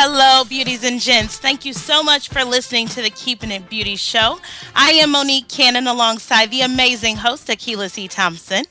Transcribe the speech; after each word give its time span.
Hello, 0.00 0.44
beauties 0.44 0.84
and 0.84 1.00
gents. 1.00 1.38
Thank 1.38 1.64
you 1.64 1.72
so 1.72 2.04
much 2.04 2.28
for 2.28 2.44
listening 2.44 2.86
to 2.86 3.02
the 3.02 3.10
Keeping 3.10 3.50
It 3.50 3.68
Beauty 3.68 3.96
Show. 3.96 4.38
I 4.76 4.90
am 4.90 5.10
Monique 5.10 5.48
Cannon 5.48 5.88
alongside 5.88 6.52
the 6.52 6.60
amazing 6.60 7.16
host, 7.16 7.48
Akila 7.48 7.90
C. 7.90 8.06
Thompson. 8.06 8.62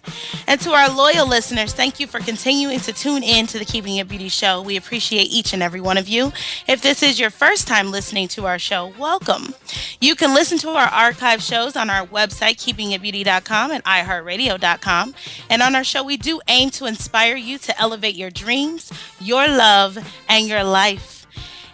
And 0.47 0.61
to 0.61 0.71
our 0.71 0.89
loyal 0.89 1.27
listeners, 1.27 1.73
thank 1.73 1.99
you 1.99 2.07
for 2.07 2.21
continuing 2.21 2.79
to 2.79 2.93
tune 2.93 3.23
in 3.23 3.45
to 3.47 3.59
the 3.59 3.65
Keeping 3.65 3.97
It 3.97 4.07
Beauty 4.07 4.29
Show. 4.29 4.61
We 4.61 4.77
appreciate 4.77 5.25
each 5.25 5.51
and 5.51 5.61
every 5.61 5.81
one 5.81 5.97
of 5.97 6.07
you. 6.07 6.31
If 6.65 6.81
this 6.81 7.03
is 7.03 7.19
your 7.19 7.29
first 7.29 7.67
time 7.67 7.91
listening 7.91 8.29
to 8.29 8.45
our 8.45 8.57
show, 8.57 8.93
welcome. 8.97 9.53
You 9.99 10.15
can 10.15 10.33
listen 10.33 10.57
to 10.59 10.69
our 10.69 10.87
archive 10.87 11.41
shows 11.41 11.75
on 11.75 11.89
our 11.89 12.07
website, 12.07 12.55
keepingitbeauty.com 12.55 13.71
and 13.71 13.83
iHeartRadio.com. 13.83 15.13
And 15.49 15.61
on 15.61 15.75
our 15.75 15.83
show, 15.83 16.03
we 16.03 16.15
do 16.15 16.39
aim 16.47 16.69
to 16.69 16.85
inspire 16.85 17.35
you 17.35 17.57
to 17.57 17.77
elevate 17.77 18.15
your 18.15 18.29
dreams, 18.29 18.93
your 19.19 19.49
love, 19.49 19.97
and 20.29 20.47
your 20.47 20.63
life. 20.63 21.16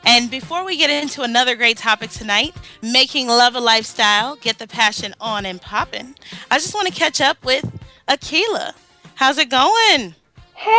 And 0.06 0.30
before 0.30 0.66
we 0.66 0.78
get 0.78 0.90
into 0.90 1.22
another 1.22 1.56
great 1.56 1.78
topic 1.78 2.10
tonight, 2.10 2.54
making 2.82 3.28
love 3.28 3.56
a 3.56 3.60
lifestyle, 3.60 4.36
get 4.36 4.60
the 4.60 4.68
passion 4.68 5.16
on 5.20 5.46
and 5.46 5.62
popping, 5.62 6.16
I 6.52 6.58
just 6.60 6.76
want 6.76 6.88
to 6.88 6.94
catch 6.94 7.22
up 7.22 7.44
with 7.46 7.66
Akila. 8.08 8.74
How's 9.16 9.38
it 9.38 9.50
going? 9.50 10.16
Hey! 10.56 10.70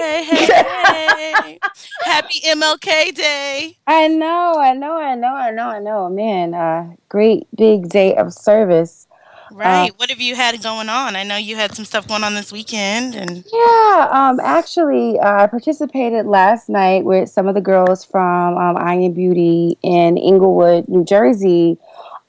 Hey, 0.00 0.24
hey, 0.24 1.32
hey. 1.42 1.58
Happy 2.04 2.40
MLK 2.40 3.14
Day. 3.14 3.76
I 3.86 4.08
know, 4.08 4.54
I 4.58 4.74
know, 4.74 4.96
I 4.96 5.14
know, 5.14 5.34
I 5.34 5.50
know, 5.52 5.68
I 5.68 5.78
know. 5.78 6.08
Man, 6.08 6.54
uh, 6.54 6.90
great 7.08 7.46
big 7.56 7.88
day 7.88 8.16
of 8.16 8.32
service. 8.32 9.06
Right. 9.52 9.90
Uh, 9.90 9.94
what 9.96 10.10
have 10.10 10.20
you 10.20 10.34
had 10.34 10.60
going 10.62 10.88
on? 10.88 11.16
I 11.16 11.22
know 11.24 11.36
you 11.36 11.56
had 11.56 11.74
some 11.74 11.84
stuff 11.84 12.08
going 12.08 12.24
on 12.24 12.34
this 12.34 12.52
weekend 12.52 13.14
and 13.14 13.44
Yeah, 13.52 14.08
um 14.10 14.40
actually 14.40 15.18
uh, 15.18 15.44
I 15.44 15.46
participated 15.46 16.26
last 16.26 16.68
night 16.68 17.04
with 17.04 17.28
some 17.28 17.48
of 17.48 17.54
the 17.54 17.60
girls 17.60 18.04
from 18.04 18.56
um, 18.56 18.76
Iron 18.78 19.12
Beauty 19.12 19.78
in 19.82 20.18
Englewood, 20.18 20.88
New 20.88 21.04
Jersey. 21.04 21.78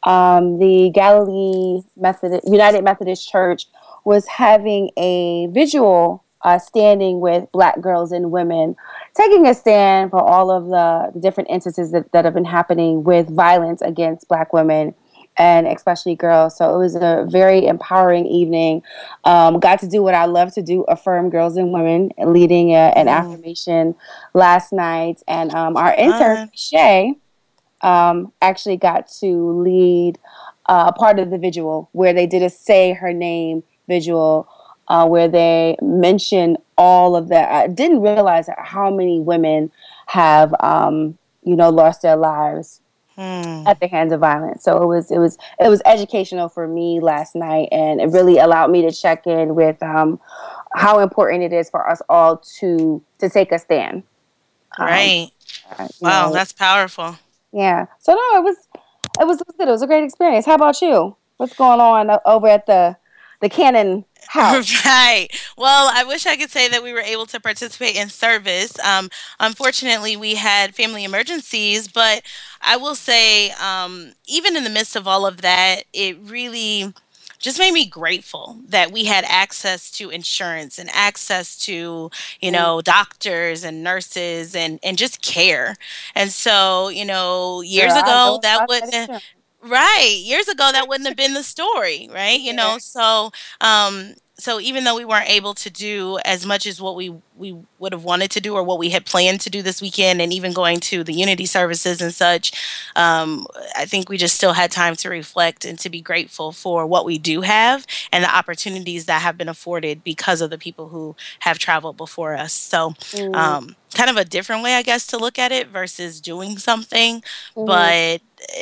Um, 0.03 0.59
the 0.59 0.91
Galilee 0.93 1.81
Methodist 1.95 2.45
United 2.45 2.83
Methodist 2.83 3.29
Church 3.29 3.67
was 4.03 4.27
having 4.27 4.91
a 4.97 5.47
visual 5.47 6.23
uh, 6.43 6.59
standing 6.59 7.21
with 7.21 7.49
black 7.53 7.79
girls 7.79 8.11
and 8.11 8.31
women, 8.31 8.75
taking 9.15 9.47
a 9.47 9.53
stand 9.53 10.11
for 10.11 10.21
all 10.21 10.51
of 10.51 10.65
the, 10.65 11.11
the 11.13 11.21
different 11.21 11.49
instances 11.49 11.91
that, 11.91 12.11
that 12.11 12.25
have 12.25 12.33
been 12.33 12.43
happening 12.43 13.03
with 13.03 13.29
violence 13.29 13.81
against 13.81 14.27
black 14.27 14.51
women 14.51 14.93
and 15.37 15.67
especially 15.67 16.15
girls. 16.15 16.57
So 16.57 16.73
it 16.75 16.77
was 16.77 16.95
a 16.95 17.25
very 17.29 17.65
empowering 17.65 18.25
evening. 18.25 18.83
Um, 19.23 19.59
got 19.59 19.79
to 19.79 19.87
do 19.87 20.03
what 20.03 20.13
I 20.13 20.25
love 20.25 20.53
to 20.53 20.61
do 20.61 20.83
affirm 20.83 21.29
girls 21.29 21.57
and 21.57 21.71
women, 21.71 22.11
leading 22.23 22.71
a, 22.71 22.93
an 22.95 23.07
mm. 23.07 23.11
affirmation 23.11 23.95
last 24.33 24.71
night. 24.71 25.21
And 25.27 25.53
um, 25.53 25.75
our 25.77 25.93
intern, 25.95 26.51
Shay, 26.53 27.15
um, 27.81 28.31
actually 28.41 28.77
got 28.77 29.07
to 29.19 29.61
lead 29.61 30.19
uh, 30.67 30.91
a 30.93 30.97
part 30.97 31.19
of 31.19 31.29
the 31.29 31.37
visual 31.37 31.89
where 31.93 32.13
they 32.13 32.27
did 32.27 32.43
a 32.43 32.49
say 32.49 32.93
her 32.93 33.13
name 33.13 33.63
visual. 33.87 34.47
Uh, 34.89 35.07
where 35.07 35.29
they 35.29 35.77
mention 35.81 36.57
all 36.77 37.15
of 37.15 37.29
that. 37.29 37.49
I 37.49 37.67
didn't 37.67 38.01
realize 38.01 38.49
how 38.57 38.91
many 38.93 39.17
women 39.17 39.71
have, 40.07 40.53
um, 40.59 41.17
you 41.41 41.55
know, 41.55 41.69
lost 41.69 42.01
their 42.01 42.17
lives 42.17 42.81
Hmm. 43.15 43.63
at 43.67 43.79
the 43.79 43.87
hands 43.87 44.11
of 44.11 44.19
violence. 44.19 44.63
So 44.63 44.81
it 44.81 44.87
was 44.87 45.11
it 45.11 45.19
was 45.19 45.37
it 45.59 45.69
was 45.69 45.83
educational 45.85 46.49
for 46.49 46.67
me 46.67 46.99
last 46.99 47.35
night, 47.35 47.69
and 47.71 48.01
it 48.01 48.07
really 48.07 48.39
allowed 48.39 48.71
me 48.71 48.81
to 48.81 48.91
check 48.91 49.27
in 49.27 49.53
with 49.53 49.81
um, 49.83 50.19
how 50.73 50.97
important 50.97 51.43
it 51.43 51.53
is 51.53 51.69
for 51.69 51.87
us 51.87 52.01
all 52.09 52.37
to 52.59 53.03
to 53.19 53.29
take 53.29 53.51
a 53.51 53.59
stand. 53.59 54.01
Um, 54.79 54.87
right. 54.87 55.29
Uh, 55.77 55.87
wow, 56.01 56.27
know, 56.27 56.33
that's 56.33 56.53
powerful. 56.53 57.15
Yeah. 57.51 57.85
So 57.99 58.13
no, 58.13 58.39
it 58.39 58.43
was 58.43 58.57
it 59.19 59.27
was 59.27 59.43
good. 59.57 59.67
It 59.67 59.71
was 59.71 59.83
a 59.83 59.87
great 59.87 60.03
experience. 60.03 60.47
How 60.47 60.55
about 60.55 60.81
you? 60.81 61.15
What's 61.37 61.53
going 61.53 61.79
on 61.79 62.17
over 62.25 62.47
at 62.47 62.65
the 62.65 62.97
the 63.41 63.49
Cannon 63.49 64.05
house. 64.27 64.85
right. 64.85 65.27
Well, 65.57 65.89
I 65.93 66.03
wish 66.03 66.25
I 66.25 66.35
could 66.35 66.49
say 66.49 66.67
that 66.69 66.83
we 66.83 66.93
were 66.93 66.99
able 66.99 67.25
to 67.27 67.39
participate 67.39 67.95
in 67.95 68.09
service. 68.09 68.77
Um, 68.79 69.09
unfortunately, 69.39 70.15
we 70.15 70.35
had 70.35 70.75
family 70.75 71.03
emergencies, 71.03 71.87
but 71.87 72.23
I 72.61 72.77
will 72.77 72.95
say, 72.95 73.51
um, 73.51 74.13
even 74.27 74.55
in 74.55 74.63
the 74.63 74.69
midst 74.69 74.95
of 74.95 75.07
all 75.07 75.25
of 75.25 75.41
that, 75.41 75.83
it 75.93 76.17
really 76.21 76.93
just 77.43 77.59
made 77.59 77.73
me 77.73 77.85
grateful 77.85 78.57
that 78.69 78.91
we 78.91 79.03
had 79.03 79.25
access 79.27 79.91
to 79.91 80.09
insurance 80.09 80.79
and 80.79 80.89
access 80.93 81.57
to 81.57 82.09
you 82.39 82.49
mm. 82.49 82.53
know 82.53 82.81
doctors 82.81 83.65
and 83.65 83.83
nurses 83.83 84.55
and 84.55 84.79
and 84.81 84.97
just 84.97 85.21
care 85.21 85.75
and 86.15 86.31
so 86.31 86.87
you 86.87 87.03
know 87.03 87.61
years 87.61 87.91
yeah, 87.93 88.01
ago 88.01 88.39
that 88.41 88.65
wouldn't 88.69 89.21
Right. 89.65 90.17
Years 90.21 90.47
ago, 90.49 90.69
that 90.73 90.87
wouldn't 90.89 91.07
have 91.07 91.15
been 91.15 91.33
the 91.33 91.43
story, 91.43 92.09
right? 92.11 92.39
You 92.39 92.47
yeah. 92.47 92.55
know, 92.55 92.77
so 92.79 93.31
um, 93.61 94.13
so 94.39 94.59
even 94.59 94.83
though 94.83 94.95
we 94.95 95.05
weren't 95.05 95.29
able 95.29 95.53
to 95.53 95.69
do 95.69 96.17
as 96.25 96.45
much 96.45 96.65
as 96.65 96.81
what 96.81 96.95
we 96.95 97.13
we 97.35 97.55
would 97.79 97.93
have 97.93 98.03
wanted 98.03 98.31
to 98.31 98.41
do 98.41 98.55
or 98.55 98.63
what 98.63 98.79
we 98.79 98.89
had 98.89 99.05
planned 99.05 99.39
to 99.41 99.49
do 99.49 99.61
this 99.61 99.81
weekend 99.81 100.21
and 100.21 100.33
even 100.33 100.53
going 100.53 100.79
to 100.79 101.03
the 101.03 101.13
unity 101.13 101.45
services 101.45 102.01
and 102.01 102.13
such 102.13 102.51
um, 102.95 103.45
i 103.75 103.85
think 103.85 104.09
we 104.09 104.17
just 104.17 104.35
still 104.35 104.53
had 104.53 104.71
time 104.71 104.95
to 104.95 105.09
reflect 105.09 105.65
and 105.65 105.77
to 105.77 105.89
be 105.89 106.01
grateful 106.01 106.51
for 106.51 106.87
what 106.87 107.05
we 107.05 107.17
do 107.17 107.41
have 107.41 107.85
and 108.11 108.23
the 108.23 108.35
opportunities 108.35 109.05
that 109.05 109.21
have 109.21 109.37
been 109.37 109.49
afforded 109.49 110.03
because 110.03 110.41
of 110.41 110.49
the 110.49 110.57
people 110.57 110.89
who 110.89 111.15
have 111.39 111.59
traveled 111.59 111.97
before 111.97 112.35
us 112.35 112.53
so 112.53 112.91
mm. 113.11 113.35
um, 113.35 113.75
kind 113.93 114.09
of 114.09 114.17
a 114.17 114.25
different 114.25 114.63
way 114.63 114.73
i 114.73 114.81
guess 114.81 115.05
to 115.05 115.17
look 115.17 115.37
at 115.37 115.51
it 115.51 115.67
versus 115.67 116.19
doing 116.19 116.57
something 116.57 117.21
mm. 117.55 117.65
but 117.65 118.21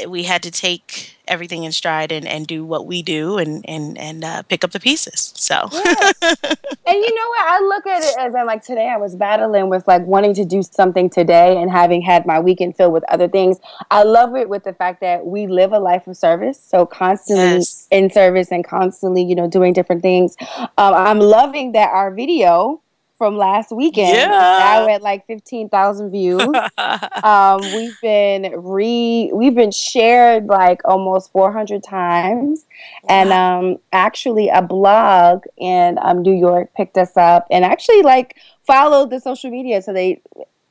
we 0.09 0.24
had 0.24 0.44
to 0.44 0.52
take 0.52 1.16
everything 1.31 1.64
in 1.64 1.72
stride 1.72 2.12
and, 2.12 2.28
and 2.28 2.46
do 2.46 2.64
what 2.66 2.86
we 2.86 3.02
do 3.02 3.38
and 3.38 3.66
and 3.68 3.97
and 3.97 4.24
uh, 4.24 4.44
pick 4.44 4.64
up 4.64 4.72
the 4.72 4.79
pieces. 4.79 5.34
So, 5.35 5.70
yes. 5.72 6.14
and 6.22 6.97
you 6.97 7.16
know 7.16 7.29
what? 7.29 7.47
I 7.47 7.59
look 7.61 7.88
at 7.88 8.03
it 8.03 8.16
as 8.20 8.35
I'm 8.35 8.46
like 8.46 8.64
today. 8.64 8.90
I 8.90 8.97
was 8.97 9.16
battling 9.16 9.70
with 9.70 9.88
like 9.88 10.05
wanting 10.05 10.34
to 10.35 10.46
do 10.46 10.61
something 10.61 11.09
today 11.09 11.59
and 11.59 11.72
having 11.72 12.02
had 12.02 12.26
my 12.26 12.40
weekend 12.40 12.76
filled 12.76 12.94
with 12.94 13.05
other 13.09 13.28
things. 13.28 13.58
I 13.90 14.03
love 14.03 14.35
it 14.35 14.50
with 14.50 14.66
the 14.66 14.73
fact 14.73 15.02
that 15.02 15.26
we 15.26 15.47
live 15.47 15.72
a 15.72 15.79
life 15.79 16.05
of 16.05 16.17
service, 16.17 16.61
so 16.61 16.85
constantly 16.85 17.58
yes. 17.58 17.88
in 17.90 18.11
service 18.11 18.52
and 18.52 18.64
constantly, 18.64 19.23
you 19.23 19.35
know, 19.35 19.47
doing 19.47 19.73
different 19.73 20.02
things. 20.02 20.35
Um, 20.78 20.94
I'm 20.94 21.20
loving 21.20 21.72
that 21.72 21.90
our 21.91 22.14
video 22.14 22.82
from 23.22 23.38
last 23.38 23.72
weekend. 23.72 24.16
Yeah. 24.16 24.29
Now 24.29 24.88
at 24.88 25.03
like 25.03 25.28
fifteen 25.28 25.70
thousand 25.70 26.09
views. 26.09 26.41
um, 27.23 27.62
we've 27.62 27.96
been 28.02 28.52
re 28.58 29.29
we've 29.32 29.53
been 29.53 29.70
shared 29.70 30.47
like 30.47 30.82
almost 30.85 31.32
four 31.32 31.52
hundred 31.52 31.84
times, 31.84 32.66
wow. 33.03 33.09
and 33.09 33.32
um, 33.32 33.78
actually 33.94 34.50
a 34.50 34.64
blog 34.64 35.44
in 35.58 36.00
um, 36.02 36.23
New 36.23 36.34
York 36.34 36.73
picked 36.76 36.97
us 36.97 37.16
up 37.16 37.46
and 37.52 37.64
actually 37.64 38.02
like 38.02 38.38
followed 38.66 39.12
the 39.12 39.20
social 39.20 39.52
media. 39.52 39.84
So 39.84 39.94
they 39.94 40.20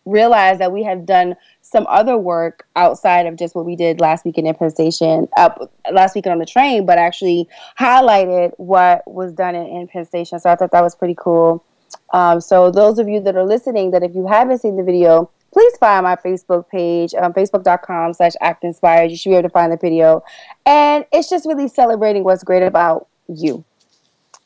realized 0.05 0.59
that 0.61 0.73
we 0.73 0.83
have 0.83 1.07
done 1.07 1.37
some 1.61 1.87
other 1.89 2.19
work 2.19 2.67
outside 2.75 3.27
of 3.27 3.37
just 3.37 3.55
what 3.55 3.65
we 3.65 3.77
did 3.77 4.01
last 4.01 4.25
weekend 4.25 4.49
in 4.49 4.57
Penn 4.57 4.71
Station, 4.71 5.29
uh, 5.37 5.51
last 5.93 6.17
weekend 6.17 6.33
on 6.33 6.41
the 6.41 6.47
train, 6.47 6.85
but 6.85 6.99
actually 6.99 7.47
highlighted 7.79 8.51
what 8.57 9.07
was 9.07 9.33
done 9.33 9.55
in, 9.55 9.67
in 9.67 9.87
Penn 9.87 10.05
Station. 10.05 10.41
So 10.41 10.51
I 10.51 10.57
thought 10.57 10.73
that 10.73 10.83
was 10.83 10.97
pretty 10.97 11.15
cool. 11.17 11.65
Um, 12.13 12.41
so 12.41 12.71
those 12.71 12.99
of 12.99 13.09
you 13.09 13.21
that 13.21 13.37
are 13.37 13.45
listening, 13.45 13.91
that 13.93 14.03
if 14.03 14.15
you 14.15 14.27
haven't 14.27 14.59
seen 14.59 14.77
the 14.77 14.83
video, 14.83 15.31
please 15.53 15.77
find 15.79 16.05
my 16.05 16.17
Facebook 16.17 16.69
page, 16.69 17.15
um, 17.15 17.33
facebook.com 17.33 18.15
slash 18.15 18.33
act 18.41 18.65
inspired. 18.65 19.11
You 19.11 19.17
should 19.17 19.31
be 19.31 19.37
able 19.37 19.49
to 19.49 19.53
find 19.53 19.73
the 19.73 19.77
video. 19.77 20.23
And 20.67 21.05
it's 21.13 21.29
just 21.29 21.47
really 21.47 21.69
celebrating 21.69 22.25
what's 22.25 22.45
great 22.45 22.63
about 22.63 23.09
you. 23.29 23.65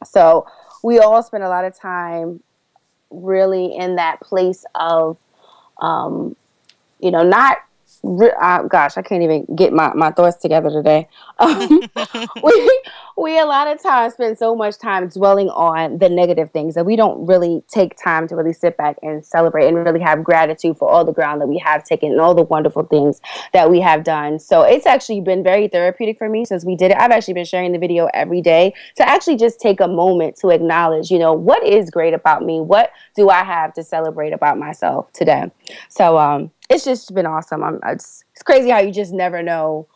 So 0.04 0.46
we 0.82 0.98
all 0.98 1.22
spend 1.22 1.44
a 1.44 1.48
lot 1.48 1.64
of 1.64 1.78
time 1.78 2.42
really 3.10 3.74
in 3.76 3.96
that 3.96 4.20
place 4.20 4.64
of, 4.74 5.16
um, 5.80 6.36
you 7.00 7.10
know, 7.10 7.22
not 7.22 7.58
uh, 8.04 8.62
gosh, 8.64 8.96
I 8.96 9.02
can't 9.02 9.22
even 9.22 9.46
get 9.54 9.72
my, 9.72 9.92
my 9.94 10.10
thoughts 10.10 10.36
together 10.36 10.70
today. 10.70 11.08
Um, 11.38 11.80
we 12.42 12.82
we 13.16 13.38
a 13.38 13.44
lot 13.44 13.68
of 13.68 13.82
times 13.82 14.14
spend 14.14 14.38
so 14.38 14.54
much 14.54 14.78
time 14.78 15.08
dwelling 15.08 15.48
on 15.50 15.98
the 15.98 16.08
negative 16.08 16.50
things 16.50 16.74
that 16.74 16.84
we 16.84 16.96
don't 16.96 17.26
really 17.26 17.62
take 17.68 17.96
time 17.96 18.26
to 18.28 18.36
really 18.36 18.52
sit 18.52 18.76
back 18.76 18.96
and 19.02 19.24
celebrate 19.24 19.68
and 19.68 19.76
really 19.76 20.00
have 20.00 20.24
gratitude 20.24 20.76
for 20.76 20.88
all 20.88 21.04
the 21.04 21.12
ground 21.12 21.40
that 21.40 21.46
we 21.46 21.58
have 21.58 21.84
taken 21.84 22.10
and 22.10 22.20
all 22.20 22.34
the 22.34 22.42
wonderful 22.42 22.82
things 22.84 23.20
that 23.52 23.70
we 23.70 23.80
have 23.80 24.04
done. 24.04 24.38
So 24.38 24.62
it's 24.62 24.86
actually 24.86 25.20
been 25.20 25.42
very 25.42 25.68
therapeutic 25.68 26.18
for 26.18 26.28
me 26.28 26.44
since 26.44 26.64
we 26.64 26.76
did 26.76 26.90
it. 26.90 26.96
I've 26.98 27.12
actually 27.12 27.34
been 27.34 27.44
sharing 27.44 27.72
the 27.72 27.78
video 27.78 28.08
every 28.14 28.40
day 28.40 28.74
to 28.96 29.08
actually 29.08 29.36
just 29.36 29.60
take 29.60 29.80
a 29.80 29.88
moment 29.88 30.36
to 30.36 30.48
acknowledge, 30.50 31.10
you 31.10 31.18
know, 31.18 31.32
what 31.32 31.64
is 31.64 31.90
great 31.90 32.14
about 32.14 32.42
me? 32.42 32.60
What 32.60 32.90
do 33.14 33.30
I 33.30 33.44
have 33.44 33.72
to 33.74 33.84
celebrate 33.84 34.32
about 34.32 34.58
myself 34.58 35.12
today? 35.12 35.50
So 35.88 36.18
um 36.18 36.50
it's 36.70 36.84
just 36.84 37.14
been 37.14 37.26
awesome. 37.26 37.62
I'm, 37.62 37.80
it's, 37.86 38.24
it's 38.32 38.42
crazy 38.42 38.70
how 38.70 38.80
you 38.80 38.92
just 38.92 39.12
never 39.12 39.42
know 39.42 39.88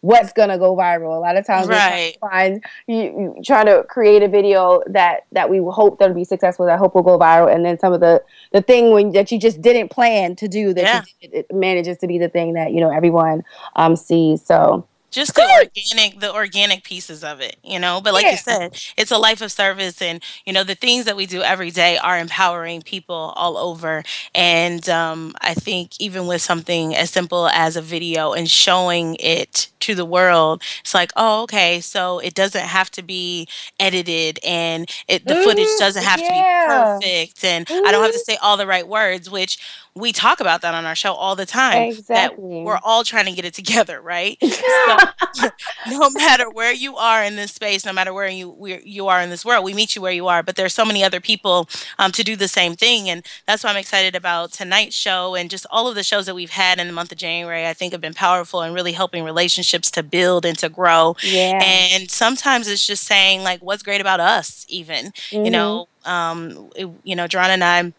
what's 0.00 0.32
gonna 0.32 0.58
go 0.58 0.76
viral. 0.76 1.16
A 1.16 1.20
lot 1.20 1.36
of 1.36 1.46
times, 1.46 1.68
right? 1.68 2.16
Find 2.20 2.64
you, 2.86 2.96
you 2.96 3.42
trying 3.44 3.66
to 3.66 3.84
create 3.88 4.22
a 4.22 4.28
video 4.28 4.82
that 4.86 5.26
that 5.32 5.50
we 5.50 5.58
hope 5.58 5.98
that'll 5.98 6.14
be 6.14 6.24
successful. 6.24 6.66
That 6.66 6.78
hope 6.78 6.94
will 6.94 7.02
go 7.02 7.18
viral, 7.18 7.52
and 7.52 7.64
then 7.64 7.78
some 7.78 7.92
of 7.92 8.00
the 8.00 8.22
the 8.52 8.62
thing 8.62 8.92
when 8.92 9.12
that 9.12 9.32
you 9.32 9.40
just 9.40 9.60
didn't 9.60 9.90
plan 9.90 10.36
to 10.36 10.48
do 10.48 10.72
that 10.74 10.82
yeah. 10.82 11.02
did, 11.20 11.34
it 11.34 11.54
manages 11.54 11.98
to 11.98 12.06
be 12.06 12.18
the 12.18 12.28
thing 12.28 12.54
that 12.54 12.72
you 12.72 12.80
know 12.80 12.90
everyone 12.90 13.42
um 13.74 13.96
sees. 13.96 14.44
So 14.44 14.86
just 15.16 15.34
the 15.34 15.42
organic 15.42 16.20
the 16.20 16.32
organic 16.32 16.84
pieces 16.84 17.24
of 17.24 17.40
it 17.40 17.56
you 17.64 17.78
know? 17.78 18.00
But 18.02 18.14
like 18.14 18.24
yeah. 18.24 18.32
you 18.32 18.36
said 18.36 18.82
it's 18.96 19.10
a 19.10 19.18
life 19.18 19.40
of 19.40 19.50
service 19.50 20.00
and 20.00 20.22
you 20.44 20.52
know 20.52 20.64
the 20.64 20.74
things 20.74 21.06
that 21.06 21.16
we 21.16 21.26
do 21.26 21.42
every 21.42 21.70
day 21.70 21.98
are 21.98 22.18
empowering 22.18 22.82
people 22.82 23.32
all 23.36 23.56
over. 23.56 24.02
And 24.34 24.88
um, 24.88 25.34
i 25.40 25.54
think 25.54 25.92
even 26.00 26.26
with 26.26 26.42
something 26.42 26.94
as 26.94 27.10
simple 27.10 27.48
as 27.48 27.76
a 27.76 27.82
video 27.82 28.32
and 28.32 28.48
showing 28.50 29.16
it 29.20 29.68
to 29.86 29.94
the 29.94 30.04
world 30.04 30.60
it's 30.80 30.94
like 30.94 31.12
oh 31.14 31.44
okay 31.44 31.80
so 31.80 32.18
it 32.18 32.34
doesn't 32.34 32.66
have 32.66 32.90
to 32.90 33.02
be 33.02 33.46
edited 33.78 34.40
and 34.44 34.90
it 35.06 35.24
the 35.24 35.34
mm-hmm. 35.34 35.44
footage 35.44 35.68
doesn't 35.78 36.02
have 36.02 36.18
yeah. 36.18 36.26
to 36.26 36.98
be 37.00 37.06
perfect 37.06 37.44
and 37.44 37.66
mm-hmm. 37.66 37.86
i 37.86 37.92
don't 37.92 38.02
have 38.02 38.10
to 38.10 38.18
mm-hmm. 38.18 38.32
say 38.32 38.38
all 38.42 38.56
the 38.56 38.66
right 38.66 38.88
words 38.88 39.30
which 39.30 39.58
we 39.96 40.12
talk 40.12 40.40
about 40.40 40.60
that 40.60 40.74
on 40.74 40.84
our 40.84 40.94
show 40.94 41.14
all 41.14 41.34
the 41.34 41.46
time. 41.46 41.88
Exactly. 41.88 42.14
That 42.14 42.38
we're 42.38 42.78
all 42.84 43.02
trying 43.02 43.24
to 43.24 43.32
get 43.32 43.46
it 43.46 43.54
together, 43.54 44.00
right? 44.00 44.36
so, 44.42 45.48
no 45.88 46.10
matter 46.10 46.50
where 46.50 46.72
you 46.72 46.96
are 46.96 47.24
in 47.24 47.36
this 47.36 47.52
space, 47.52 47.86
no 47.86 47.94
matter 47.94 48.12
where 48.12 48.28
you 48.28 48.50
where 48.50 48.80
you 48.84 49.08
are 49.08 49.22
in 49.22 49.30
this 49.30 49.44
world, 49.44 49.64
we 49.64 49.72
meet 49.72 49.96
you 49.96 50.02
where 50.02 50.12
you 50.12 50.28
are. 50.28 50.42
But 50.42 50.56
there's 50.56 50.74
so 50.74 50.84
many 50.84 51.02
other 51.02 51.20
people 51.20 51.68
um, 51.98 52.12
to 52.12 52.22
do 52.22 52.36
the 52.36 52.46
same 52.46 52.76
thing, 52.76 53.08
and 53.08 53.24
that's 53.46 53.64
why 53.64 53.70
I'm 53.70 53.76
excited 53.76 54.14
about 54.14 54.52
tonight's 54.52 54.94
show 54.94 55.34
and 55.34 55.48
just 55.48 55.66
all 55.70 55.88
of 55.88 55.94
the 55.94 56.02
shows 56.02 56.26
that 56.26 56.34
we've 56.34 56.50
had 56.50 56.78
in 56.78 56.86
the 56.86 56.92
month 56.92 57.10
of 57.10 57.18
January. 57.18 57.66
I 57.66 57.72
think 57.72 57.92
have 57.92 58.00
been 58.00 58.14
powerful 58.14 58.60
and 58.60 58.74
really 58.74 58.92
helping 58.92 59.24
relationships 59.24 59.75
to 59.82 60.02
build 60.02 60.44
and 60.44 60.58
to 60.58 60.68
grow. 60.68 61.16
Yeah. 61.22 61.60
And 61.62 62.10
sometimes 62.10 62.68
it's 62.68 62.86
just 62.86 63.04
saying 63.04 63.42
like, 63.42 63.60
what's 63.60 63.82
great 63.82 64.00
about 64.00 64.20
us, 64.20 64.66
even 64.68 65.06
mm-hmm. 65.30 65.44
you 65.44 65.50
know. 65.50 65.88
Um, 66.04 66.70
it, 66.76 66.88
you 67.02 67.16
know, 67.16 67.26
John 67.26 67.50
and 67.50 67.64
I 67.64 67.92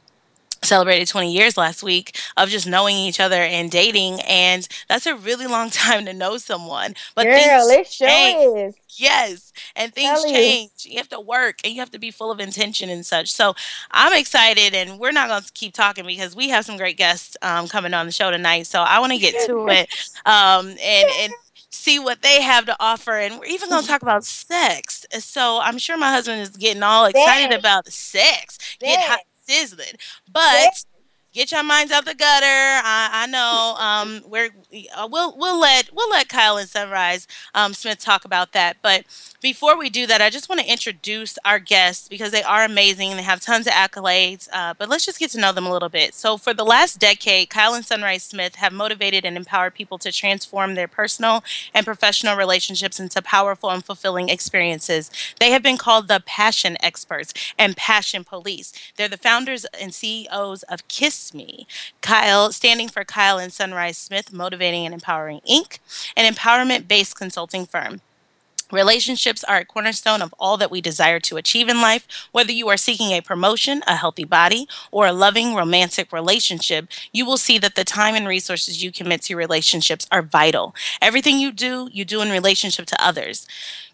celebrated 0.63 1.07
20 1.07 1.31
years 1.31 1.57
last 1.57 1.83
week 1.83 2.17
of 2.35 2.49
just 2.49 2.67
knowing 2.67 2.95
each 2.95 3.19
other 3.19 3.35
and 3.35 3.71
dating 3.71 4.19
and 4.21 4.67
that's 4.87 5.05
a 5.05 5.15
really 5.15 5.47
long 5.47 5.69
time 5.71 6.05
to 6.05 6.13
know 6.13 6.37
someone 6.37 6.93
but 7.15 7.25
Girl, 7.25 7.67
things 7.67 7.93
sure 7.93 8.07
change. 8.07 8.75
yes 8.97 9.53
and 9.75 9.93
things 9.93 10.23
change 10.23 10.71
you. 10.79 10.93
you 10.93 10.97
have 10.97 11.09
to 11.09 11.19
work 11.19 11.59
and 11.63 11.73
you 11.73 11.79
have 11.79 11.91
to 11.91 11.99
be 11.99 12.11
full 12.11 12.31
of 12.31 12.39
intention 12.39 12.89
and 12.89 13.05
such 13.05 13.31
so 13.31 13.53
i'm 13.91 14.13
excited 14.13 14.73
and 14.73 14.99
we're 14.99 15.11
not 15.11 15.29
going 15.29 15.41
to 15.41 15.51
keep 15.53 15.73
talking 15.73 16.05
because 16.05 16.35
we 16.35 16.49
have 16.49 16.65
some 16.65 16.77
great 16.77 16.97
guests 16.97 17.37
um, 17.41 17.67
coming 17.67 17.93
on 17.93 18.05
the 18.05 18.11
show 18.11 18.31
tonight 18.31 18.67
so 18.67 18.81
i 18.81 18.99
want 18.99 19.11
to 19.11 19.19
get 19.19 19.33
to 19.47 19.67
it 19.69 19.89
um, 20.25 20.67
and 20.67 21.09
and 21.19 21.33
see 21.69 21.99
what 21.99 22.21
they 22.21 22.41
have 22.41 22.65
to 22.65 22.75
offer 22.79 23.11
and 23.11 23.39
we're 23.39 23.45
even 23.45 23.69
going 23.69 23.81
to 23.81 23.85
mm-hmm. 23.85 23.93
talk 23.93 24.01
about 24.01 24.23
sex 24.23 25.05
so 25.19 25.59
i'm 25.61 25.77
sure 25.77 25.97
my 25.97 26.11
husband 26.11 26.41
is 26.41 26.49
getting 26.49 26.81
all 26.81 27.05
excited 27.05 27.57
about 27.57 27.85
sex, 27.87 28.57
sex. 28.57 28.77
Get, 28.79 29.19
sizzling. 29.47 29.95
But 30.31 30.83
get 31.33 31.51
your 31.51 31.63
minds 31.63 31.91
out 31.91 32.05
the 32.05 32.15
gutter. 32.15 32.45
I, 32.45 33.09
I 33.13 33.27
know. 33.27 33.75
Um, 33.77 34.21
we're 34.29 34.49
uh, 34.95 35.07
we'll 35.09 35.37
we'll 35.37 35.59
let 35.59 35.89
we'll 35.93 36.09
let 36.09 36.29
Kyle 36.29 36.57
and 36.57 36.67
Sunrise 36.67 37.27
um, 37.53 37.73
Smith 37.73 37.99
talk 37.99 38.25
about 38.25 38.53
that. 38.53 38.77
But 38.81 39.05
before 39.41 39.77
we 39.77 39.89
do 39.89 40.07
that, 40.07 40.21
I 40.21 40.29
just 40.29 40.49
want 40.49 40.61
to 40.61 40.71
introduce 40.71 41.37
our 41.45 41.59
guests 41.59 42.07
because 42.07 42.31
they 42.31 42.43
are 42.43 42.63
amazing. 42.63 43.15
They 43.15 43.23
have 43.23 43.41
tons 43.41 43.67
of 43.67 43.73
accolades. 43.73 44.47
Uh, 44.51 44.73
but 44.77 44.89
let's 44.89 45.05
just 45.05 45.19
get 45.19 45.29
to 45.31 45.39
know 45.39 45.51
them 45.51 45.65
a 45.65 45.71
little 45.71 45.89
bit. 45.89 46.13
So 46.13 46.37
for 46.37 46.53
the 46.53 46.65
last 46.65 46.99
decade, 46.99 47.49
Kyle 47.49 47.73
and 47.73 47.85
Sunrise 47.85 48.23
Smith 48.23 48.55
have 48.55 48.73
motivated 48.73 49.25
and 49.25 49.37
empowered 49.37 49.75
people 49.75 49.97
to 49.99 50.11
transform 50.11 50.75
their 50.75 50.87
personal 50.87 51.43
and 51.73 51.85
professional 51.85 52.35
relationships 52.35 52.99
into 52.99 53.21
powerful 53.21 53.69
and 53.69 53.85
fulfilling 53.85 54.29
experiences. 54.29 55.11
They 55.39 55.51
have 55.51 55.61
been 55.61 55.77
called 55.77 56.07
the 56.07 56.21
passion 56.25 56.77
experts 56.81 57.33
and 57.57 57.77
passion 57.77 58.23
police. 58.23 58.73
They're 58.95 59.07
the 59.07 59.17
founders 59.17 59.65
and 59.79 59.93
CEOs 59.93 60.63
of 60.63 60.87
Kiss 60.87 61.16
me. 61.33 61.67
Kyle, 62.01 62.51
standing 62.51 62.89
for 62.89 63.03
Kyle 63.03 63.37
and 63.37 63.51
Sunrise 63.51 63.97
Smith, 63.97 64.31
Motivating 64.31 64.85
and 64.85 64.93
Empowering 64.93 65.41
Inc., 65.49 65.79
an 66.15 66.31
empowerment 66.31 66.87
based 66.87 67.15
consulting 67.15 67.65
firm. 67.65 68.01
Relationships 68.71 69.45
are 69.45 69.57
a 69.57 69.65
cornerstone 69.65 70.21
of 70.21 70.35
all 70.37 70.57
that 70.57 70.69
we 70.69 70.81
desire 70.81 71.21
to 71.21 71.37
achieve 71.37 71.69
in 71.69 71.79
life. 71.79 72.05
Whether 72.33 72.51
you 72.51 72.67
are 72.67 72.75
seeking 72.75 73.11
a 73.11 73.21
promotion, 73.21 73.81
a 73.87 73.95
healthy 73.95 74.25
body, 74.25 74.67
or 74.91 75.07
a 75.07 75.13
loving 75.13 75.55
romantic 75.55 76.11
relationship, 76.11 76.89
you 77.13 77.25
will 77.25 77.37
see 77.37 77.57
that 77.59 77.75
the 77.75 77.85
time 77.85 78.13
and 78.13 78.27
resources 78.27 78.83
you 78.83 78.91
commit 78.91 79.21
to 79.23 79.37
relationships 79.37 80.05
are 80.11 80.21
vital. 80.21 80.75
Everything 81.01 81.39
you 81.39 81.53
do, 81.53 81.87
you 81.93 82.03
do 82.03 82.21
in 82.21 82.29
relationship 82.29 82.85
to 82.87 83.03
others. 83.03 83.47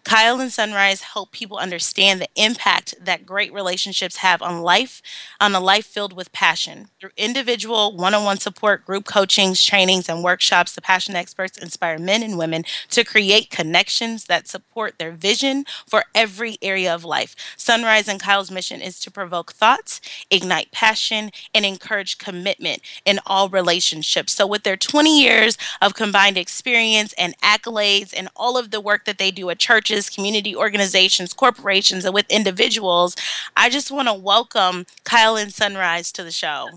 Kyle 0.04 0.38
and 0.38 0.52
Sunrise 0.52 1.00
help 1.00 1.32
people 1.32 1.56
understand 1.56 2.20
the 2.20 2.28
impact 2.36 2.94
that 3.00 3.24
great 3.24 3.52
relationships 3.54 4.18
have 4.18 4.42
on 4.42 4.60
life, 4.60 5.00
on 5.40 5.54
a 5.54 5.60
life 5.60 5.86
filled 5.86 6.12
with 6.12 6.30
passion. 6.30 6.88
Through 7.00 7.10
individual 7.16 7.96
one 7.96 8.12
on 8.12 8.22
one 8.22 8.38
support, 8.38 8.84
group 8.84 9.06
coachings, 9.06 9.64
trainings, 9.64 10.08
and 10.08 10.22
workshops, 10.22 10.74
the 10.74 10.82
passion 10.82 11.16
experts 11.16 11.56
inspire 11.56 11.98
men 11.98 12.22
and 12.22 12.36
women 12.36 12.64
to 12.90 13.02
create 13.02 13.50
connections 13.50 14.24
that 14.26 14.46
support 14.46 14.98
their 14.98 15.10
vision 15.10 15.64
for 15.86 16.04
every 16.14 16.58
area 16.60 16.94
of 16.94 17.04
life. 17.04 17.34
Sunrise 17.56 18.06
and 18.06 18.20
Kyle's 18.20 18.50
mission 18.50 18.82
is 18.82 19.00
to 19.00 19.10
provoke 19.10 19.52
thoughts, 19.52 20.02
ignite 20.30 20.70
passion, 20.70 21.30
and 21.54 21.64
encourage 21.64 22.18
commitment 22.18 22.82
in 23.06 23.20
all 23.24 23.48
relationships. 23.48 24.34
So, 24.34 24.46
with 24.46 24.64
their 24.64 24.76
20 24.76 25.18
years 25.18 25.56
of 25.80 25.94
combined 25.94 26.36
experience 26.36 27.14
and 27.16 27.38
accolades 27.38 28.12
and 28.14 28.28
all 28.36 28.58
of 28.58 28.70
the 28.70 28.82
work 28.82 29.06
that 29.06 29.16
they 29.16 29.30
do 29.30 29.48
at 29.48 29.58
churches, 29.58 29.93
churches, 29.94 30.10
community 30.10 30.54
organizations, 30.56 31.32
corporations, 31.32 32.04
and 32.04 32.14
with 32.14 32.26
individuals. 32.30 33.16
I 33.56 33.70
just 33.70 33.90
want 33.90 34.08
to 34.08 34.14
welcome 34.14 34.86
Kyle 35.04 35.36
and 35.36 35.52
Sunrise 35.52 36.12
to 36.12 36.24
the 36.24 36.30
show. 36.30 36.68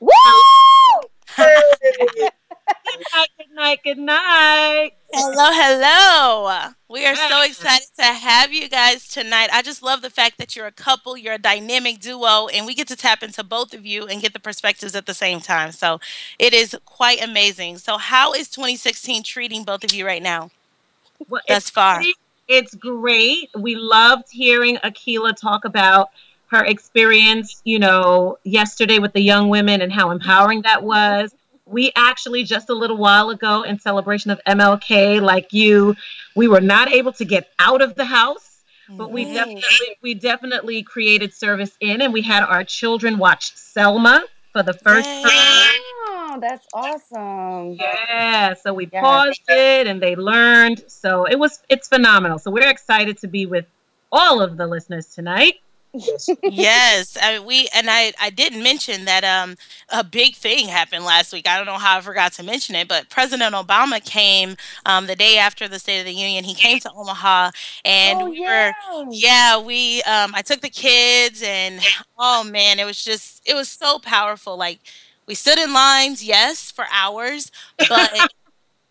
Woo! 0.00 0.10
good 1.36 1.46
night, 3.14 3.28
good 3.38 3.54
night, 3.54 3.80
good 3.84 3.98
night. 3.98 4.90
Hello, 5.12 5.50
hello. 5.52 6.70
We 6.88 7.06
are 7.06 7.14
so 7.14 7.42
excited 7.42 7.86
to 7.98 8.04
have 8.04 8.52
you 8.52 8.68
guys 8.68 9.08
tonight. 9.08 9.50
I 9.52 9.62
just 9.62 9.82
love 9.82 10.02
the 10.02 10.10
fact 10.10 10.38
that 10.38 10.56
you're 10.56 10.66
a 10.66 10.72
couple, 10.72 11.16
you're 11.16 11.34
a 11.34 11.38
dynamic 11.38 12.00
duo, 12.00 12.48
and 12.48 12.66
we 12.66 12.74
get 12.74 12.88
to 12.88 12.96
tap 12.96 13.22
into 13.22 13.44
both 13.44 13.74
of 13.74 13.86
you 13.86 14.06
and 14.06 14.20
get 14.20 14.32
the 14.32 14.40
perspectives 14.40 14.94
at 14.94 15.06
the 15.06 15.14
same 15.14 15.40
time. 15.40 15.72
So 15.72 16.00
it 16.38 16.52
is 16.52 16.76
quite 16.84 17.22
amazing. 17.22 17.78
So, 17.78 17.98
how 17.98 18.32
is 18.32 18.48
2016 18.48 19.22
treating 19.22 19.64
both 19.64 19.84
of 19.84 19.92
you 19.92 20.06
right 20.06 20.22
now? 20.22 20.50
Well, 21.28 21.42
thus 21.46 21.70
far? 21.70 21.96
Pretty, 21.96 22.14
it's 22.50 22.74
great. 22.74 23.48
We 23.56 23.76
loved 23.76 24.26
hearing 24.28 24.76
Akila 24.78 25.36
talk 25.36 25.64
about 25.64 26.10
her 26.48 26.64
experience, 26.64 27.62
you 27.64 27.78
know, 27.78 28.38
yesterday 28.42 28.98
with 28.98 29.12
the 29.12 29.20
young 29.20 29.48
women 29.48 29.80
and 29.80 29.92
how 29.92 30.10
empowering 30.10 30.62
that 30.62 30.82
was. 30.82 31.32
We 31.64 31.92
actually 31.94 32.42
just 32.42 32.68
a 32.68 32.74
little 32.74 32.96
while 32.96 33.30
ago 33.30 33.62
in 33.62 33.78
celebration 33.78 34.32
of 34.32 34.40
MLK, 34.48 35.22
like 35.22 35.52
you, 35.52 35.94
we 36.34 36.48
were 36.48 36.60
not 36.60 36.92
able 36.92 37.12
to 37.12 37.24
get 37.24 37.48
out 37.60 37.82
of 37.82 37.94
the 37.94 38.04
house, 38.04 38.64
but 38.88 39.12
we 39.12 39.26
definitely 39.26 39.96
we 40.02 40.14
definitely 40.14 40.82
created 40.82 41.32
service 41.32 41.76
in 41.78 42.02
and 42.02 42.12
we 42.12 42.22
had 42.22 42.42
our 42.42 42.64
children 42.64 43.18
watch 43.18 43.54
Selma 43.54 44.24
for 44.52 44.64
the 44.64 44.74
first 44.74 45.08
Yay. 45.08 45.22
time. 45.22 45.99
That's 46.38 46.66
awesome. 46.72 47.78
Yeah, 47.78 48.54
so 48.54 48.72
we 48.72 48.86
Yes. 48.92 49.00
paused 49.00 49.40
it 49.48 49.86
and 49.86 50.00
they 50.02 50.14
learned. 50.16 50.82
So 50.88 51.24
it 51.24 51.38
was 51.38 51.60
it's 51.68 51.88
phenomenal. 51.88 52.38
So 52.38 52.50
we're 52.50 52.68
excited 52.68 53.18
to 53.18 53.28
be 53.28 53.46
with 53.46 53.66
all 54.12 54.40
of 54.40 54.56
the 54.56 54.66
listeners 54.66 55.06
tonight. 55.14 55.54
yes, 56.44 57.16
I, 57.20 57.38
we 57.40 57.68
and 57.74 57.88
I 57.90 58.12
I 58.20 58.30
didn't 58.30 58.62
mention 58.62 59.04
that 59.06 59.24
um 59.24 59.56
a 59.90 60.04
big 60.04 60.34
thing 60.36 60.68
happened 60.68 61.04
last 61.04 61.32
week. 61.32 61.48
I 61.48 61.56
don't 61.56 61.66
know 61.66 61.78
how 61.78 61.98
I 61.98 62.00
forgot 62.00 62.32
to 62.34 62.42
mention 62.42 62.74
it, 62.74 62.88
but 62.88 63.08
President 63.10 63.54
Obama 63.54 64.04
came 64.04 64.56
um 64.86 65.06
the 65.06 65.16
day 65.16 65.38
after 65.38 65.68
the 65.68 65.78
State 65.78 66.00
of 66.00 66.06
the 66.06 66.12
Union. 66.12 66.44
He 66.44 66.54
came 66.54 66.78
to 66.80 66.92
Omaha 66.92 67.50
and 67.84 68.22
oh, 68.22 68.30
we 68.30 68.40
yeah. 68.40 68.72
were 68.90 69.06
yeah, 69.10 69.58
we 69.60 70.02
um 70.02 70.32
I 70.34 70.42
took 70.42 70.60
the 70.60 70.70
kids 70.70 71.42
and 71.44 71.80
oh 72.18 72.44
man, 72.44 72.78
it 72.78 72.84
was 72.84 73.02
just 73.02 73.42
it 73.48 73.54
was 73.54 73.68
so 73.68 73.98
powerful. 73.98 74.56
Like 74.56 74.80
we 75.30 75.36
stood 75.36 75.60
in 75.60 75.72
lines, 75.72 76.24
yes, 76.24 76.72
for 76.72 76.86
hours, 76.92 77.52
but 77.88 78.32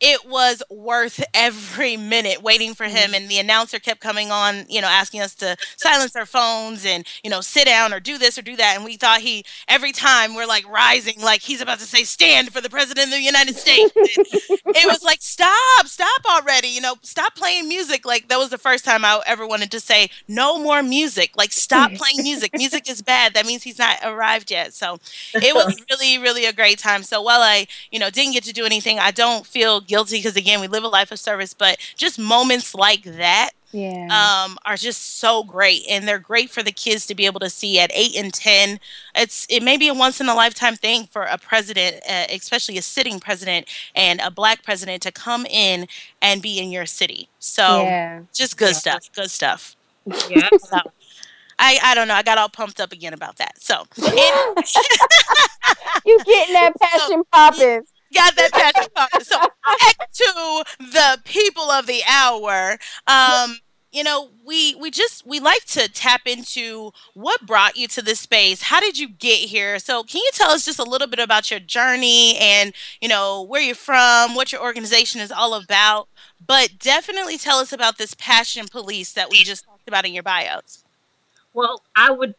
it 0.01 0.25
was 0.25 0.63
worth 0.69 1.23
every 1.33 1.97
minute 1.97 2.41
waiting 2.41 2.73
for 2.73 2.85
him. 2.85 3.13
And 3.13 3.27
the 3.27 3.35
mm-hmm. 3.35 3.45
announcer 3.45 3.79
kept 3.79 3.99
coming 3.99 4.31
on 4.31 4.65
you 4.69 4.81
know 4.81 4.87
asking 4.87 5.21
us 5.21 5.35
to 5.35 5.57
silence 5.77 6.15
our 6.15 6.25
phones 6.25 6.85
and 6.85 7.05
you 7.23 7.29
know 7.29 7.41
sit 7.41 7.65
down 7.65 7.93
or 7.93 7.99
do 7.99 8.17
this 8.17 8.37
or 8.37 8.41
do 8.41 8.55
that. 8.55 8.75
And 8.75 8.85
we 8.85 8.97
thought 8.97 9.21
he 9.21 9.45
every 9.67 9.91
time 9.91 10.35
we're 10.35 10.45
like 10.45 10.67
rising 10.69 11.15
like 11.21 11.41
he's 11.41 11.61
about 11.61 11.79
to 11.79 11.85
say 11.85 12.03
stand 12.03 12.53
for 12.53 12.61
the 12.61 12.69
president 12.69 13.07
of 13.07 13.13
the 13.13 13.21
united 13.21 13.55
states. 13.55 13.91
It 13.95 14.87
was 14.87 15.03
like 15.03 15.21
stop 15.21 15.85
stop 15.85 16.21
already 16.29 16.69
you 16.69 16.81
know 16.81 16.95
stop 17.01 17.35
playing 17.35 17.67
music. 17.67 18.05
Like 18.05 18.27
that 18.29 18.39
was 18.39 18.49
the 18.49 18.57
first 18.57 18.85
time 18.85 19.03
i 19.03 19.21
ever 19.25 19.45
wanted 19.47 19.71
to 19.71 19.79
say 19.79 20.09
no 20.27 20.57
more 20.57 20.81
music. 20.81 21.31
Like 21.35 21.51
stop 21.51 21.91
playing 21.95 22.23
music. 22.23 22.51
Music 22.53 22.89
is 22.89 23.01
bad. 23.01 23.33
That 23.33 23.45
means 23.45 23.63
he's 23.63 23.79
not 23.79 23.97
arrived 24.03 24.51
yet. 24.51 24.73
So 24.73 24.99
it 25.33 25.53
was 25.53 25.75
really 25.89 26.17
really 26.17 26.45
a 26.45 26.53
great 26.53 26.79
time. 26.79 27.03
So 27.03 27.21
while 27.21 27.41
i 27.41 27.67
you 27.91 27.99
know 27.99 28.09
didn't 28.09 28.33
get 28.33 28.43
to 28.43 28.53
do 28.53 28.65
anything 28.65 28.99
i 28.99 29.11
don't 29.11 29.45
feel 29.45 29.81
guilty 29.89 30.17
because 30.19 30.35
again 30.37 30.61
we 30.61 30.67
live 30.67 30.83
a 30.83 30.87
life 30.87 31.11
of 31.11 31.19
service 31.19 31.53
but 31.53 31.77
just 31.97 32.17
moments 32.17 32.73
like 32.73 33.03
that 33.03 33.49
Yeah. 33.71 34.05
um, 34.45 34.57
are 34.65 34.75
just 34.77 35.19
so 35.19 35.43
great 35.43 35.81
and 35.89 36.07
they're 36.07 36.19
great 36.19 36.49
for 36.49 36.63
the 36.63 36.71
kids 36.71 37.05
to 37.07 37.15
be 37.15 37.25
able 37.25 37.39
to 37.41 37.49
see 37.49 37.79
at 37.79 37.91
8 37.93 38.15
and 38.15 38.33
10 38.33 38.79
it's 39.15 39.45
it 39.49 39.61
may 39.63 39.75
be 39.77 39.87
a 39.89 39.93
once 39.93 40.21
in 40.21 40.29
a 40.29 40.35
lifetime 40.35 40.75
thing 40.75 41.07
for 41.11 41.23
a 41.23 41.37
president 41.37 41.97
uh, 42.09 42.25
especially 42.31 42.77
a 42.77 42.81
sitting 42.81 43.19
president 43.19 43.67
and 43.95 44.21
a 44.21 44.31
black 44.31 44.63
president 44.63 45.01
to 45.03 45.11
come 45.11 45.45
in 45.47 45.87
and 46.21 46.41
be 46.41 46.59
in 46.59 46.71
your 46.71 46.85
city 46.85 47.27
so 47.39 47.81
yeah. 47.83 48.21
just 48.33 48.57
good 48.57 48.69
Yeah. 48.69 48.83
stuff 48.85 49.09
good 49.13 49.29
stuff 49.31 49.75
Yeah. 50.29 50.47
so 50.59 50.77
I, 51.61 51.77
I 51.83 51.93
don't 51.93 52.07
know. 52.07 52.13
I 52.13 52.23
got 52.23 52.37
all 52.37 52.47
pumped 52.47 52.79
up 52.79 52.93
again 52.93 53.13
about 53.13 53.35
that. 53.35 53.61
So, 53.61 53.83
and- 53.97 54.07
You 56.05 56.17
getting 56.23 56.53
that 56.53 56.71
passion 56.81 57.23
popping. 57.33 57.81
Got 58.13 58.35
that 58.35 58.51
passion. 58.51 59.21
So 59.23 59.37
back 59.37 60.11
to 60.11 60.63
the 60.79 61.21
people 61.23 61.69
of 61.69 61.87
the 61.87 62.01
hour. 62.07 62.77
Um, 63.07 63.57
you 63.91 64.03
know, 64.03 64.29
we 64.45 64.75
we 64.75 64.91
just 64.91 65.25
we 65.25 65.39
like 65.39 65.65
to 65.65 65.89
tap 65.89 66.21
into 66.25 66.91
what 67.15 67.45
brought 67.45 67.75
you 67.75 67.87
to 67.89 68.01
this 68.01 68.19
space. 68.19 68.63
How 68.63 68.79
did 68.79 68.99
you 68.99 69.09
get 69.09 69.49
here? 69.49 69.79
So 69.79 70.03
can 70.03 70.19
you 70.19 70.29
tell 70.33 70.51
us 70.51 70.65
just 70.65 70.79
a 70.79 70.83
little 70.83 71.07
bit 71.07 71.19
about 71.19 71.49
your 71.49 71.59
journey 71.59 72.37
and 72.37 72.73
you 73.01 73.07
know 73.07 73.41
where 73.41 73.61
you're 73.61 73.75
from, 73.75 74.35
what 74.35 74.51
your 74.51 74.61
organization 74.61 75.21
is 75.21 75.31
all 75.31 75.55
about? 75.55 76.07
But 76.45 76.77
definitely 76.79 77.37
tell 77.37 77.57
us 77.59 77.73
about 77.73 77.97
this 77.97 78.13
passion 78.13 78.67
police 78.67 79.13
that 79.13 79.29
we 79.29 79.37
just 79.43 79.65
talked 79.65 79.87
about 79.87 80.05
in 80.05 80.13
your 80.13 80.23
bios. 80.23 80.83
Well, 81.53 81.81
I 81.95 82.11
would 82.11 82.35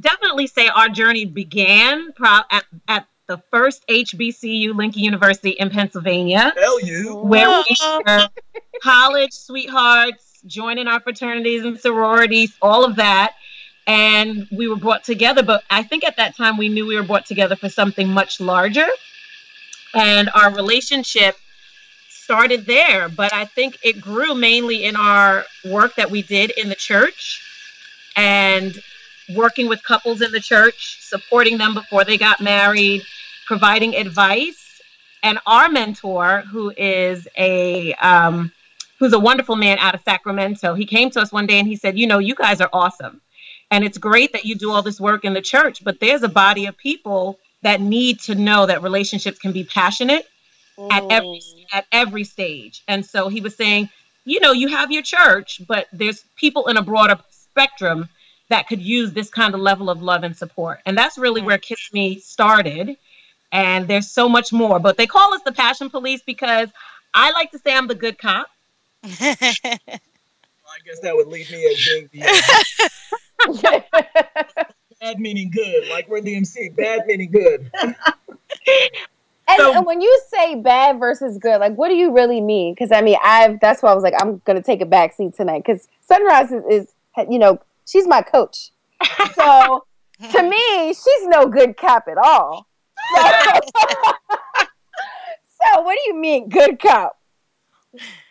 definitely 0.00 0.46
say 0.46 0.68
our 0.68 0.88
journey 0.88 1.24
began 1.24 2.12
pro- 2.12 2.42
at, 2.50 2.64
at 2.86 3.06
the 3.26 3.38
first 3.50 3.86
HBCU, 3.88 4.74
Lincoln 4.74 5.02
University 5.02 5.50
in 5.50 5.70
Pennsylvania, 5.70 6.52
Hell 6.56 6.80
you. 6.80 7.16
where 7.16 7.62
we 7.68 7.76
were 8.06 8.28
college 8.82 9.32
sweethearts, 9.32 10.40
joining 10.46 10.86
our 10.88 11.00
fraternities 11.00 11.64
and 11.64 11.78
sororities, 11.78 12.56
all 12.60 12.84
of 12.84 12.96
that. 12.96 13.34
And 13.86 14.46
we 14.50 14.68
were 14.68 14.76
brought 14.76 15.04
together, 15.04 15.42
but 15.42 15.62
I 15.68 15.82
think 15.82 16.04
at 16.04 16.16
that 16.16 16.36
time 16.36 16.56
we 16.56 16.68
knew 16.68 16.86
we 16.86 16.96
were 16.96 17.02
brought 17.02 17.26
together 17.26 17.56
for 17.56 17.68
something 17.68 18.08
much 18.08 18.40
larger. 18.40 18.86
And 19.94 20.30
our 20.34 20.54
relationship 20.54 21.36
started 22.08 22.64
there, 22.64 23.10
but 23.10 23.32
I 23.34 23.44
think 23.44 23.78
it 23.82 24.00
grew 24.00 24.34
mainly 24.34 24.84
in 24.84 24.96
our 24.96 25.44
work 25.70 25.94
that 25.96 26.10
we 26.10 26.22
did 26.22 26.50
in 26.52 26.70
the 26.70 26.74
church 26.74 27.42
and 28.16 28.80
working 29.34 29.68
with 29.68 29.82
couples 29.82 30.20
in 30.20 30.30
the 30.32 30.40
church, 30.40 30.98
supporting 31.00 31.58
them 31.58 31.74
before 31.74 32.04
they 32.04 32.18
got 32.18 32.40
married, 32.40 33.02
providing 33.46 33.94
advice. 33.94 34.80
And 35.22 35.38
our 35.46 35.68
mentor, 35.68 36.42
who 36.50 36.72
is 36.76 37.26
a 37.36 37.94
um, 37.94 38.52
who's 38.98 39.12
a 39.12 39.18
wonderful 39.18 39.56
man 39.56 39.78
out 39.78 39.94
of 39.94 40.02
Sacramento, 40.02 40.74
he 40.74 40.84
came 40.84 41.10
to 41.10 41.20
us 41.20 41.32
one 41.32 41.46
day 41.46 41.58
and 41.58 41.66
he 41.66 41.76
said, 41.76 41.98
"You 41.98 42.06
know, 42.06 42.18
you 42.18 42.34
guys 42.34 42.60
are 42.60 42.68
awesome, 42.72 43.22
and 43.70 43.84
it's 43.84 43.96
great 43.96 44.32
that 44.32 44.44
you 44.44 44.54
do 44.54 44.70
all 44.70 44.82
this 44.82 45.00
work 45.00 45.24
in 45.24 45.32
the 45.32 45.40
church, 45.40 45.82
but 45.82 45.98
there's 46.00 46.22
a 46.22 46.28
body 46.28 46.66
of 46.66 46.76
people 46.76 47.38
that 47.62 47.80
need 47.80 48.20
to 48.20 48.34
know 48.34 48.66
that 48.66 48.82
relationships 48.82 49.38
can 49.38 49.52
be 49.52 49.64
passionate 49.64 50.28
at 50.90 51.04
every 51.10 51.40
at 51.72 51.86
every 51.90 52.24
stage. 52.24 52.82
And 52.88 53.04
so 53.04 53.28
he 53.28 53.40
was 53.40 53.54
saying, 53.54 53.88
you 54.24 54.40
know, 54.40 54.52
you 54.52 54.68
have 54.68 54.90
your 54.90 55.02
church, 55.02 55.62
but 55.66 55.86
there's 55.92 56.24
people 56.36 56.66
in 56.68 56.76
a 56.76 56.82
broader 56.82 57.18
spectrum 57.30 58.08
that 58.50 58.68
could 58.68 58.80
use 58.82 59.12
this 59.12 59.30
kind 59.30 59.54
of 59.54 59.60
level 59.60 59.90
of 59.90 60.02
love 60.02 60.22
and 60.22 60.36
support. 60.36 60.80
And 60.86 60.96
that's 60.96 61.16
really 61.18 61.40
where 61.40 61.58
Kiss 61.58 61.92
Me 61.92 62.18
started. 62.18 62.96
And 63.52 63.86
there's 63.88 64.10
so 64.10 64.28
much 64.28 64.52
more. 64.52 64.78
But 64.78 64.96
they 64.96 65.06
call 65.06 65.32
us 65.34 65.42
the 65.44 65.52
Passion 65.52 65.88
Police 65.90 66.22
because 66.22 66.68
I 67.14 67.30
like 67.32 67.50
to 67.52 67.58
say 67.58 67.74
I'm 67.74 67.86
the 67.86 67.94
good 67.94 68.18
cop. 68.18 68.48
I 69.04 70.78
guess 70.84 70.98
that 71.02 71.14
would 71.14 71.28
leave 71.28 71.50
me 71.50 71.64
as 71.66 71.84
being 71.84 72.08
the 72.12 73.82
uh, 73.94 74.64
bad 75.00 75.20
meaning 75.20 75.50
good, 75.50 75.88
like 75.88 76.08
we're 76.08 76.20
the 76.20 76.34
MC, 76.36 76.70
Bad 76.70 77.06
meaning 77.06 77.30
good. 77.30 77.70
And, 79.46 79.58
So- 79.60 79.74
and 79.74 79.84
when 79.84 80.00
you 80.00 80.22
say 80.28 80.54
bad 80.54 80.98
versus 80.98 81.36
good, 81.36 81.58
like 81.58 81.74
what 81.74 81.88
do 81.88 81.94
you 81.94 82.12
really 82.12 82.40
mean? 82.40 82.72
Because 82.72 82.90
I 82.90 83.02
mean, 83.02 83.18
I've 83.22 83.60
that's 83.60 83.82
why 83.82 83.90
I 83.90 83.94
was 83.94 84.02
like, 84.02 84.14
I'm 84.18 84.40
gonna 84.46 84.62
take 84.62 84.80
a 84.80 84.86
back 84.86 85.12
seat 85.14 85.34
tonight 85.36 85.62
because 85.66 85.86
Sunrise 86.06 86.50
is, 86.50 86.64
is, 86.70 86.94
you 87.30 87.38
know, 87.38 87.60
she's 87.84 88.06
my 88.06 88.22
coach. 88.22 88.70
So 89.34 89.84
to 90.32 90.42
me, 90.42 90.88
she's 90.88 91.26
no 91.26 91.46
good 91.46 91.76
cop 91.76 92.08
at 92.08 92.18
all. 92.18 92.66
so 93.16 93.22
what 95.82 95.96
do 95.96 96.02
you 96.06 96.14
mean, 96.14 96.48
good 96.48 96.80
cop? 96.80 97.18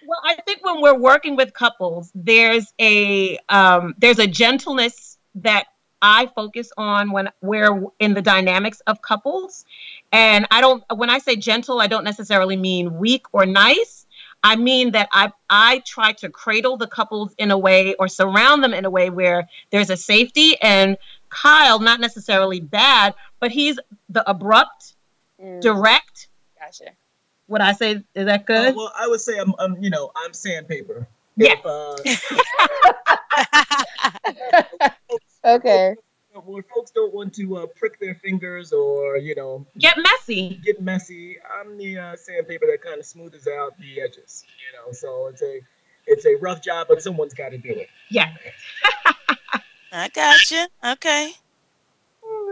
Well, 0.05 0.19
I 0.25 0.35
think 0.45 0.65
when 0.65 0.81
we're 0.81 0.97
working 0.97 1.35
with 1.35 1.53
couples, 1.53 2.11
there's 2.13 2.73
a 2.79 3.37
um, 3.49 3.95
there's 3.97 4.19
a 4.19 4.27
gentleness 4.27 5.17
that 5.35 5.67
I 6.01 6.29
focus 6.35 6.71
on 6.77 7.11
when 7.11 7.29
we're 7.41 7.85
in 7.99 8.13
the 8.13 8.21
dynamics 8.21 8.81
of 8.87 9.01
couples, 9.01 9.63
and 10.11 10.45
I 10.51 10.59
don't. 10.59 10.83
When 10.93 11.09
I 11.09 11.19
say 11.19 11.37
gentle, 11.37 11.79
I 11.79 11.87
don't 11.87 12.03
necessarily 12.03 12.57
mean 12.57 12.97
weak 12.97 13.25
or 13.31 13.45
nice. 13.45 14.02
I 14.43 14.55
mean 14.55 14.91
that 14.91 15.07
I 15.11 15.31
I 15.49 15.79
try 15.85 16.11
to 16.13 16.29
cradle 16.29 16.77
the 16.77 16.87
couples 16.87 17.33
in 17.37 17.49
a 17.51 17.57
way 17.57 17.93
or 17.95 18.07
surround 18.07 18.63
them 18.63 18.73
in 18.73 18.85
a 18.85 18.89
way 18.89 19.09
where 19.09 19.47
there's 19.71 19.89
a 19.89 19.97
safety. 19.97 20.59
And 20.61 20.97
Kyle, 21.29 21.79
not 21.79 21.99
necessarily 21.99 22.59
bad, 22.59 23.15
but 23.39 23.51
he's 23.51 23.79
the 24.09 24.29
abrupt, 24.29 24.95
direct. 25.61 26.27
Gotcha. 26.59 26.91
Would 27.47 27.61
I 27.61 27.73
say 27.73 28.03
is 28.15 28.25
that 28.25 28.41
Uh, 28.41 28.43
good? 28.43 28.75
well, 28.75 28.91
I 28.97 29.07
would 29.07 29.21
say 29.21 29.37
I'm, 29.39 29.53
I'm, 29.59 29.81
you 29.81 29.89
know, 29.89 30.11
I'm 30.15 30.33
sandpaper. 30.33 31.07
Yeah. 31.35 31.55
If, 31.63 31.65
uh, 31.65 31.95
Okay. 35.45 35.95
When 36.45 36.63
folks 36.73 36.91
don't 36.91 37.13
want 37.13 37.33
to 37.35 37.57
uh, 37.57 37.65
prick 37.67 37.99
their 37.99 38.15
fingers 38.15 38.71
or, 38.73 39.17
you 39.17 39.35
know, 39.35 39.65
Get 39.77 39.97
messy. 39.97 40.59
get 40.63 40.81
messy, 40.81 41.37
I'm 41.59 41.77
the 41.77 41.97
uh, 41.97 42.15
sandpaper 42.15 42.65
that 42.67 42.81
kind 42.81 42.99
of 42.99 43.05
smooths 43.05 43.47
out 43.47 43.77
the 43.79 44.01
edges. 44.01 44.43
You 44.47 44.77
know, 44.77 44.91
so 44.93 45.27
it's 45.27 45.41
a 45.41 45.59
it's 46.05 46.25
a 46.25 46.35
rough 46.35 46.61
job, 46.61 46.87
but 46.89 47.01
someone's 47.01 47.33
got 47.33 47.49
to 47.49 47.57
do 47.57 47.69
it. 47.69 47.87
Yeah. 48.09 48.33
I 49.91 50.09
got 50.09 50.51
you. 50.51 50.65
Okay. 50.83 51.33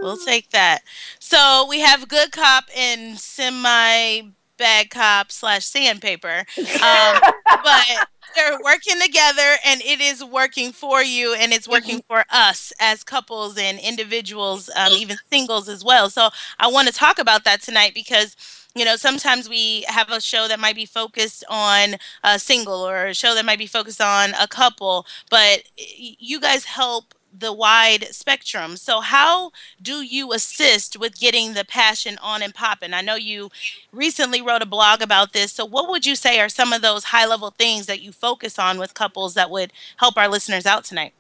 We'll 0.02 0.18
take 0.18 0.50
that. 0.52 0.80
So 1.20 1.66
we 1.70 1.80
have 1.82 2.08
good 2.08 2.32
cop 2.32 2.66
and 2.76 3.18
semi 3.20 4.22
bad 4.58 4.90
cop 4.90 5.32
slash 5.32 5.66
sandpaper. 5.66 6.46
Um, 6.58 7.20
but 7.64 8.08
they're 8.36 8.60
working 8.64 9.00
together 9.02 9.56
and 9.66 9.82
it 9.82 10.00
is 10.02 10.24
working 10.24 10.72
for 10.72 11.04
you 11.04 11.34
and 11.34 11.54
it's 11.54 11.68
working 11.68 12.02
for 12.02 12.24
us 12.30 12.74
as 12.80 13.04
couples 13.04 13.58
and 13.58 13.80
individuals, 13.80 14.70
um, 14.76 14.94
even 14.94 15.18
singles 15.32 15.68
as 15.70 15.84
well. 15.84 16.10
So 16.10 16.30
I 16.60 16.68
want 16.68 16.88
to 16.88 16.94
talk 16.94 17.20
about 17.20 17.44
that 17.46 17.62
tonight 17.62 17.94
because 17.94 18.36
you 18.76 18.86
know 18.86 18.96
sometimes 18.96 19.50
we 19.50 19.84
have 19.88 20.10
a 20.10 20.22
show 20.22 20.48
that 20.48 20.60
might 20.60 20.76
be 20.76 20.86
focused 20.86 21.44
on 21.50 21.96
a 22.24 22.40
single 22.40 22.88
or 22.88 23.08
a 23.08 23.14
show 23.14 23.36
that 23.36 23.46
might 23.46 23.60
be 23.60 23.68
focused 23.68 24.02
on 24.02 24.32
a 24.40 24.48
couple 24.48 25.06
but 25.30 25.64
you 25.78 26.40
guys 26.40 26.64
help 26.64 27.14
the 27.38 27.54
wide 27.54 28.08
spectrum. 28.12 28.78
So, 28.78 29.02
how 29.02 29.52
do 29.82 30.02
you 30.02 30.34
assist 30.34 30.98
with 30.98 31.20
getting 31.20 31.54
the 31.54 31.66
passion 31.66 32.18
on 32.22 32.42
and 32.42 32.54
popping? 32.54 32.94
I 32.94 33.02
know 33.02 33.16
you 33.16 33.50
recently 33.92 34.42
wrote 34.42 34.62
a 34.62 34.66
blog 34.68 35.02
about 35.02 35.34
this. 35.34 35.52
So, 35.52 35.66
what 35.66 35.90
would 35.90 36.06
you 36.06 36.16
say 36.16 36.40
are 36.40 36.50
some 36.50 36.74
of 36.74 36.82
those 36.82 37.06
high 37.06 37.26
level 37.26 37.52
things 37.52 37.86
that 37.86 38.02
you 38.02 38.12
focus 38.12 38.60
on 38.60 38.80
with 38.80 38.94
couples 38.94 39.34
that 39.34 39.50
would 39.50 39.72
help 39.98 40.18
our 40.18 40.28
listeners 40.28 40.66
out 40.66 40.84
tonight? 40.84 41.14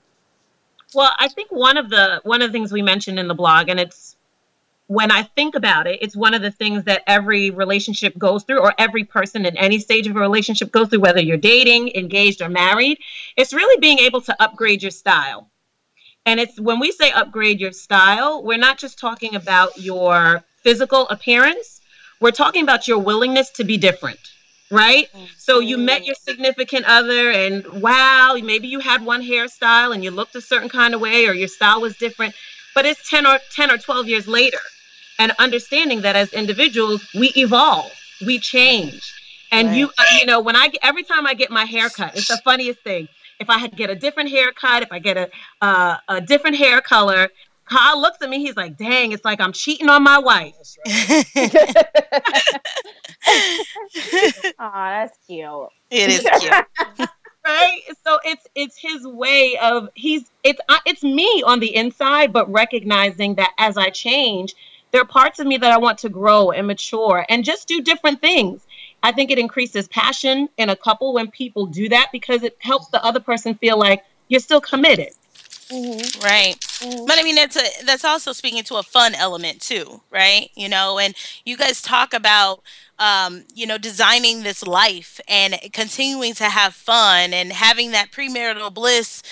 Well, 0.93 1.11
I 1.17 1.29
think 1.29 1.51
one 1.51 1.77
of 1.77 1.89
the 1.89 2.21
one 2.23 2.41
of 2.41 2.49
the 2.49 2.53
things 2.53 2.71
we 2.71 2.81
mentioned 2.81 3.19
in 3.19 3.27
the 3.27 3.33
blog, 3.33 3.69
and 3.69 3.79
it's 3.79 4.17
when 4.87 5.09
I 5.09 5.23
think 5.23 5.55
about 5.55 5.87
it, 5.87 5.99
it's 6.01 6.17
one 6.17 6.33
of 6.33 6.41
the 6.41 6.51
things 6.51 6.83
that 6.83 7.03
every 7.07 7.49
relationship 7.49 8.17
goes 8.17 8.43
through, 8.43 8.59
or 8.59 8.73
every 8.77 9.05
person 9.05 9.45
in 9.45 9.55
any 9.55 9.79
stage 9.79 10.05
of 10.05 10.17
a 10.17 10.19
relationship 10.19 10.69
goes 10.69 10.89
through, 10.89 10.99
whether 10.99 11.21
you're 11.21 11.37
dating, 11.37 11.95
engaged, 11.95 12.41
or 12.41 12.49
married. 12.49 12.99
It's 13.37 13.53
really 13.53 13.79
being 13.79 13.99
able 13.99 14.19
to 14.21 14.43
upgrade 14.43 14.81
your 14.83 14.91
style. 14.91 15.49
And 16.25 16.39
it's 16.39 16.59
when 16.59 16.79
we 16.79 16.91
say 16.91 17.11
upgrade 17.11 17.59
your 17.59 17.71
style, 17.71 18.43
we're 18.43 18.57
not 18.57 18.77
just 18.77 18.99
talking 18.99 19.35
about 19.35 19.77
your 19.77 20.43
physical 20.61 21.07
appearance, 21.09 21.81
we're 22.19 22.31
talking 22.31 22.63
about 22.63 22.87
your 22.87 22.99
willingness 22.99 23.49
to 23.51 23.63
be 23.63 23.77
different 23.77 24.19
right? 24.71 25.09
So 25.37 25.59
you 25.59 25.77
met 25.77 25.97
mm-hmm. 25.97 26.05
your 26.05 26.15
significant 26.15 26.85
other, 26.85 27.29
and 27.29 27.65
wow, 27.81 28.37
maybe 28.41 28.69
you 28.69 28.79
had 28.79 29.05
one 29.05 29.21
hairstyle 29.21 29.93
and 29.93 30.03
you 30.03 30.11
looked 30.11 30.33
a 30.35 30.41
certain 30.41 30.69
kind 30.69 30.95
of 30.95 31.01
way, 31.01 31.27
or 31.27 31.33
your 31.33 31.49
style 31.49 31.81
was 31.81 31.97
different, 31.97 32.33
but 32.73 32.85
it's 32.85 33.07
10 33.09 33.27
or 33.27 33.37
10 33.53 33.69
or 33.69 33.77
12 33.77 34.07
years 34.07 34.27
later. 34.27 34.59
And 35.19 35.33
understanding 35.37 36.01
that 36.01 36.15
as 36.15 36.33
individuals 36.33 37.05
we 37.13 37.31
evolve 37.35 37.91
we 38.25 38.39
change. 38.39 39.13
And 39.51 39.67
right. 39.67 39.77
you 39.77 39.91
you 40.17 40.25
know 40.25 40.39
when 40.39 40.55
i 40.55 40.69
every 40.81 41.03
time 41.03 41.27
i 41.27 41.33
get 41.33 41.51
my 41.51 41.65
haircut 41.65 42.15
it's 42.15 42.27
the 42.27 42.37
funniest 42.37 42.79
thing 42.79 43.07
if 43.41 43.49
i 43.49 43.57
had 43.57 43.75
get 43.75 43.89
a 43.89 43.95
different 43.95 44.29
haircut 44.29 44.83
if 44.83 44.91
i 44.91 44.99
get 44.99 45.17
a 45.17 45.29
uh, 45.61 45.97
a 46.07 46.21
different 46.21 46.55
hair 46.55 46.81
color 46.81 47.29
Kyle 47.65 48.01
looks 48.01 48.17
at 48.21 48.29
me. 48.29 48.39
He's 48.39 48.57
like, 48.57 48.75
"Dang, 48.75 49.13
it's 49.13 49.23
like 49.23 49.39
I'm 49.39 49.53
cheating 49.53 49.87
on 49.87 50.03
my 50.03 50.17
wife." 50.17 50.55
Right. 50.85 51.25
oh, 54.59 54.71
that's 54.73 55.17
cute. 55.25 55.69
It 55.89 56.09
is 56.09 56.27
cute. 56.41 57.09
right 57.43 57.81
so 58.05 58.19
it's 58.23 58.45
it's 58.53 58.77
his 58.77 59.07
way 59.07 59.57
of 59.63 59.89
he's 59.95 60.29
it's 60.43 60.59
it's 60.85 61.01
me 61.01 61.41
on 61.43 61.59
the 61.59 61.75
inside 61.75 62.31
but 62.31 62.47
recognizing 62.51 63.33
that 63.33 63.51
as 63.57 63.77
i 63.77 63.89
change 63.89 64.53
there 64.91 65.01
are 65.01 65.05
parts 65.05 65.39
of 65.39 65.47
me 65.47 65.57
that 65.57 65.71
I 65.71 65.77
want 65.77 65.97
to 65.99 66.09
grow 66.09 66.51
and 66.51 66.67
mature 66.67 67.25
and 67.29 67.43
just 67.43 67.67
do 67.67 67.81
different 67.81 68.21
things. 68.21 68.65
I 69.03 69.11
think 69.11 69.31
it 69.31 69.39
increases 69.39 69.87
passion 69.87 70.47
in 70.57 70.69
a 70.69 70.75
couple 70.75 71.13
when 71.13 71.29
people 71.31 71.65
do 71.65 71.89
that 71.89 72.09
because 72.11 72.43
it 72.43 72.57
helps 72.59 72.87
the 72.87 73.03
other 73.03 73.19
person 73.19 73.55
feel 73.55 73.77
like 73.77 74.03
you're 74.27 74.39
still 74.39 74.61
committed. 74.61 75.09
Mm-hmm. 75.69 76.21
Right. 76.21 76.59
Mm-hmm. 76.59 77.05
But 77.05 77.17
I 77.17 77.23
mean, 77.23 77.37
it's 77.37 77.55
a, 77.55 77.85
that's 77.85 78.03
also 78.03 78.33
speaking 78.33 78.63
to 78.63 78.75
a 78.75 78.83
fun 78.83 79.15
element 79.15 79.61
too, 79.61 80.01
right? 80.11 80.49
You 80.55 80.67
know, 80.67 80.99
and 80.99 81.15
you 81.45 81.55
guys 81.55 81.81
talk 81.81 82.13
about, 82.13 82.61
um, 82.99 83.45
you 83.55 83.65
know, 83.65 83.77
designing 83.77 84.43
this 84.43 84.67
life 84.67 85.21
and 85.27 85.57
continuing 85.71 86.33
to 86.35 86.45
have 86.45 86.73
fun 86.73 87.33
and 87.33 87.53
having 87.53 87.91
that 87.91 88.11
premarital 88.11 88.73
bliss 88.73 89.23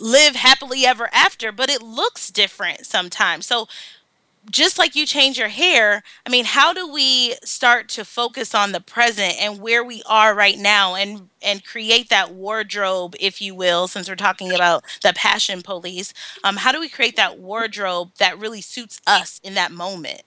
live 0.00 0.36
happily 0.36 0.86
ever 0.86 1.08
after, 1.12 1.50
but 1.50 1.68
it 1.68 1.82
looks 1.82 2.30
different 2.30 2.86
sometimes. 2.86 3.46
So, 3.46 3.66
just 4.50 4.78
like 4.78 4.94
you 4.94 5.06
change 5.06 5.38
your 5.38 5.48
hair, 5.48 6.02
I 6.26 6.30
mean, 6.30 6.44
how 6.44 6.72
do 6.72 6.90
we 6.90 7.34
start 7.44 7.88
to 7.90 8.04
focus 8.04 8.54
on 8.54 8.72
the 8.72 8.80
present 8.80 9.34
and 9.40 9.60
where 9.60 9.84
we 9.84 10.02
are 10.06 10.34
right 10.34 10.58
now 10.58 10.94
and 10.94 11.28
and 11.40 11.64
create 11.64 12.08
that 12.08 12.34
wardrobe, 12.34 13.14
if 13.20 13.40
you 13.40 13.54
will, 13.54 13.86
since 13.88 14.08
we're 14.08 14.16
talking 14.16 14.52
about 14.52 14.84
the 15.02 15.12
passion 15.14 15.62
police? 15.62 16.12
Um, 16.44 16.56
how 16.56 16.72
do 16.72 16.80
we 16.80 16.88
create 16.88 17.16
that 17.16 17.38
wardrobe 17.38 18.10
that 18.18 18.38
really 18.38 18.60
suits 18.60 19.00
us 19.06 19.40
in 19.44 19.54
that 19.54 19.72
moment? 19.72 20.22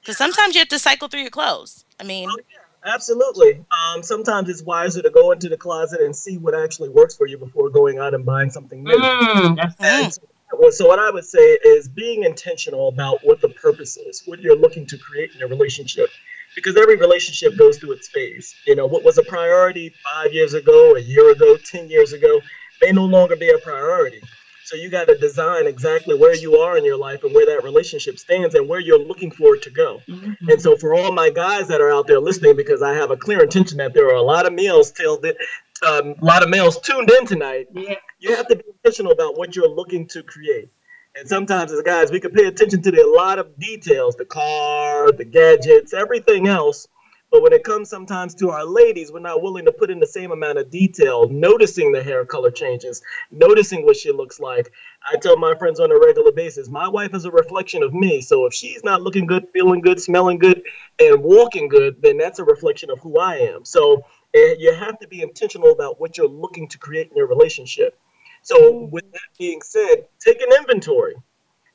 Because 0.00 0.18
sometimes 0.18 0.54
you 0.54 0.58
have 0.58 0.68
to 0.68 0.78
cycle 0.78 1.08
through 1.08 1.22
your 1.22 1.30
clothes. 1.30 1.84
I 1.98 2.04
mean, 2.04 2.28
oh, 2.30 2.38
yeah, 2.50 2.92
absolutely. 2.92 3.64
Um, 3.70 4.02
sometimes 4.02 4.48
it's 4.48 4.62
wiser 4.62 5.00
to 5.00 5.10
go 5.10 5.32
into 5.32 5.48
the 5.48 5.56
closet 5.56 6.00
and 6.00 6.14
see 6.14 6.36
what 6.36 6.54
actually 6.54 6.90
works 6.90 7.16
for 7.16 7.26
you 7.26 7.38
before 7.38 7.70
going 7.70 7.98
out 7.98 8.12
and 8.12 8.26
buying 8.26 8.50
something 8.50 8.84
new. 8.84 8.96
Mm, 8.96 10.24
well, 10.58 10.72
so 10.72 10.86
what 10.86 10.98
I 10.98 11.10
would 11.10 11.24
say 11.24 11.58
is 11.64 11.88
being 11.88 12.24
intentional 12.24 12.88
about 12.88 13.18
what 13.22 13.40
the 13.40 13.48
purpose 13.48 13.96
is, 13.96 14.22
what 14.26 14.40
you're 14.40 14.56
looking 14.56 14.86
to 14.86 14.98
create 14.98 15.30
in 15.34 15.42
a 15.42 15.46
relationship, 15.46 16.08
because 16.54 16.76
every 16.76 16.96
relationship 16.96 17.56
goes 17.58 17.78
through 17.78 17.92
its 17.92 18.08
phase. 18.08 18.54
You 18.66 18.76
know, 18.76 18.86
what 18.86 19.04
was 19.04 19.18
a 19.18 19.22
priority 19.22 19.94
five 20.12 20.32
years 20.32 20.54
ago, 20.54 20.96
a 20.96 21.00
year 21.00 21.30
ago, 21.30 21.56
ten 21.56 21.88
years 21.88 22.12
ago, 22.12 22.40
may 22.82 22.92
no 22.92 23.04
longer 23.04 23.36
be 23.36 23.50
a 23.50 23.58
priority. 23.58 24.20
So 24.64 24.76
you 24.76 24.88
got 24.88 25.08
to 25.08 25.18
design 25.18 25.66
exactly 25.66 26.14
where 26.18 26.34
you 26.34 26.56
are 26.56 26.78
in 26.78 26.86
your 26.86 26.96
life 26.96 27.22
and 27.22 27.34
where 27.34 27.44
that 27.44 27.62
relationship 27.62 28.18
stands 28.18 28.54
and 28.54 28.66
where 28.66 28.80
you're 28.80 28.98
looking 28.98 29.30
for 29.30 29.56
it 29.56 29.62
to 29.64 29.70
go. 29.70 30.00
Mm-hmm. 30.08 30.48
And 30.48 30.60
so 30.60 30.74
for 30.74 30.94
all 30.94 31.12
my 31.12 31.28
guys 31.28 31.68
that 31.68 31.82
are 31.82 31.90
out 31.90 32.06
there 32.06 32.18
listening, 32.18 32.56
because 32.56 32.82
I 32.82 32.94
have 32.94 33.10
a 33.10 33.16
clear 33.16 33.42
intention 33.42 33.76
that 33.76 33.92
there 33.92 34.08
are 34.08 34.14
a 34.14 34.22
lot 34.22 34.46
of 34.46 34.54
males 34.54 34.90
till 34.90 35.18
the, 35.20 35.36
um, 35.82 36.14
a 36.20 36.24
lot 36.24 36.42
of 36.42 36.48
males 36.48 36.80
tuned 36.80 37.10
in 37.10 37.26
tonight. 37.26 37.68
Yeah. 37.72 37.96
You 38.18 38.36
have 38.36 38.48
to 38.48 38.56
be 38.56 38.64
intentional 38.66 39.12
about 39.12 39.36
what 39.36 39.56
you're 39.56 39.68
looking 39.68 40.06
to 40.08 40.22
create. 40.22 40.70
And 41.16 41.28
sometimes 41.28 41.70
as 41.72 41.80
guys, 41.82 42.10
we 42.10 42.20
can 42.20 42.32
pay 42.32 42.46
attention 42.46 42.82
to 42.82 42.90
the, 42.90 43.02
a 43.02 43.14
lot 43.14 43.38
of 43.38 43.58
details, 43.58 44.16
the 44.16 44.24
car, 44.24 45.12
the 45.12 45.24
gadgets, 45.24 45.94
everything 45.94 46.48
else. 46.48 46.88
But 47.30 47.42
when 47.42 47.52
it 47.52 47.64
comes 47.64 47.90
sometimes 47.90 48.34
to 48.36 48.50
our 48.50 48.64
ladies, 48.64 49.10
we're 49.10 49.18
not 49.18 49.42
willing 49.42 49.64
to 49.64 49.72
put 49.72 49.90
in 49.90 49.98
the 49.98 50.06
same 50.06 50.30
amount 50.30 50.58
of 50.58 50.70
detail, 50.70 51.28
noticing 51.28 51.90
the 51.90 52.02
hair 52.02 52.24
color 52.24 52.50
changes, 52.50 53.02
noticing 53.32 53.84
what 53.84 53.96
she 53.96 54.12
looks 54.12 54.38
like. 54.38 54.70
I 55.12 55.16
tell 55.16 55.36
my 55.36 55.54
friends 55.56 55.80
on 55.80 55.90
a 55.90 55.98
regular 55.98 56.30
basis, 56.30 56.68
my 56.68 56.88
wife 56.88 57.12
is 57.12 57.24
a 57.24 57.32
reflection 57.32 57.82
of 57.82 57.92
me. 57.92 58.20
So 58.20 58.46
if 58.46 58.54
she's 58.54 58.84
not 58.84 59.02
looking 59.02 59.26
good, 59.26 59.48
feeling 59.52 59.80
good, 59.80 60.00
smelling 60.00 60.38
good, 60.38 60.62
and 61.00 61.24
walking 61.24 61.68
good, 61.68 62.00
then 62.02 62.18
that's 62.18 62.38
a 62.38 62.44
reflection 62.44 62.90
of 62.90 63.00
who 63.00 63.18
I 63.18 63.36
am. 63.38 63.64
So 63.64 64.04
you 64.34 64.74
have 64.74 64.98
to 65.00 65.08
be 65.08 65.22
intentional 65.22 65.72
about 65.72 66.00
what 66.00 66.16
you're 66.18 66.28
looking 66.28 66.68
to 66.68 66.78
create 66.78 67.10
in 67.10 67.16
your 67.16 67.26
relationship. 67.26 67.98
So, 68.42 68.56
mm-hmm. 68.56 68.90
with 68.90 69.10
that 69.12 69.20
being 69.38 69.62
said, 69.62 70.06
take 70.20 70.40
an 70.40 70.48
inventory 70.58 71.14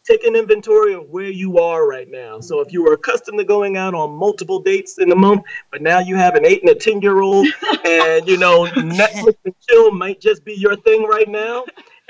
take 0.09 0.23
an 0.23 0.35
inventory 0.35 0.93
of 0.93 1.09
where 1.09 1.29
you 1.29 1.59
are 1.59 1.87
right 1.87 2.09
now. 2.09 2.39
So 2.39 2.61
if 2.61 2.73
you 2.73 2.83
were 2.83 2.93
accustomed 2.93 3.37
to 3.37 3.45
going 3.45 3.77
out 3.77 3.93
on 3.93 4.11
multiple 4.11 4.59
dates 4.59 4.97
in 4.97 5.11
a 5.11 5.15
month, 5.15 5.43
but 5.71 5.81
now 5.81 5.99
you 5.99 6.15
have 6.15 6.35
an 6.35 6.45
eight 6.45 6.61
and 6.61 6.71
a 6.71 6.75
10 6.75 7.01
year 7.01 7.21
old, 7.21 7.47
and 7.85 8.27
you 8.27 8.37
know, 8.37 8.65
Netflix 8.65 9.35
and 9.45 9.53
chill 9.67 9.91
might 9.91 10.19
just 10.19 10.43
be 10.43 10.53
your 10.53 10.75
thing 10.77 11.03
right 11.03 11.27
now. 11.27 11.63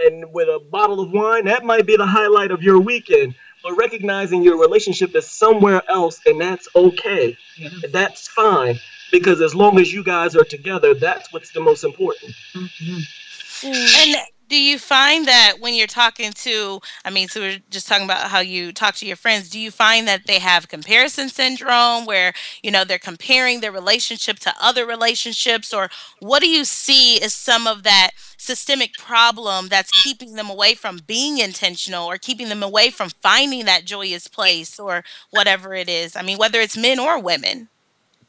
And 0.05 0.25
with 0.33 0.47
a 0.47 0.62
bottle 0.71 1.01
of 1.01 1.12
wine, 1.12 1.45
that 1.45 1.65
might 1.65 1.85
be 1.85 1.97
the 1.97 2.05
highlight 2.05 2.51
of 2.51 2.63
your 2.63 2.79
weekend. 2.79 3.35
But 3.62 3.75
recognizing 3.75 4.41
your 4.41 4.57
relationship 4.57 5.13
is 5.15 5.29
somewhere 5.29 5.81
else, 5.89 6.21
and 6.25 6.39
that's 6.39 6.69
okay. 6.73 7.38
Mm-hmm. 7.59 7.91
That's 7.91 8.29
fine. 8.29 8.79
Because 9.11 9.41
as 9.41 9.55
long 9.55 9.79
as 9.79 9.93
you 9.93 10.03
guys 10.03 10.35
are 10.35 10.43
together, 10.43 10.93
that's 10.93 11.31
what's 11.33 11.51
the 11.51 11.61
most 11.61 11.83
important. 11.83 12.33
Mm-hmm. 12.53 12.99
And 13.63 14.15
do 14.49 14.59
you 14.59 14.79
find 14.79 15.27
that 15.27 15.57
when 15.59 15.75
you're 15.75 15.87
talking 15.87 16.33
to 16.33 16.81
i 17.05 17.09
mean 17.09 17.27
so 17.27 17.39
we're 17.39 17.59
just 17.69 17.87
talking 17.87 18.03
about 18.03 18.29
how 18.29 18.39
you 18.39 18.73
talk 18.73 18.95
to 18.95 19.05
your 19.05 19.15
friends 19.15 19.49
do 19.49 19.59
you 19.59 19.71
find 19.71 20.07
that 20.07 20.25
they 20.25 20.39
have 20.39 20.67
comparison 20.67 21.29
syndrome 21.29 22.05
where 22.05 22.33
you 22.63 22.71
know 22.71 22.83
they're 22.83 22.97
comparing 22.97 23.61
their 23.61 23.71
relationship 23.71 24.39
to 24.39 24.53
other 24.59 24.85
relationships 24.85 25.73
or 25.73 25.89
what 26.19 26.41
do 26.41 26.49
you 26.49 26.65
see 26.65 27.21
as 27.21 27.33
some 27.33 27.67
of 27.67 27.83
that 27.83 28.11
systemic 28.37 28.93
problem 28.93 29.67
that's 29.67 30.03
keeping 30.03 30.33
them 30.33 30.49
away 30.49 30.73
from 30.73 30.99
being 31.05 31.37
intentional 31.37 32.05
or 32.05 32.17
keeping 32.17 32.49
them 32.49 32.63
away 32.63 32.89
from 32.89 33.09
finding 33.21 33.65
that 33.65 33.85
joyous 33.85 34.27
place 34.27 34.79
or 34.79 35.03
whatever 35.29 35.73
it 35.73 35.87
is 35.87 36.15
i 36.15 36.21
mean 36.21 36.37
whether 36.37 36.59
it's 36.59 36.77
men 36.77 36.99
or 36.99 37.21
women 37.21 37.69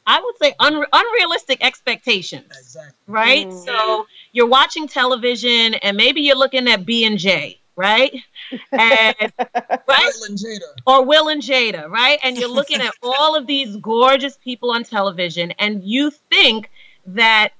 I 0.07 0.21
would 0.21 0.37
say 0.41 0.53
un- 0.59 0.85
unrealistic 0.91 1.63
expectations. 1.63 2.45
Exactly. 2.57 2.93
Right? 3.07 3.47
Mm. 3.47 3.65
So 3.65 4.07
you're 4.31 4.47
watching 4.47 4.87
television 4.87 5.75
and 5.75 5.97
maybe 5.97 6.21
you're 6.21 6.37
looking 6.37 6.67
at 6.67 6.85
B 6.85 7.05
and 7.05 7.17
J, 7.17 7.59
right? 7.75 8.13
And 8.71 9.15
right? 9.21 9.79
Will 9.87 10.25
and 10.27 10.37
Jada. 10.37 10.73
Or 10.85 11.05
Will 11.05 11.29
and 11.29 11.41
Jada, 11.41 11.87
right? 11.89 12.19
And 12.21 12.37
you're 12.37 12.49
looking 12.49 12.81
at 12.81 12.93
all 13.01 13.33
of 13.35 13.47
these 13.47 13.77
gorgeous 13.77 14.35
people 14.37 14.71
on 14.71 14.83
television 14.83 15.51
and 15.57 15.81
you 15.83 16.11
think 16.11 16.69
that 17.05 17.53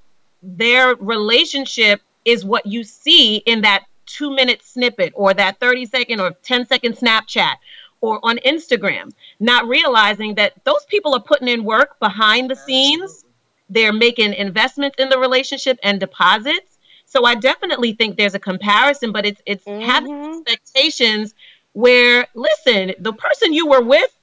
their 0.43 0.95
relationship 0.95 2.01
is 2.25 2.43
what 2.43 2.65
you 2.65 2.83
see 2.83 3.37
in 3.37 3.61
that 3.61 3.85
two 4.05 4.35
minute 4.35 4.61
snippet 4.63 5.13
or 5.15 5.33
that 5.33 5.59
30 5.59 5.85
second 5.85 6.19
or 6.19 6.31
10 6.43 6.67
second 6.67 6.97
Snapchat 6.97 7.55
or 8.01 8.19
on 8.23 8.37
Instagram, 8.39 9.11
not 9.39 9.67
realizing 9.67 10.35
that 10.35 10.53
those 10.65 10.83
people 10.87 11.13
are 11.13 11.21
putting 11.21 11.47
in 11.47 11.63
work 11.63 11.99
behind 11.99 12.49
the 12.49 12.55
scenes. 12.55 13.25
They're 13.69 13.93
making 13.93 14.33
investments 14.33 14.97
in 14.99 15.09
the 15.09 15.17
relationship 15.17 15.79
and 15.83 15.99
deposits. 15.99 16.77
So 17.05 17.25
I 17.25 17.35
definitely 17.35 17.93
think 17.93 18.17
there's 18.17 18.35
a 18.35 18.39
comparison, 18.39 19.11
but 19.11 19.25
it's 19.25 19.41
it's 19.45 19.65
mm-hmm. 19.65 19.81
having 19.81 20.25
expectations 20.25 21.33
where 21.73 22.27
listen, 22.35 22.93
the 22.99 23.13
person 23.13 23.53
you 23.53 23.67
were 23.67 23.83
with, 23.83 24.17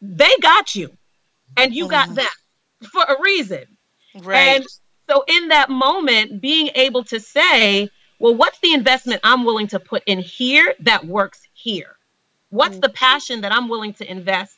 they 0.00 0.32
got 0.40 0.74
you, 0.74 0.90
and 1.56 1.74
you 1.74 1.84
mm-hmm. 1.84 1.90
got 1.90 2.14
them 2.14 2.90
for 2.92 3.02
a 3.02 3.20
reason. 3.20 3.64
Right. 4.22 4.56
And 4.56 4.66
so 5.08 5.24
in 5.26 5.48
that 5.48 5.70
moment, 5.70 6.40
being 6.40 6.70
able 6.74 7.04
to 7.04 7.20
say, 7.20 7.90
well, 8.18 8.34
what's 8.34 8.58
the 8.60 8.72
investment 8.72 9.20
I'm 9.24 9.44
willing 9.44 9.68
to 9.68 9.80
put 9.80 10.02
in 10.06 10.18
here 10.18 10.74
that 10.80 11.04
works 11.04 11.42
here? 11.54 11.97
What's 12.50 12.74
mm-hmm. 12.74 12.80
the 12.80 12.88
passion 12.90 13.40
that 13.42 13.52
I'm 13.52 13.68
willing 13.68 13.92
to 13.94 14.10
invest 14.10 14.56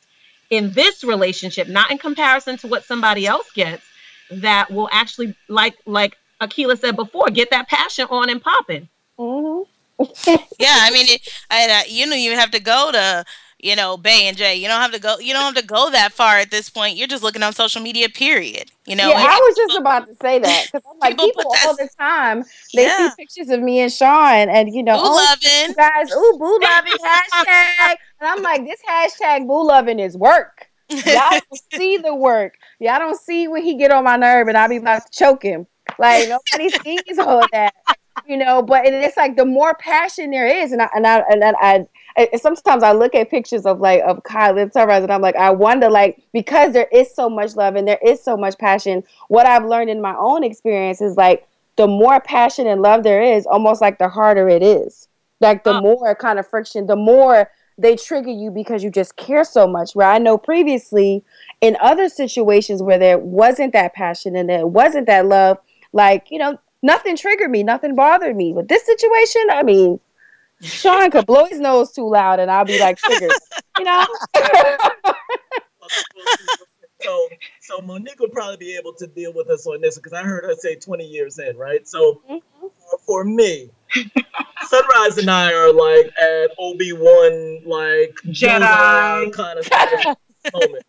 in 0.51 0.73
this 0.73 1.05
relationship, 1.05 1.69
not 1.69 1.91
in 1.91 1.99
comparison 1.99 2.57
to 2.59 2.67
what 2.67 2.85
somebody 2.85 3.27
else 3.27 3.51
gets, 3.53 3.85
that 4.31 4.71
will 4.71 4.89
actually, 4.93 5.35
like 5.49 5.77
like 5.87 6.17
Akila 6.41 6.79
said 6.79 6.97
before, 6.97 7.29
get 7.31 7.51
that 7.51 7.69
passion 7.69 8.07
on 8.11 8.31
and 8.31 8.43
popping. 8.43 8.89
Mm-hmm. 9.19 9.63
yeah, 10.59 10.79
I 10.81 10.91
mean, 10.93 11.07
it, 11.09 11.29
I, 11.51 11.71
uh, 11.71 11.83
you 11.89 12.07
know, 12.07 12.17
you 12.17 12.33
have 12.33 12.51
to 12.53 12.61
go 12.61 12.91
to 12.93 13.25
you 13.63 13.77
know, 13.77 13.97
Bey 13.97 14.27
and 14.27 14.37
Jay. 14.37 14.57
You 14.57 14.69
don't 14.69 14.81
have 14.81 14.93
to 14.93 14.99
go. 14.99 15.19
You 15.19 15.33
don't 15.33 15.55
have 15.55 15.63
to 15.63 15.67
go 15.67 15.91
that 15.91 16.13
far 16.13 16.39
at 16.39 16.51
this 16.51 16.71
point. 16.71 16.97
You're 16.97 17.09
just 17.09 17.23
looking 17.23 17.43
on 17.43 17.53
social 17.53 17.83
media. 17.83 18.09
Period. 18.09 18.71
You 18.87 18.97
know. 18.97 19.09
Yeah, 19.09 19.17
I 19.19 19.39
was 19.39 19.57
just 19.57 19.79
about 19.79 20.07
to 20.07 20.15
say 20.17 20.39
that 20.39 20.67
because 20.67 20.83
I'm 20.91 20.99
like 20.99 21.19
people, 21.19 21.43
people 21.43 21.55
all 21.67 21.77
the 21.77 21.89
time. 21.99 22.45
They 22.75 22.85
yeah. 22.85 23.11
see 23.11 23.15
pictures 23.25 23.49
of 23.51 23.61
me 23.61 23.81
and 23.81 23.93
Sean, 23.93 24.49
and 24.49 24.75
you 24.75 24.83
know, 24.83 24.97
boo 24.97 25.03
oh, 25.05 25.15
loving 25.15 25.75
guys, 25.75 26.11
ooh, 26.13 26.37
boo 26.39 26.59
loving 26.61 26.93
hashtag, 27.05 27.97
and 28.21 28.29
I'm 28.29 28.43
like, 28.43 28.67
this 28.67 28.81
hashtag 28.89 29.47
boo 29.47 29.67
loving 29.67 29.99
is 29.99 30.17
work. 30.17 30.67
Y'all 30.89 31.03
don't 31.31 31.61
see 31.73 31.97
the 31.99 32.15
work. 32.15 32.55
Y'all 32.79 32.99
don't 32.99 33.21
see 33.21 33.49
when 33.49 33.63
he 33.63 33.75
get 33.75 33.91
on 33.91 34.05
my 34.05 34.17
nerve, 34.17 34.49
and 34.49 34.57
I 34.57 34.69
be 34.69 34.77
about 34.77 35.07
to 35.07 35.19
choke 35.19 35.43
him. 35.43 35.67
Like 35.99 36.29
nobody 36.29 36.71
sees 36.85 37.19
all 37.19 37.43
that 37.53 37.75
you 38.27 38.37
know 38.37 38.63
but 38.63 38.85
it's 38.85 39.17
like 39.17 39.37
the 39.37 39.45
more 39.45 39.75
passion 39.75 40.31
there 40.31 40.47
is 40.47 40.73
and 40.73 40.83
i 40.83 40.89
and 40.95 41.07
i 41.07 41.21
and 41.31 41.45
I, 41.45 41.53
I, 41.61 41.87
sometimes 42.37 42.83
i 42.83 42.93
look 42.93 43.15
at 43.15 43.31
pictures 43.31 43.67
of 43.67 43.81
like 43.81 44.03
of 44.03 44.23
kyle 44.23 44.57
and 44.59 44.73
sunrise 44.73 45.03
and 45.03 45.13
i'm 45.13 45.21
like 45.21 45.37
i 45.37 45.51
wonder 45.51 45.91
like 45.91 46.23
because 46.33 46.73
there 46.73 46.89
is 46.93 47.13
so 47.15 47.29
much 47.29 47.57
love 47.57 47.77
and 47.77 47.87
there 47.87 48.01
is 48.05 48.23
so 48.23 48.37
much 48.37 48.57
passion 48.59 49.03
what 49.29 49.47
i've 49.47 49.65
learned 49.65 49.91
in 49.91 50.01
my 50.01 50.15
own 50.19 50.43
experience 50.45 51.01
is 51.01 51.17
like 51.17 51.47
the 51.77 51.87
more 51.87 52.21
passion 52.21 52.67
and 52.67 52.83
love 52.83 53.03
there 53.03 53.23
is 53.23 53.47
almost 53.47 53.81
like 53.81 53.99
the 53.99 54.09
harder 54.09 54.49
it 54.49 54.63
is 54.63 55.09
like 55.41 55.65
the 55.65 55.75
oh. 55.75 55.81
more 55.81 56.15
kind 56.15 56.39
of 56.39 56.47
friction 56.47 56.87
the 56.87 56.97
more 56.97 57.51
they 57.79 57.97
trigger 57.97 58.31
you 58.31 58.51
because 58.51 58.85
you 58.85 58.91
just 58.91 59.17
care 59.17 59.45
so 59.45 59.67
much 59.67 59.95
where 59.95 60.09
i 60.09 60.19
know 60.19 60.37
previously 60.37 61.25
in 61.61 61.77
other 61.81 62.09
situations 62.09 62.83
where 62.83 62.99
there 62.99 63.19
wasn't 63.19 63.73
that 63.73 63.95
passion 63.95 64.37
and 64.37 64.49
there 64.49 64.67
wasn't 64.67 65.07
that 65.07 65.27
love 65.27 65.59
like 65.93 66.27
you 66.31 66.39
know 66.39 66.59
nothing 66.83 67.17
triggered 67.17 67.51
me, 67.51 67.63
nothing 67.63 67.95
bothered 67.95 68.37
me. 68.37 68.53
But 68.53 68.69
this 68.69 68.85
situation, 68.85 69.43
I 69.51 69.63
mean, 69.63 70.01
Sean 70.63 71.11
could 71.11 71.27
blow 71.27 71.47
his 71.47 71.61
nose 71.61 71.93
too 71.93 72.09
loud 72.09 72.41
and 72.41 72.51
I'll 72.51 72.65
be 72.65 72.79
like 72.79 72.99
triggered, 72.99 73.31
you 73.79 73.85
know? 73.85 74.07
so, 77.01 77.29
so 77.61 77.81
Monique 77.81 78.21
would 78.21 78.33
probably 78.33 78.57
be 78.59 78.77
able 78.77 78.93
to 78.95 79.07
deal 79.07 79.33
with 79.33 79.49
us 79.49 79.67
on 79.67 79.81
this 79.81 79.97
because 79.97 80.13
I 80.13 80.23
heard 80.23 80.45
her 80.45 80.55
say 80.55 80.77
20 80.77 81.05
years 81.05 81.39
in, 81.39 81.57
right? 81.57 81.87
So 81.89 82.21
mm-hmm. 82.29 82.67
for, 82.91 82.99
for 83.07 83.25
me, 83.25 83.71
Sunrise 84.67 85.19
and 85.19 85.31
I 85.31 85.53
are 85.53 85.73
like 85.73 86.13
at 86.21 86.51
Obi 86.59 86.93
Wan, 86.93 87.63
like 87.65 88.15
Jedi 88.27 89.33
kind 89.33 89.59
of 89.59 89.69
moment. 90.55 90.85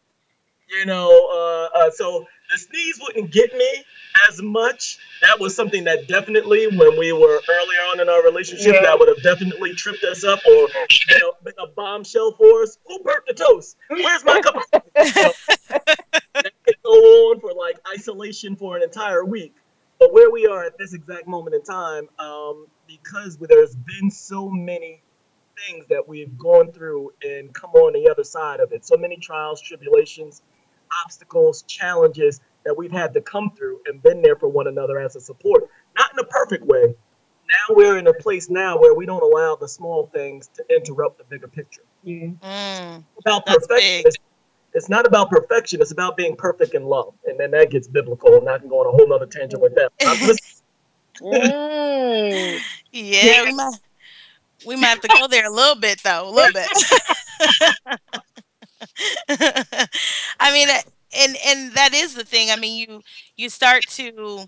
You 0.70 0.86
know, 0.86 1.10
uh, 1.34 1.78
uh, 1.78 1.92
so 1.92 2.26
the 2.52 2.58
sneeze 2.58 3.00
wouldn't 3.02 3.32
get 3.32 3.54
me 3.56 3.84
as 4.28 4.42
much. 4.42 4.98
That 5.22 5.40
was 5.40 5.56
something 5.56 5.86
that 5.86 6.08
definitely, 6.08 6.68
when 6.68 6.98
we 6.98 7.14
were 7.14 7.42
earlier 7.50 7.80
on 7.92 8.00
in 8.00 8.10
our 8.10 8.24
relationship, 8.24 8.76
yeah. 8.76 8.82
that 8.82 9.00
would 9.00 9.08
have 9.08 9.24
definitely 9.24 9.74
tripped 9.74 10.04
us 10.04 10.24
up 10.24 10.40
or 10.46 10.52
you 10.52 11.20
know, 11.20 11.34
been 11.44 11.54
a 11.60 11.68
bombshell 11.68 12.34
for 12.34 12.64
us. 12.64 12.78
Who 12.86 13.00
burnt 13.00 13.24
the 13.28 13.34
toast? 13.34 13.78
Where's 13.90 14.26
my 14.26 14.42
cup? 14.42 14.56
Of- 14.56 14.82
that 14.96 16.52
could 16.66 16.76
go 16.84 16.92
on 16.92 17.40
for 17.40 17.54
like 17.54 17.78
isolation 17.94 18.56
for 18.56 18.76
an 18.76 18.84
entire 18.84 19.24
week. 19.24 19.56
But 20.00 20.14
where 20.14 20.32
we 20.32 20.48
are 20.48 20.64
at 20.64 20.78
this 20.78 20.94
exact 20.94 21.28
moment 21.28 21.56
in 21.56 21.64
time, 21.64 22.10
um, 22.18 22.66
because 22.88 23.38
there's 23.38 23.76
been 23.76 24.10
so 24.10 24.50
many 24.50 25.04
things 25.68 25.86
that 25.90 26.08
we've 26.08 26.36
gone 26.38 26.72
through 26.72 27.12
and 27.24 27.54
come 27.54 27.70
on 27.72 27.94
the 27.94 28.10
other 28.10 28.24
side 28.24 28.60
of 28.60 28.72
it, 28.72 28.86
so 28.86 28.98
many 28.98 29.18
trials, 29.18 29.62
tribulations, 29.62 30.42
obstacles, 31.04 31.64
challenges 31.64 32.42
that 32.66 32.76
we've 32.78 32.92
had 32.92 33.14
to 33.14 33.22
come 33.22 33.52
through 33.58 33.80
and 33.86 34.02
been 34.04 34.22
there 34.22 34.36
for 34.36 34.48
one 34.48 34.68
another 34.68 35.00
as 35.00 35.16
a 35.16 35.22
support. 35.22 35.70
Not 35.98 36.12
in 36.14 36.20
a 36.20 36.24
perfect 36.26 36.66
way. 36.66 36.96
Now 37.52 37.76
we're 37.76 37.98
in 37.98 38.08
a 38.08 38.14
place 38.14 38.50
now 38.50 38.78
where 38.78 38.94
we 38.94 39.06
don't 39.06 39.24
allow 39.24 39.56
the 39.56 39.68
small 39.68 40.08
things 40.14 40.50
to 40.56 40.64
interrupt 40.74 41.18
the 41.18 41.26
bigger 41.26 41.48
picture. 41.48 41.82
Mm, 42.06 43.04
about 43.20 43.46
perfection. 43.46 44.04
It's, 44.06 44.18
it's, 44.74 44.90
not 44.90 45.06
about 45.06 45.30
perfection. 45.30 45.82
It's 45.82 45.92
about 45.92 46.16
being 46.16 46.36
perfect 46.36 46.74
in 46.76 46.86
love. 46.86 47.14
And 47.26 47.40
then 47.40 47.52
that 47.52 47.70
gets 47.70 47.88
biblical, 47.88 48.38
and 48.38 48.48
I 48.48 48.58
can 48.58 48.70
go 48.70 48.80
on 48.80 48.88
a 48.88 48.92
whole 48.92 49.12
other 49.14 49.26
tangent 49.26 49.62
with 49.62 49.76
that. 49.76 49.92
mm. 51.22 52.60
yeah, 52.92 53.26
yeah, 53.26 53.44
we 53.44 53.54
might 53.54 53.80
we 54.66 54.76
might 54.76 54.88
have 54.88 55.02
to 55.02 55.08
go 55.10 55.28
there 55.28 55.48
a 55.48 55.54
little 55.54 55.76
bit 55.76 56.02
though, 56.04 56.30
a 56.30 56.32
little 56.32 56.54
bit. 56.54 56.70
I 60.42 60.52
mean, 60.52 60.68
and 61.18 61.38
and 61.46 61.72
that 61.74 61.94
is 61.94 62.16
the 62.16 62.26
thing. 62.26 62.50
I 62.50 62.56
mean, 62.56 62.78
you 62.78 63.02
you 63.38 63.50
start 63.50 63.88
to 63.90 64.48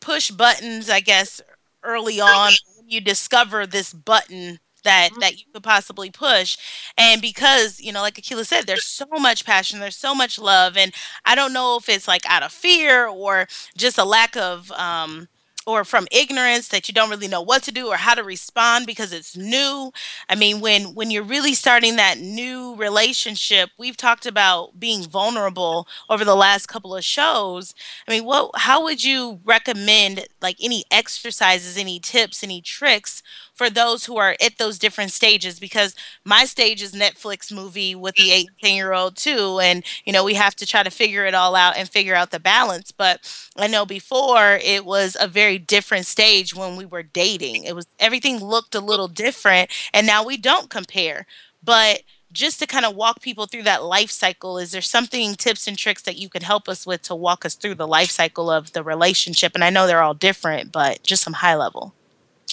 push 0.00 0.30
buttons, 0.30 0.90
I 0.90 1.00
guess, 1.00 1.40
early 1.82 2.20
on. 2.20 2.52
You 2.86 3.00
discover 3.00 3.66
this 3.66 3.92
button 3.92 4.60
that 4.84 5.10
mm-hmm. 5.12 5.20
that 5.20 5.38
you 5.38 5.44
could 5.52 5.62
possibly 5.62 6.10
push 6.10 6.56
and 6.96 7.20
because 7.20 7.80
you 7.80 7.92
know 7.92 8.00
like 8.00 8.14
akila 8.14 8.46
said 8.46 8.66
there's 8.66 8.86
so 8.86 9.04
much 9.18 9.44
passion 9.44 9.78
there's 9.78 9.94
so 9.94 10.14
much 10.14 10.38
love 10.38 10.74
and 10.74 10.94
i 11.26 11.34
don't 11.34 11.52
know 11.52 11.76
if 11.76 11.86
it's 11.86 12.08
like 12.08 12.22
out 12.26 12.42
of 12.42 12.50
fear 12.50 13.06
or 13.06 13.46
just 13.76 13.98
a 13.98 14.04
lack 14.04 14.34
of 14.38 14.72
um 14.72 15.28
or 15.70 15.84
from 15.84 16.06
ignorance 16.10 16.68
that 16.68 16.88
you 16.88 16.94
don't 16.94 17.10
really 17.10 17.28
know 17.28 17.42
what 17.42 17.62
to 17.64 17.72
do 17.72 17.88
or 17.88 17.96
how 17.96 18.14
to 18.14 18.22
respond 18.24 18.86
because 18.86 19.12
it's 19.12 19.36
new. 19.36 19.92
I 20.28 20.34
mean 20.34 20.60
when 20.60 20.94
when 20.94 21.10
you're 21.10 21.22
really 21.22 21.54
starting 21.54 21.96
that 21.96 22.18
new 22.18 22.74
relationship 22.76 23.70
we've 23.78 23.96
talked 23.96 24.26
about 24.26 24.78
being 24.78 25.02
vulnerable 25.04 25.86
over 26.08 26.24
the 26.24 26.36
last 26.36 26.66
couple 26.66 26.94
of 26.94 27.04
shows. 27.04 27.74
I 28.06 28.10
mean 28.12 28.24
what 28.24 28.50
how 28.56 28.82
would 28.84 29.04
you 29.04 29.40
recommend 29.44 30.26
like 30.40 30.56
any 30.62 30.84
exercises 30.90 31.76
any 31.76 31.98
tips 32.00 32.42
any 32.42 32.60
tricks 32.60 33.22
for 33.60 33.68
those 33.68 34.06
who 34.06 34.16
are 34.16 34.36
at 34.40 34.56
those 34.56 34.78
different 34.78 35.12
stages 35.12 35.60
because 35.60 35.94
my 36.24 36.46
stage 36.46 36.80
is 36.80 36.92
Netflix 36.92 37.52
movie 37.52 37.94
with 37.94 38.14
the 38.14 38.32
18 38.32 38.74
year 38.74 38.94
old 38.94 39.18
too. 39.18 39.58
And, 39.62 39.84
you 40.06 40.14
know, 40.14 40.24
we 40.24 40.32
have 40.32 40.56
to 40.56 40.66
try 40.66 40.82
to 40.82 40.88
figure 40.90 41.26
it 41.26 41.34
all 41.34 41.54
out 41.54 41.76
and 41.76 41.86
figure 41.86 42.14
out 42.14 42.30
the 42.30 42.40
balance. 42.40 42.90
But 42.90 43.20
I 43.58 43.66
know 43.66 43.84
before 43.84 44.58
it 44.64 44.86
was 44.86 45.14
a 45.20 45.28
very 45.28 45.58
different 45.58 46.06
stage 46.06 46.54
when 46.54 46.74
we 46.76 46.86
were 46.86 47.02
dating. 47.02 47.64
It 47.64 47.76
was 47.76 47.86
everything 47.98 48.38
looked 48.42 48.74
a 48.74 48.80
little 48.80 49.08
different. 49.08 49.70
And 49.92 50.06
now 50.06 50.24
we 50.24 50.38
don't 50.38 50.70
compare. 50.70 51.26
But 51.62 52.00
just 52.32 52.60
to 52.60 52.66
kind 52.66 52.86
of 52.86 52.96
walk 52.96 53.20
people 53.20 53.44
through 53.44 53.64
that 53.64 53.84
life 53.84 54.10
cycle, 54.10 54.56
is 54.56 54.70
there 54.70 54.80
something, 54.80 55.34
tips 55.34 55.68
and 55.68 55.76
tricks 55.76 56.00
that 56.00 56.16
you 56.16 56.30
can 56.30 56.40
help 56.40 56.66
us 56.66 56.86
with 56.86 57.02
to 57.02 57.14
walk 57.14 57.44
us 57.44 57.56
through 57.56 57.74
the 57.74 57.86
life 57.86 58.10
cycle 58.10 58.50
of 58.50 58.72
the 58.72 58.82
relationship? 58.82 59.52
And 59.54 59.62
I 59.62 59.68
know 59.68 59.86
they're 59.86 60.02
all 60.02 60.14
different, 60.14 60.72
but 60.72 61.02
just 61.02 61.22
some 61.22 61.34
high 61.34 61.56
level. 61.56 61.92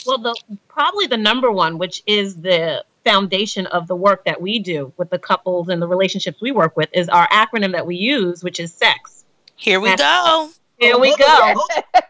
Well, 0.08 0.18
the 0.18 0.36
probably 0.70 1.08
the 1.08 1.18
number 1.18 1.52
one, 1.52 1.78
which 1.78 2.02
is 2.08 2.38
the 2.38 2.84
foundation 3.04 3.68
of 3.68 3.88
the 3.88 3.96
work 3.96 4.26
that 4.26 4.42
we 4.42 4.60
do 4.60 4.94
with 4.98 5.10
the 5.10 5.20
couples 5.20 5.70
and 5.70 5.82
the 5.82 5.88
relationships 5.88 6.42
we 6.42 6.52
work 6.52 6.78
with, 6.78 6.90
is 6.94 7.10
our 7.10 7.28
acronym 7.28 7.74
that 7.74 7.86
we 7.86 7.96
use, 7.96 8.44
which 8.44 8.60
is 8.60 8.74
SEX. 8.74 9.26
Here 9.56 9.80
we 9.80 9.96
go. 9.96 10.50
Here 10.78 10.98
we 10.98 11.16
go. 11.16 11.56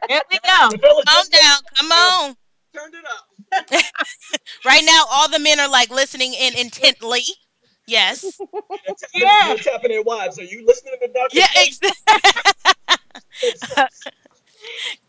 Here 0.10 0.22
we 0.32 0.40
go. 0.40 0.70
Calm 1.08 1.26
down. 1.32 1.60
Come 1.78 1.92
on. 1.92 2.36
Turned 2.76 2.94
it 2.94 3.06
up. 3.06 3.28
right 4.66 4.84
now, 4.86 5.06
all 5.10 5.30
the 5.30 5.40
men 5.40 5.60
are 5.60 5.70
like 5.70 5.90
listening 5.90 6.34
in 6.34 6.58
intently. 6.58 7.22
Yes. 7.88 8.40
yeah. 9.16 9.48
You're 9.48 9.58
tapping 9.58 9.92
their 9.92 10.04
wives. 10.04 10.38
Are 10.38 10.44
you 10.44 10.66
listening 10.66 10.96
to 11.00 11.08
the 11.08 11.14
doctor? 11.14 11.38
Yeah, 11.38 11.48
exactly. 11.56 11.94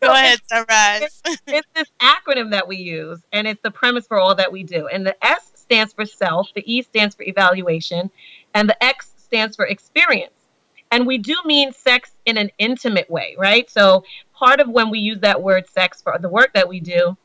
Go 0.01 0.11
ahead, 0.11 0.39
Sunrise. 0.47 1.21
It's, 1.25 1.41
it's 1.47 1.67
this 1.75 1.89
acronym 2.01 2.51
that 2.51 2.67
we 2.67 2.77
use, 2.77 3.19
and 3.33 3.47
it's 3.47 3.61
the 3.61 3.71
premise 3.71 4.07
for 4.07 4.19
all 4.19 4.35
that 4.35 4.51
we 4.51 4.63
do. 4.63 4.87
And 4.87 5.05
the 5.05 5.25
S 5.25 5.51
stands 5.55 5.93
for 5.93 6.05
self, 6.05 6.49
the 6.55 6.63
E 6.71 6.81
stands 6.81 7.15
for 7.15 7.23
evaluation, 7.23 8.09
and 8.53 8.69
the 8.69 8.83
X 8.83 9.11
stands 9.17 9.55
for 9.55 9.65
experience. 9.65 10.33
And 10.91 11.05
we 11.05 11.19
do 11.19 11.35
mean 11.45 11.71
sex 11.71 12.11
in 12.25 12.37
an 12.37 12.49
intimate 12.57 13.09
way, 13.09 13.35
right? 13.37 13.69
So 13.69 14.03
part 14.33 14.59
of 14.59 14.69
when 14.69 14.89
we 14.89 14.99
use 14.99 15.19
that 15.19 15.41
word 15.41 15.69
sex 15.69 16.01
for 16.01 16.17
the 16.17 16.29
work 16.29 16.53
that 16.53 16.67
we 16.67 16.79
do, 16.79 17.15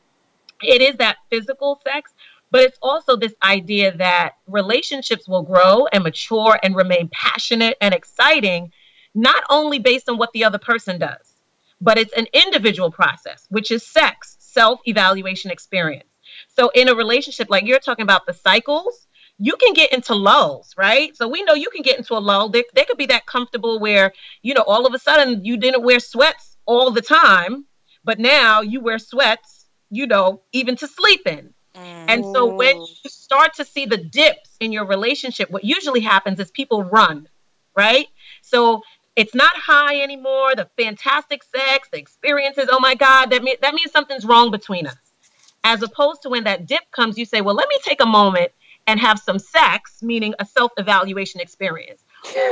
it 0.61 0.81
is 0.81 0.97
that 0.97 1.17
physical 1.31 1.81
sex, 1.83 2.13
but 2.51 2.61
it's 2.61 2.77
also 2.81 3.15
this 3.15 3.33
idea 3.41 3.95
that 3.97 4.33
relationships 4.47 5.27
will 5.27 5.41
grow 5.41 5.87
and 5.87 6.03
mature 6.03 6.59
and 6.61 6.75
remain 6.75 7.09
passionate 7.11 7.75
and 7.81 7.93
exciting, 7.93 8.71
not 9.15 9.43
only 9.49 9.79
based 9.79 10.07
on 10.09 10.17
what 10.17 10.31
the 10.33 10.43
other 10.43 10.59
person 10.59 10.99
does 10.99 11.34
but 11.81 11.97
it's 11.97 12.13
an 12.13 12.27
individual 12.33 12.91
process, 12.91 13.45
which 13.49 13.71
is 13.71 13.85
sex, 13.85 14.37
self 14.39 14.79
evaluation 14.85 15.51
experience. 15.51 16.09
So, 16.55 16.71
in 16.73 16.89
a 16.89 16.95
relationship, 16.95 17.49
like 17.49 17.65
you're 17.65 17.79
talking 17.79 18.03
about 18.03 18.25
the 18.25 18.33
cycles, 18.33 19.07
you 19.37 19.55
can 19.57 19.73
get 19.73 19.91
into 19.91 20.15
lulls, 20.15 20.73
right? 20.77 21.15
So, 21.15 21.27
we 21.27 21.43
know 21.43 21.53
you 21.53 21.69
can 21.69 21.81
get 21.81 21.97
into 21.97 22.13
a 22.13 22.19
lull. 22.19 22.49
They, 22.49 22.63
they 22.73 22.85
could 22.85 22.97
be 22.97 23.07
that 23.07 23.25
comfortable 23.25 23.79
where, 23.79 24.13
you 24.41 24.53
know, 24.53 24.63
all 24.63 24.85
of 24.85 24.93
a 24.93 24.99
sudden 24.99 25.43
you 25.43 25.57
didn't 25.57 25.83
wear 25.83 25.99
sweats 25.99 26.57
all 26.65 26.91
the 26.91 27.01
time, 27.01 27.65
but 28.03 28.19
now 28.19 28.61
you 28.61 28.81
wear 28.81 28.99
sweats 28.99 29.55
you 29.89 30.07
know, 30.07 30.41
even 30.51 30.75
to 30.77 30.87
sleep 30.87 31.21
in. 31.25 31.53
Mm. 31.75 32.05
And 32.07 32.25
so 32.25 32.53
when 32.53 32.77
you 32.77 33.09
start 33.09 33.53
to 33.55 33.65
see 33.65 33.85
the 33.85 33.97
dips 33.97 34.55
in 34.59 34.71
your 34.71 34.85
relationship, 34.85 35.49
what 35.49 35.63
usually 35.63 36.01
happens 36.01 36.39
is 36.39 36.51
people 36.51 36.83
run, 36.83 37.27
right? 37.75 38.07
So 38.41 38.81
it's 39.15 39.33
not 39.33 39.55
high 39.55 40.01
anymore. 40.01 40.55
The 40.55 40.69
fantastic 40.77 41.43
sex, 41.43 41.89
the 41.91 41.97
experiences. 41.97 42.67
Oh 42.69 42.79
my 42.79 42.95
God, 42.95 43.29
that 43.31 43.43
mean, 43.43 43.55
that 43.61 43.73
means 43.73 43.91
something's 43.91 44.25
wrong 44.25 44.51
between 44.51 44.87
us. 44.87 44.97
As 45.63 45.81
opposed 45.81 46.21
to 46.23 46.29
when 46.29 46.43
that 46.43 46.67
dip 46.67 46.89
comes, 46.91 47.17
you 47.17 47.25
say, 47.25 47.41
well, 47.41 47.55
let 47.55 47.67
me 47.69 47.77
take 47.83 48.01
a 48.01 48.05
moment 48.05 48.51
and 48.87 48.99
have 48.99 49.17
some 49.17 49.39
sex, 49.39 50.03
meaning 50.03 50.35
a 50.39 50.45
self-evaluation 50.45 51.41
experience. 51.41 52.03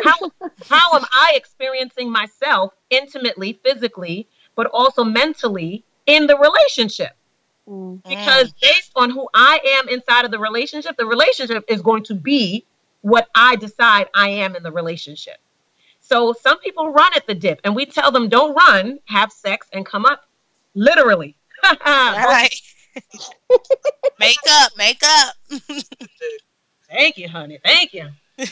How, 0.03 0.31
how 0.67 0.95
am 0.95 1.05
I 1.13 1.33
experiencing 1.35 2.11
myself 2.11 2.73
intimately, 2.89 3.59
physically, 3.63 4.27
but 4.55 4.67
also 4.67 5.03
mentally 5.03 5.83
in 6.07 6.25
the 6.27 6.37
relationship? 6.37 7.15
Mm. 7.67 8.03
Because 8.07 8.51
based 8.53 8.91
on 8.95 9.11
who 9.11 9.29
I 9.33 9.59
am 9.77 9.89
inside 9.89 10.25
of 10.25 10.31
the 10.31 10.39
relationship, 10.39 10.97
the 10.97 11.05
relationship 11.05 11.65
is 11.67 11.81
going 11.81 12.03
to 12.05 12.15
be 12.15 12.65
what 13.01 13.27
I 13.35 13.55
decide 13.55 14.07
I 14.15 14.29
am 14.29 14.55
in 14.55 14.63
the 14.63 14.71
relationship. 14.71 15.37
So 16.03 16.33
some 16.33 16.59
people 16.59 16.89
run 16.89 17.13
at 17.15 17.25
the 17.25 17.33
dip, 17.33 17.61
and 17.63 17.75
we 17.75 17.85
tell 17.85 18.11
them 18.11 18.27
don't 18.27 18.53
run, 18.53 18.99
have 19.05 19.31
sex, 19.31 19.67
and 19.71 19.85
come 19.85 20.05
up. 20.05 20.25
Literally. 20.75 21.35
right. 21.85 22.53
make 24.19 24.37
up, 24.49 24.71
make 24.77 25.01
up. 25.01 25.35
Thank 26.89 27.17
you, 27.17 27.29
honey. 27.29 27.57
Thank 27.63 27.93
you. 27.93 28.09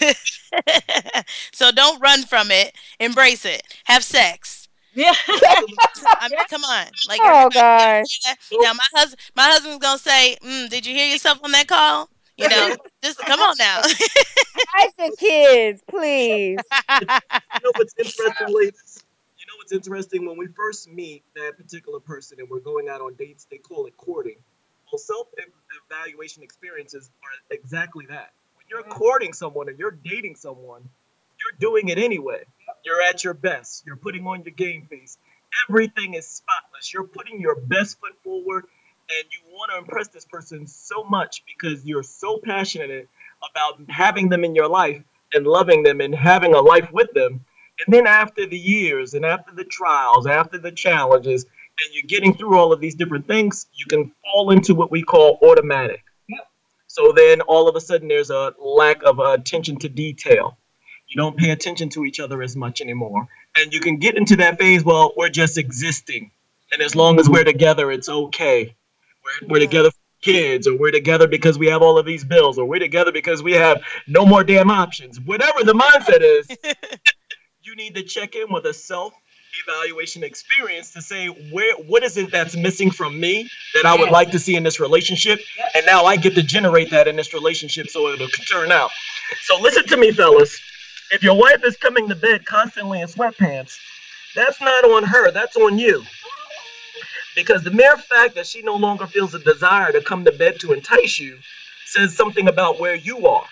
so 1.51 1.71
don't 1.71 1.99
run 2.01 2.23
from 2.23 2.51
it. 2.51 2.73
Embrace 2.99 3.43
it. 3.43 3.63
Have 3.83 4.03
sex. 4.03 4.69
Yeah. 4.93 5.13
I 5.27 6.27
mean, 6.29 6.39
come 6.49 6.63
on. 6.63 6.87
Like, 7.07 7.19
oh 7.21 7.49
gosh. 7.53 8.19
Now 8.51 8.73
my 8.73 8.85
husband, 8.95 9.21
my 9.35 9.43
husband's 9.43 9.79
gonna 9.79 9.97
say, 9.97 10.37
mm, 10.43 10.69
"Did 10.69 10.85
you 10.85 10.93
hear 10.93 11.07
yourself 11.07 11.39
on 11.43 11.51
that 11.51 11.67
call?" 11.67 12.09
You 12.41 12.49
know, 12.49 12.75
just 13.03 13.19
come 13.19 13.39
on 13.39 13.55
now. 13.59 13.81
I 14.73 14.89
the 14.97 15.15
kids, 15.19 15.83
please. 15.87 16.59
you 16.99 17.05
know 17.05 17.71
what's 17.75 17.93
interesting, 17.97 18.47
ladies? 18.47 19.03
You 19.37 19.45
know 19.45 19.57
what's 19.57 19.71
interesting? 19.71 20.25
When 20.25 20.37
we 20.37 20.47
first 20.47 20.89
meet 20.89 21.23
that 21.35 21.57
particular 21.57 21.99
person 21.99 22.39
and 22.39 22.49
we're 22.49 22.59
going 22.59 22.89
out 22.89 23.01
on 23.01 23.13
dates, 23.15 23.45
they 23.49 23.57
call 23.57 23.85
it 23.85 23.95
courting. 23.97 24.37
Well, 24.91 24.99
self-evaluation 24.99 26.43
experiences 26.43 27.09
are 27.23 27.55
exactly 27.55 28.05
that. 28.07 28.31
When 28.55 28.65
you're 28.69 28.83
mm. 28.83 28.89
courting 28.89 29.33
someone 29.33 29.69
or 29.69 29.73
you're 29.73 29.91
dating 30.03 30.35
someone, 30.35 30.81
you're 31.39 31.59
doing 31.59 31.89
it 31.89 31.97
anyway. 31.97 32.43
You're 32.83 33.01
at 33.01 33.23
your 33.23 33.33
best. 33.33 33.83
You're 33.85 33.95
putting 33.95 34.25
on 34.25 34.43
your 34.43 34.53
game 34.53 34.87
face. 34.89 35.17
Everything 35.69 36.15
is 36.15 36.27
spotless. 36.27 36.93
You're 36.93 37.07
putting 37.07 37.39
your 37.39 37.55
best 37.55 37.99
foot 37.99 38.13
forward 38.23 38.65
and 39.19 39.25
you 39.31 39.39
want 39.53 39.71
to 39.71 39.77
impress 39.77 40.07
this 40.09 40.25
person 40.25 40.67
so 40.67 41.03
much 41.03 41.43
because 41.45 41.85
you're 41.85 42.03
so 42.03 42.39
passionate 42.43 43.09
about 43.51 43.79
having 43.89 44.29
them 44.29 44.43
in 44.43 44.55
your 44.55 44.67
life 44.67 45.03
and 45.33 45.45
loving 45.45 45.83
them 45.83 46.01
and 46.01 46.13
having 46.13 46.53
a 46.53 46.61
life 46.61 46.91
with 46.91 47.11
them. 47.13 47.45
And 47.85 47.93
then 47.93 48.07
after 48.07 48.45
the 48.45 48.57
years 48.57 49.13
and 49.13 49.25
after 49.25 49.53
the 49.53 49.63
trials, 49.63 50.27
after 50.27 50.57
the 50.57 50.71
challenges, 50.71 51.45
and 51.45 51.93
you're 51.93 52.07
getting 52.07 52.33
through 52.33 52.57
all 52.57 52.73
of 52.73 52.79
these 52.79 52.95
different 52.95 53.27
things, 53.27 53.65
you 53.73 53.85
can 53.85 54.11
fall 54.23 54.51
into 54.51 54.75
what 54.75 54.91
we 54.91 55.01
call 55.01 55.39
automatic. 55.41 56.03
Yep. 56.27 56.47
So 56.87 57.13
then 57.15 57.41
all 57.41 57.67
of 57.67 57.75
a 57.75 57.81
sudden 57.81 58.07
there's 58.07 58.29
a 58.29 58.53
lack 58.59 59.01
of 59.03 59.19
attention 59.19 59.77
to 59.79 59.89
detail. 59.89 60.57
You 61.07 61.17
don't 61.17 61.37
pay 61.37 61.49
attention 61.49 61.89
to 61.89 62.05
each 62.05 62.19
other 62.19 62.41
as 62.41 62.55
much 62.55 62.81
anymore. 62.81 63.27
And 63.57 63.73
you 63.73 63.79
can 63.79 63.97
get 63.97 64.15
into 64.15 64.35
that 64.37 64.59
phase, 64.59 64.83
well, 64.83 65.13
we're 65.17 65.29
just 65.29 65.57
existing. 65.57 66.31
And 66.71 66.81
as 66.81 66.95
long 66.95 67.19
as 67.19 67.29
we're 67.29 67.43
together, 67.43 67.91
it's 67.91 68.07
okay. 68.07 68.75
We're, 69.23 69.47
we're 69.47 69.59
together 69.59 69.91
for 69.91 69.97
kids, 70.21 70.67
or 70.67 70.77
we're 70.77 70.91
together 70.91 71.27
because 71.27 71.57
we 71.57 71.67
have 71.67 71.81
all 71.81 71.97
of 71.97 72.05
these 72.05 72.23
bills, 72.23 72.57
or 72.57 72.65
we're 72.65 72.79
together 72.79 73.11
because 73.11 73.43
we 73.43 73.53
have 73.53 73.81
no 74.07 74.25
more 74.25 74.43
damn 74.43 74.69
options. 74.69 75.19
Whatever 75.19 75.63
the 75.63 75.73
mindset 75.73 76.21
is, 76.21 76.47
you 77.61 77.75
need 77.75 77.95
to 77.95 78.03
check 78.03 78.35
in 78.35 78.51
with 78.51 78.65
a 78.65 78.73
self 78.73 79.13
evaluation 79.67 80.23
experience 80.23 80.91
to 80.93 81.01
say 81.01 81.27
where 81.27 81.75
what 81.87 82.03
is 82.03 82.15
it 82.17 82.31
that's 82.31 82.55
missing 82.55 82.89
from 82.89 83.19
me 83.19 83.49
that 83.73 83.85
I 83.85 83.95
would 83.95 84.09
like 84.09 84.31
to 84.31 84.39
see 84.39 84.55
in 84.55 84.63
this 84.63 84.79
relationship 84.79 85.39
and 85.75 85.85
now 85.85 86.05
I 86.05 86.15
get 86.15 86.35
to 86.35 86.43
generate 86.43 86.89
that 86.91 87.07
in 87.09 87.17
this 87.17 87.33
relationship 87.33 87.89
so 87.89 88.07
it'll 88.07 88.27
turn 88.27 88.71
out. 88.71 88.91
So 89.41 89.59
listen 89.59 89.85
to 89.87 89.97
me 89.97 90.11
fellas. 90.11 90.57
If 91.11 91.21
your 91.21 91.37
wife 91.37 91.65
is 91.65 91.75
coming 91.75 92.07
to 92.07 92.15
bed 92.15 92.45
constantly 92.45 93.01
in 93.01 93.07
sweatpants, 93.07 93.77
that's 94.35 94.61
not 94.61 94.85
on 94.85 95.03
her, 95.03 95.31
that's 95.31 95.57
on 95.57 95.77
you. 95.77 96.03
Because 97.35 97.63
the 97.63 97.71
mere 97.71 97.97
fact 97.97 98.35
that 98.35 98.45
she 98.45 98.61
no 98.61 98.75
longer 98.75 99.07
feels 99.07 99.33
a 99.33 99.39
desire 99.39 99.91
to 99.91 100.01
come 100.01 100.25
to 100.25 100.31
bed 100.31 100.59
to 100.59 100.73
entice 100.73 101.19
you 101.19 101.37
says 101.85 102.15
something 102.15 102.47
about 102.47 102.79
where 102.79 102.95
you 102.95 103.27
are. 103.27 103.45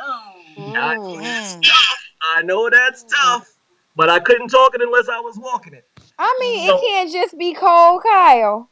Oh. 0.00 0.32
Not, 0.58 0.96
oh, 0.98 1.18
I, 1.18 1.60
I 2.36 2.42
know 2.42 2.68
that's 2.70 3.04
tough, 3.04 3.56
but 3.94 4.08
I 4.08 4.18
couldn't 4.20 4.48
talk 4.48 4.74
it 4.74 4.80
unless 4.82 5.08
I 5.08 5.20
was 5.20 5.38
walking 5.38 5.74
it. 5.74 5.86
I 6.18 6.36
mean, 6.40 6.68
so, 6.68 6.76
it 6.76 6.80
can't 6.80 7.12
just 7.12 7.38
be 7.38 7.52
cold, 7.52 8.02
Kyle. 8.02 8.70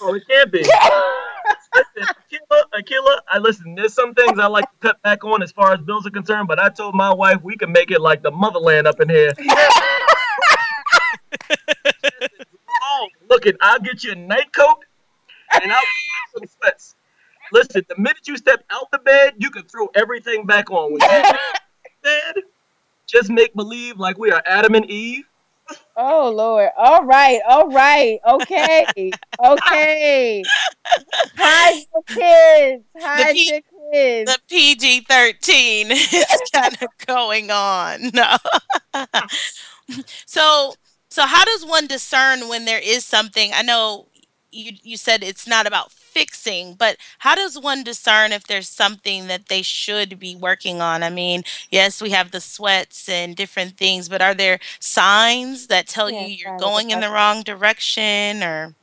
No, 0.00 0.14
it 0.14 0.22
can't 0.28 0.52
be. 0.52 0.58
listen, 1.74 2.14
Akila, 2.32 2.62
Akila, 2.74 3.18
I 3.30 3.38
listen. 3.38 3.74
There's 3.74 3.94
some 3.94 4.14
things 4.14 4.38
I 4.38 4.46
like 4.46 4.64
to 4.64 4.76
cut 4.80 5.02
back 5.02 5.24
on 5.24 5.42
as 5.42 5.52
far 5.52 5.72
as 5.72 5.80
bills 5.80 6.06
are 6.06 6.10
concerned, 6.10 6.48
but 6.48 6.58
I 6.58 6.68
told 6.68 6.94
my 6.94 7.12
wife 7.12 7.42
we 7.42 7.56
can 7.56 7.72
make 7.72 7.90
it 7.90 8.00
like 8.00 8.22
the 8.22 8.30
motherland 8.30 8.86
up 8.86 9.00
in 9.00 9.08
here. 9.08 9.32
look 13.28 13.46
it, 13.46 13.56
I'll 13.60 13.80
get 13.80 14.04
you 14.04 14.12
a 14.12 14.16
night 14.16 14.52
coat 14.52 14.84
and 15.52 15.72
I'll 15.72 15.80
get 15.80 16.48
some 16.48 16.58
sweats. 16.58 16.94
Listen, 17.52 17.82
the 17.88 17.96
minute 17.96 18.26
you 18.26 18.36
step 18.36 18.62
out 18.70 18.90
the 18.90 18.98
bed, 18.98 19.34
you 19.38 19.50
can 19.50 19.62
throw 19.64 19.88
everything 19.94 20.44
back 20.44 20.70
on. 20.70 20.92
When 20.92 21.00
you 21.00 21.08
bed, 22.02 22.34
just 23.06 23.30
make 23.30 23.54
believe 23.54 23.98
like 23.98 24.18
we 24.18 24.30
are 24.30 24.42
Adam 24.46 24.74
and 24.74 24.88
Eve. 24.90 25.24
Oh 25.96 26.30
Lord. 26.30 26.70
All 26.76 27.04
right. 27.04 27.40
All 27.46 27.68
right. 27.68 28.18
Okay. 28.26 28.86
Okay. 29.44 30.42
Hide 31.36 31.84
the 31.92 32.02
kids. 32.06 32.84
Hide 32.98 33.30
the, 33.30 33.34
P- 33.34 33.50
the 33.50 33.62
kids. 33.92 34.32
The 34.32 34.38
PG 34.48 35.00
thirteen 35.02 35.90
is 35.90 36.42
kind 36.54 36.76
of 36.80 36.88
going 37.06 37.50
on. 37.50 38.10
No. 38.14 38.36
so 40.26 40.74
so 41.18 41.26
how 41.26 41.44
does 41.44 41.66
one 41.66 41.88
discern 41.88 42.46
when 42.46 42.64
there 42.64 42.78
is 42.78 43.04
something? 43.04 43.50
I 43.52 43.62
know 43.62 44.06
you 44.52 44.74
you 44.84 44.96
said 44.96 45.24
it's 45.24 45.48
not 45.48 45.66
about 45.66 45.90
fixing, 45.90 46.74
but 46.74 46.96
how 47.18 47.34
does 47.34 47.58
one 47.58 47.82
discern 47.82 48.30
if 48.30 48.44
there's 48.44 48.68
something 48.68 49.26
that 49.26 49.48
they 49.48 49.62
should 49.62 50.20
be 50.20 50.36
working 50.36 50.80
on? 50.80 51.02
I 51.02 51.10
mean, 51.10 51.42
yes, 51.72 52.00
we 52.00 52.10
have 52.10 52.30
the 52.30 52.40
sweats 52.40 53.08
and 53.08 53.34
different 53.34 53.76
things, 53.76 54.08
but 54.08 54.22
are 54.22 54.32
there 54.32 54.60
signs 54.78 55.66
that 55.66 55.88
tell 55.88 56.08
you 56.08 56.20
you're 56.20 56.56
going 56.56 56.90
in 56.90 57.00
the 57.00 57.10
wrong 57.10 57.42
direction 57.42 58.44
or 58.44 58.76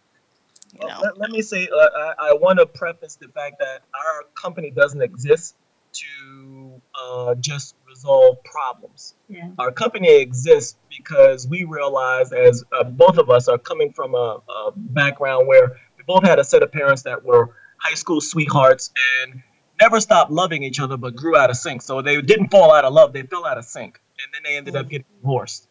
you 0.74 0.86
know? 0.86 1.00
let, 1.04 1.18
let, 1.18 1.30
me 1.32 1.42
say 1.42 1.70
uh, 1.74 1.90
I, 2.20 2.32
I 2.32 2.34
want 2.34 2.60
to 2.60 2.66
preface 2.66 3.16
the 3.16 3.30
fact 3.30 3.60
that 3.60 3.84
our 3.96 4.24
company 4.36 4.72
doesn't 4.72 5.02
exist 5.02 5.56
to 5.94 6.82
uh, 7.02 7.36
just 7.36 7.76
resolve 8.06 8.44
problems. 8.44 9.16
Yeah. 9.28 9.50
Our 9.60 9.72
company 9.72 10.22
exists 10.22 10.78
because 10.90 11.48
we 11.48 11.64
realize, 11.64 12.32
as 12.32 12.64
uh, 12.78 12.84
both 12.84 13.18
of 13.18 13.30
us 13.30 13.48
are 13.48 13.58
coming 13.58 13.92
from 13.92 14.14
a, 14.16 14.42
a, 14.50 14.72
background 14.76 15.48
where 15.48 15.78
we 15.98 16.04
both 16.06 16.24
had 16.24 16.40
a 16.40 16.44
set 16.44 16.64
of 16.64 16.72
parents 16.72 17.02
that 17.04 17.24
were 17.24 17.56
high 17.78 17.96
school 17.96 18.22
sweethearts 18.22 18.92
and 19.24 19.42
never 19.82 20.00
stopped 20.00 20.32
loving 20.32 20.64
each 20.64 20.80
other 20.80 20.98
but 20.98 21.16
grew 21.16 21.36
out 21.36 21.50
of 21.50 21.58
sync. 21.58 21.82
So 21.82 22.02
they 22.02 22.22
didn't 22.22 22.50
fall 22.50 22.72
out 22.72 22.86
of 22.86 22.94
love, 22.94 23.14
they 23.14 23.24
fell 23.24 23.46
out 23.46 23.58
of 23.58 23.66
sync. 23.66 24.00
And 24.24 24.34
then 24.34 24.42
they 24.50 24.58
ended 24.58 24.76
mm. 24.76 24.80
up 24.80 24.90
getting 24.90 25.08
divorced. 25.22 25.68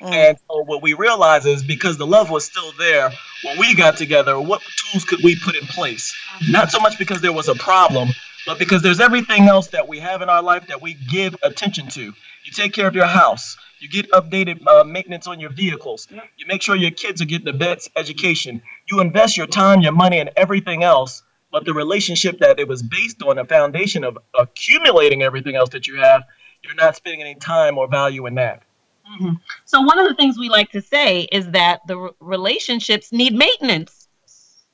Mm. 0.00 0.12
And 0.12 0.38
so 0.38 0.62
what 0.64 0.82
we 0.82 0.92
realize 0.94 1.46
is 1.46 1.62
because 1.62 1.96
the 1.96 2.06
love 2.06 2.30
was 2.30 2.44
still 2.44 2.72
there 2.78 3.10
when 3.44 3.58
we 3.58 3.74
got 3.74 3.96
together, 3.96 4.38
what 4.38 4.60
tools 4.76 5.04
could 5.04 5.20
we 5.22 5.36
put 5.38 5.56
in 5.56 5.66
place? 5.66 6.14
Not 6.48 6.70
so 6.70 6.80
much 6.80 6.98
because 6.98 7.20
there 7.20 7.32
was 7.32 7.48
a 7.48 7.54
problem, 7.54 8.10
but 8.46 8.58
because 8.58 8.80
there's 8.80 9.00
everything 9.00 9.42
else 9.48 9.66
that 9.68 9.86
we 9.88 9.98
have 9.98 10.22
in 10.22 10.28
our 10.28 10.42
life 10.42 10.68
that 10.68 10.80
we 10.80 10.94
give 10.94 11.36
attention 11.42 11.88
to. 11.88 12.02
You 12.02 12.52
take 12.52 12.72
care 12.72 12.86
of 12.86 12.94
your 12.94 13.06
house. 13.06 13.56
You 13.80 13.88
get 13.88 14.10
updated 14.12 14.64
uh, 14.66 14.84
maintenance 14.84 15.26
on 15.26 15.40
your 15.40 15.50
vehicles. 15.50 16.08
You 16.10 16.46
make 16.46 16.62
sure 16.62 16.76
your 16.76 16.92
kids 16.92 17.20
are 17.20 17.24
getting 17.24 17.44
the 17.44 17.52
best 17.52 17.90
education. 17.96 18.62
You 18.88 19.00
invest 19.00 19.36
your 19.36 19.48
time, 19.48 19.80
your 19.80 19.92
money, 19.92 20.20
and 20.20 20.30
everything 20.36 20.84
else. 20.84 21.22
But 21.50 21.64
the 21.64 21.74
relationship 21.74 22.38
that 22.38 22.60
it 22.60 22.68
was 22.68 22.82
based 22.82 23.22
on, 23.22 23.38
a 23.38 23.44
foundation 23.44 24.04
of 24.04 24.16
accumulating 24.38 25.22
everything 25.22 25.56
else 25.56 25.70
that 25.70 25.86
you 25.86 25.96
have, 25.96 26.22
you're 26.62 26.74
not 26.74 26.96
spending 26.96 27.20
any 27.20 27.34
time 27.34 27.78
or 27.78 27.88
value 27.88 28.26
in 28.26 28.36
that. 28.36 28.62
Mm-hmm. 29.10 29.34
So 29.64 29.80
one 29.80 29.98
of 29.98 30.08
the 30.08 30.14
things 30.14 30.38
we 30.38 30.48
like 30.48 30.70
to 30.70 30.80
say 30.80 31.22
is 31.32 31.50
that 31.50 31.80
the 31.86 32.12
relationships 32.20 33.12
need 33.12 33.34
maintenance, 33.34 34.08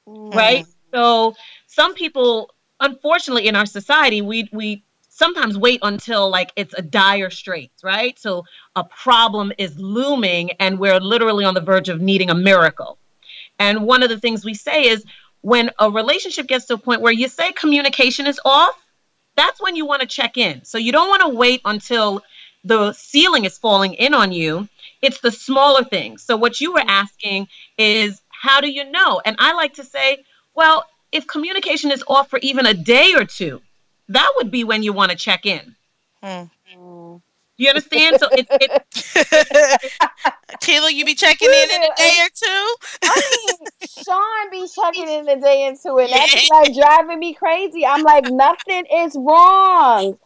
mm. 0.06 0.35
right? 0.35 0.66
So 0.92 1.35
some 1.66 1.94
people 1.94 2.51
unfortunately 2.82 3.46
in 3.48 3.56
our 3.56 3.66
society 3.66 4.20
we 4.20 4.48
we 4.52 4.84
sometimes 5.08 5.56
wait 5.56 5.80
until 5.82 6.30
like 6.30 6.52
it's 6.56 6.74
a 6.76 6.82
dire 6.82 7.30
straits 7.30 7.82
right 7.82 8.18
so 8.18 8.44
a 8.76 8.84
problem 8.84 9.52
is 9.58 9.78
looming 9.78 10.50
and 10.52 10.78
we're 10.78 11.00
literally 11.00 11.44
on 11.44 11.54
the 11.54 11.60
verge 11.60 11.88
of 11.88 12.00
needing 12.00 12.30
a 12.30 12.34
miracle 12.34 12.98
and 13.58 13.86
one 13.86 14.02
of 14.02 14.08
the 14.08 14.18
things 14.18 14.44
we 14.44 14.54
say 14.54 14.88
is 14.88 15.04
when 15.42 15.70
a 15.78 15.90
relationship 15.90 16.46
gets 16.46 16.66
to 16.66 16.74
a 16.74 16.78
point 16.78 17.00
where 17.00 17.12
you 17.12 17.28
say 17.28 17.52
communication 17.52 18.26
is 18.26 18.40
off, 18.44 18.74
that's 19.36 19.60
when 19.60 19.76
you 19.76 19.86
want 19.86 20.00
to 20.00 20.06
check 20.06 20.36
in. 20.36 20.64
So 20.64 20.78
you 20.78 20.92
don't 20.92 21.08
want 21.08 21.22
to 21.22 21.28
wait 21.28 21.60
until 21.64 22.22
the 22.64 22.92
ceiling 22.92 23.44
is 23.44 23.58
falling 23.58 23.94
in 23.94 24.14
on 24.14 24.32
you. 24.32 24.68
It's 25.00 25.20
the 25.20 25.32
smaller 25.32 25.84
things. 25.84 26.22
So 26.22 26.36
what 26.36 26.60
you 26.60 26.72
were 26.72 26.84
asking 26.86 27.48
is 27.76 28.20
how 28.30 28.60
do 28.60 28.70
you 28.70 28.88
know? 28.90 29.20
And 29.24 29.36
I 29.38 29.52
like 29.54 29.74
to 29.74 29.84
say, 29.84 30.24
well, 30.54 30.84
if 31.12 31.27
communication 31.27 31.90
is 31.90 32.03
off 32.09 32.29
for 32.29 32.38
even 32.40 32.66
a 32.66 32.75
day 32.75 33.12
or 33.14 33.25
two, 33.25 33.61
that 34.09 34.33
would 34.37 34.51
be 34.51 34.64
when 34.64 34.83
you 34.83 34.92
want 34.92 35.11
to 35.11 35.16
check 35.16 35.46
in. 35.46 35.77
Hmm. 36.22 36.44
You 37.62 37.68
understand? 37.68 38.18
So 38.18 38.29
it's 38.33 38.48
it, 38.51 38.72
Kayla, 40.62 40.92
you 40.92 41.05
be 41.05 41.14
checking 41.14 41.48
in 41.48 41.70
in 41.70 41.83
a 41.83 41.94
day 41.96 42.16
or 42.20 42.29
two. 42.35 42.75
I 43.05 43.22
mean, 43.31 43.68
Sean 43.88 44.51
be 44.51 44.66
checking 44.68 45.09
in 45.09 45.29
a 45.29 45.40
day 45.40 45.68
or 45.68 45.77
two, 45.77 45.98
and 45.98 46.11
that's 46.12 46.51
like 46.51 46.75
driving 46.75 47.18
me 47.18 47.35
crazy. 47.35 47.87
I'm 47.87 48.03
like, 48.03 48.25
nothing 48.31 48.85
is 48.92 49.14
wrong, 49.16 50.18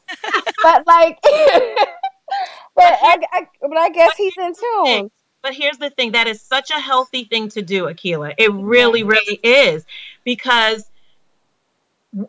but 0.63 0.87
like, 0.87 1.19
but 1.23 2.85
I, 2.85 3.19
I, 3.33 3.49
but 3.61 3.77
I 3.77 3.91
guess 3.91 4.17
he's 4.17 4.35
in 4.39 4.55
tune. 4.55 5.11
But 5.43 5.55
here's 5.55 5.79
the 5.79 5.91
thing: 5.91 6.13
that 6.13 6.29
is 6.29 6.41
such 6.41 6.71
a 6.71 6.81
healthy 6.81 7.25
thing 7.25 7.51
to 7.51 7.63
do, 7.63 7.85
Akila. 7.85 8.35
It 8.39 8.53
really, 8.53 9.03
really 9.03 9.39
is, 9.43 9.85
because 10.27 10.85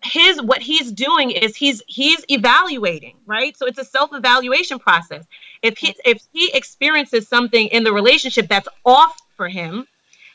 his 0.04 0.42
what 0.42 0.62
he's 0.62 0.92
doing 0.92 1.32
is 1.32 1.56
he's 1.56 1.82
he's 1.88 2.24
evaluating 2.30 3.16
right? 3.26 3.58
So 3.58 3.66
it's 3.66 3.80
a 3.80 3.86
self-evaluation 3.86 4.80
process. 4.80 5.26
If 5.62 5.78
he 5.78 5.96
if 6.06 6.22
he 6.32 6.52
experiences 6.54 7.28
something 7.28 7.68
in 7.68 7.84
the 7.84 7.92
relationship 7.92 8.48
that's 8.48 8.68
off 8.86 9.20
for 9.36 9.50
him 9.50 9.88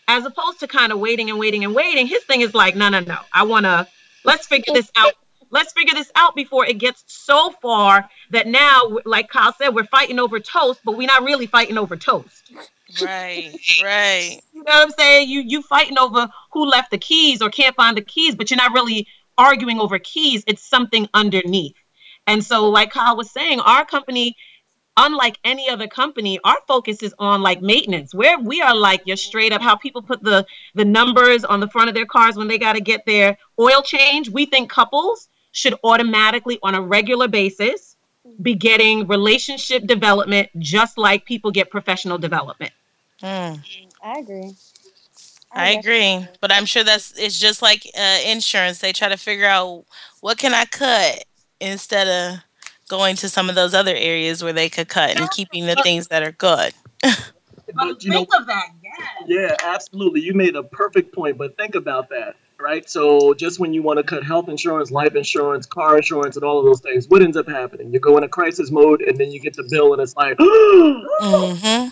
as 0.09 0.27
opposed 0.27 0.61
to 0.61 0.69
kind 0.69 0.93
of 0.93 0.99
waiting 0.99 1.31
and 1.31 1.39
waiting 1.39 1.65
and 1.65 1.75
waiting 1.75 2.07
his 2.07 2.25
thing 2.25 2.41
is 2.41 2.55
like 2.55 2.77
no 2.77 2.89
no 2.91 3.01
no. 3.01 3.19
I 3.33 3.45
want 3.45 3.65
to 3.65 3.87
let's 4.25 4.47
figure 4.47 4.75
this 4.75 4.91
out. 4.97 5.15
Let's 5.51 5.75
figure 5.75 5.95
this 5.95 6.11
out 6.15 6.35
before 6.35 6.65
it 6.65 6.79
gets 6.79 7.05
so 7.07 7.51
far 7.61 8.09
that 8.31 8.47
now 8.47 8.99
like 9.05 9.29
kyle 9.29 9.53
said 9.53 9.75
we're 9.75 9.85
fighting 9.85 10.19
over 10.19 10.41
toast 10.41 10.81
but 10.83 10.97
we're 10.97 11.07
not 11.07 11.23
really 11.25 11.47
fighting 11.47 11.79
over 11.79 11.97
toast. 11.97 12.53
Right 13.03 13.55
right 13.83 14.41
you 14.67 14.73
know 14.73 14.79
what 14.79 14.89
i'm 14.89 14.95
saying 14.99 15.29
you 15.29 15.41
you 15.41 15.63
fighting 15.63 15.99
over 15.99 16.29
who 16.53 16.65
left 16.65 16.91
the 16.91 16.99
keys 16.99 17.43
or 17.43 17.51
can't 17.51 17.77
find 17.77 17.97
the 17.97 18.03
keys 18.03 18.35
but 18.35 18.51
you're 18.51 18.57
not 18.57 18.73
really 18.73 19.07
arguing 19.39 19.81
over 19.81 19.99
keys, 19.99 20.45
it's 20.47 20.63
something 20.63 21.09
underneath. 21.15 21.77
And 22.27 22.45
so, 22.45 22.69
like 22.69 22.91
Kyle 22.91 23.17
was 23.17 23.31
saying, 23.31 23.61
our 23.61 23.85
company, 23.85 24.37
unlike 24.97 25.39
any 25.45 25.69
other 25.69 25.89
company, 25.89 26.39
our 26.45 26.59
focus 26.69 27.03
is 27.03 27.15
on 27.19 27.43
like 27.43 27.61
maintenance, 27.61 28.15
where 28.15 28.39
we 28.39 28.63
are 28.63 28.77
like 28.77 29.03
you're 29.05 29.17
straight 29.17 29.53
up 29.53 29.61
how 29.61 29.75
people 29.75 30.03
put 30.03 30.23
the 30.23 30.47
the 30.75 30.85
numbers 30.85 31.45
on 31.45 31.61
the 31.61 31.69
front 31.69 31.89
of 31.89 31.95
their 31.95 32.07
cars 32.07 32.37
when 32.37 32.49
they 32.49 32.59
got 32.59 32.75
to 32.75 32.81
get 32.81 33.05
their 33.07 33.37
oil 33.59 33.83
change. 33.83 34.31
We 34.31 34.47
think 34.47 34.71
couples 34.71 35.29
should 35.51 35.75
automatically, 35.83 36.59
on 36.63 36.75
a 36.75 36.81
regular 36.81 37.29
basis, 37.29 37.97
be 38.41 38.55
getting 38.55 39.09
relationship 39.09 39.85
development 39.87 40.49
just 40.59 40.97
like 40.97 41.25
people 41.25 41.51
get 41.51 41.71
professional 41.71 42.19
development. 42.19 42.73
Mm. 43.21 43.61
I 44.03 44.19
agree. 44.19 44.55
I 45.55 45.71
agree, 45.73 46.27
but 46.41 46.51
I'm 46.51 46.65
sure 46.65 46.83
that's 46.83 47.13
it's 47.19 47.39
just 47.39 47.61
like 47.61 47.87
uh, 47.97 48.19
insurance. 48.27 48.79
They 48.79 48.93
try 48.93 49.09
to 49.09 49.19
figure 49.19 49.47
out 49.47 49.85
what 50.21 50.39
can 50.39 50.55
I 50.55 50.65
cut 50.65 51.25
instead 51.61 52.09
of 52.09 52.41
going 52.89 53.17
to 53.17 53.29
some 53.29 53.49
of 53.49 53.55
those 53.55 53.75
other 53.75 53.95
areas 53.95 54.43
where 54.43 54.53
they 54.53 54.69
could 54.69 54.89
cut 54.89 55.19
and 55.19 55.31
keeping 55.31 55.67
the 55.67 55.77
things 55.77 56.09
that 56.09 56.23
are 56.23 56.33
good. 56.33 56.73
but, 57.03 57.15
think 58.01 58.05
know, 58.07 58.27
of 58.39 58.47
that, 58.47 58.69
yeah. 58.83 58.91
Yeah, 59.27 59.57
absolutely. 59.63 60.21
You 60.21 60.35
made 60.35 60.57
a 60.57 60.63
perfect 60.63 61.15
point, 61.15 61.39
but 61.39 61.57
think 61.57 61.75
about 61.75 62.09
that, 62.11 62.37
right? 62.59 62.89
So 62.89 63.35
just 63.35 63.61
when 63.61 63.73
you 63.73 63.83
want 63.83 63.99
to 63.99 64.03
cut 64.03 64.25
health 64.25 64.49
insurance, 64.49 64.91
life 64.91 65.15
insurance, 65.15 65.67
car 65.67 65.97
insurance, 65.97 66.37
and 66.37 66.45
all 66.45 66.59
of 66.59 66.65
those 66.65 66.81
things, 66.81 67.09
what 67.09 67.23
ends 67.23 67.37
up 67.37 67.49
happening? 67.49 67.93
You 67.93 68.01
go 68.01 68.17
into 68.17 68.29
crisis 68.29 68.71
mode, 68.71 69.03
and 69.03 69.17
then 69.19 69.31
you 69.31 69.41
get 69.41 69.55
the 69.55 69.67
bill, 69.71 69.93
and 69.93 70.03
it's 70.03 70.17
like, 70.17 70.37
mm-hmm. 70.39 71.89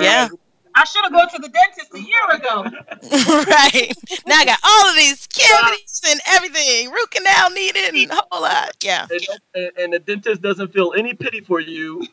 yeah 0.00 0.28
I 0.74 0.84
should 0.84 1.02
have 1.04 1.12
gone 1.12 1.28
to 1.28 1.38
the 1.38 1.48
dentist 1.48 1.94
a 1.94 2.00
year 2.00 2.30
ago. 2.32 2.62
right. 3.50 3.92
Now 4.26 4.36
I 4.36 4.44
got 4.44 4.58
all 4.64 4.90
of 4.90 4.96
these 4.96 5.26
cavities 5.26 6.00
and 6.08 6.20
everything, 6.28 6.90
root 6.90 7.10
canal 7.10 7.50
needed, 7.50 7.94
and 7.94 8.10
a 8.10 8.22
whole 8.30 8.42
lot. 8.42 8.76
Yeah. 8.82 9.06
And, 9.54 9.72
and 9.76 9.92
the 9.92 9.98
dentist 9.98 10.42
doesn't 10.42 10.72
feel 10.72 10.92
any 10.96 11.14
pity 11.14 11.40
for 11.40 11.60
you 11.60 12.06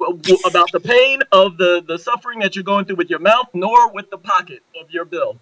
about 0.46 0.70
the 0.72 0.80
pain 0.80 1.20
of 1.32 1.56
the, 1.56 1.82
the 1.86 1.98
suffering 1.98 2.38
that 2.40 2.54
you're 2.54 2.64
going 2.64 2.84
through 2.84 2.96
with 2.96 3.10
your 3.10 3.18
mouth, 3.18 3.48
nor 3.54 3.90
with 3.92 4.10
the 4.10 4.18
pocket 4.18 4.62
of 4.80 4.90
your 4.90 5.04
bill. 5.04 5.38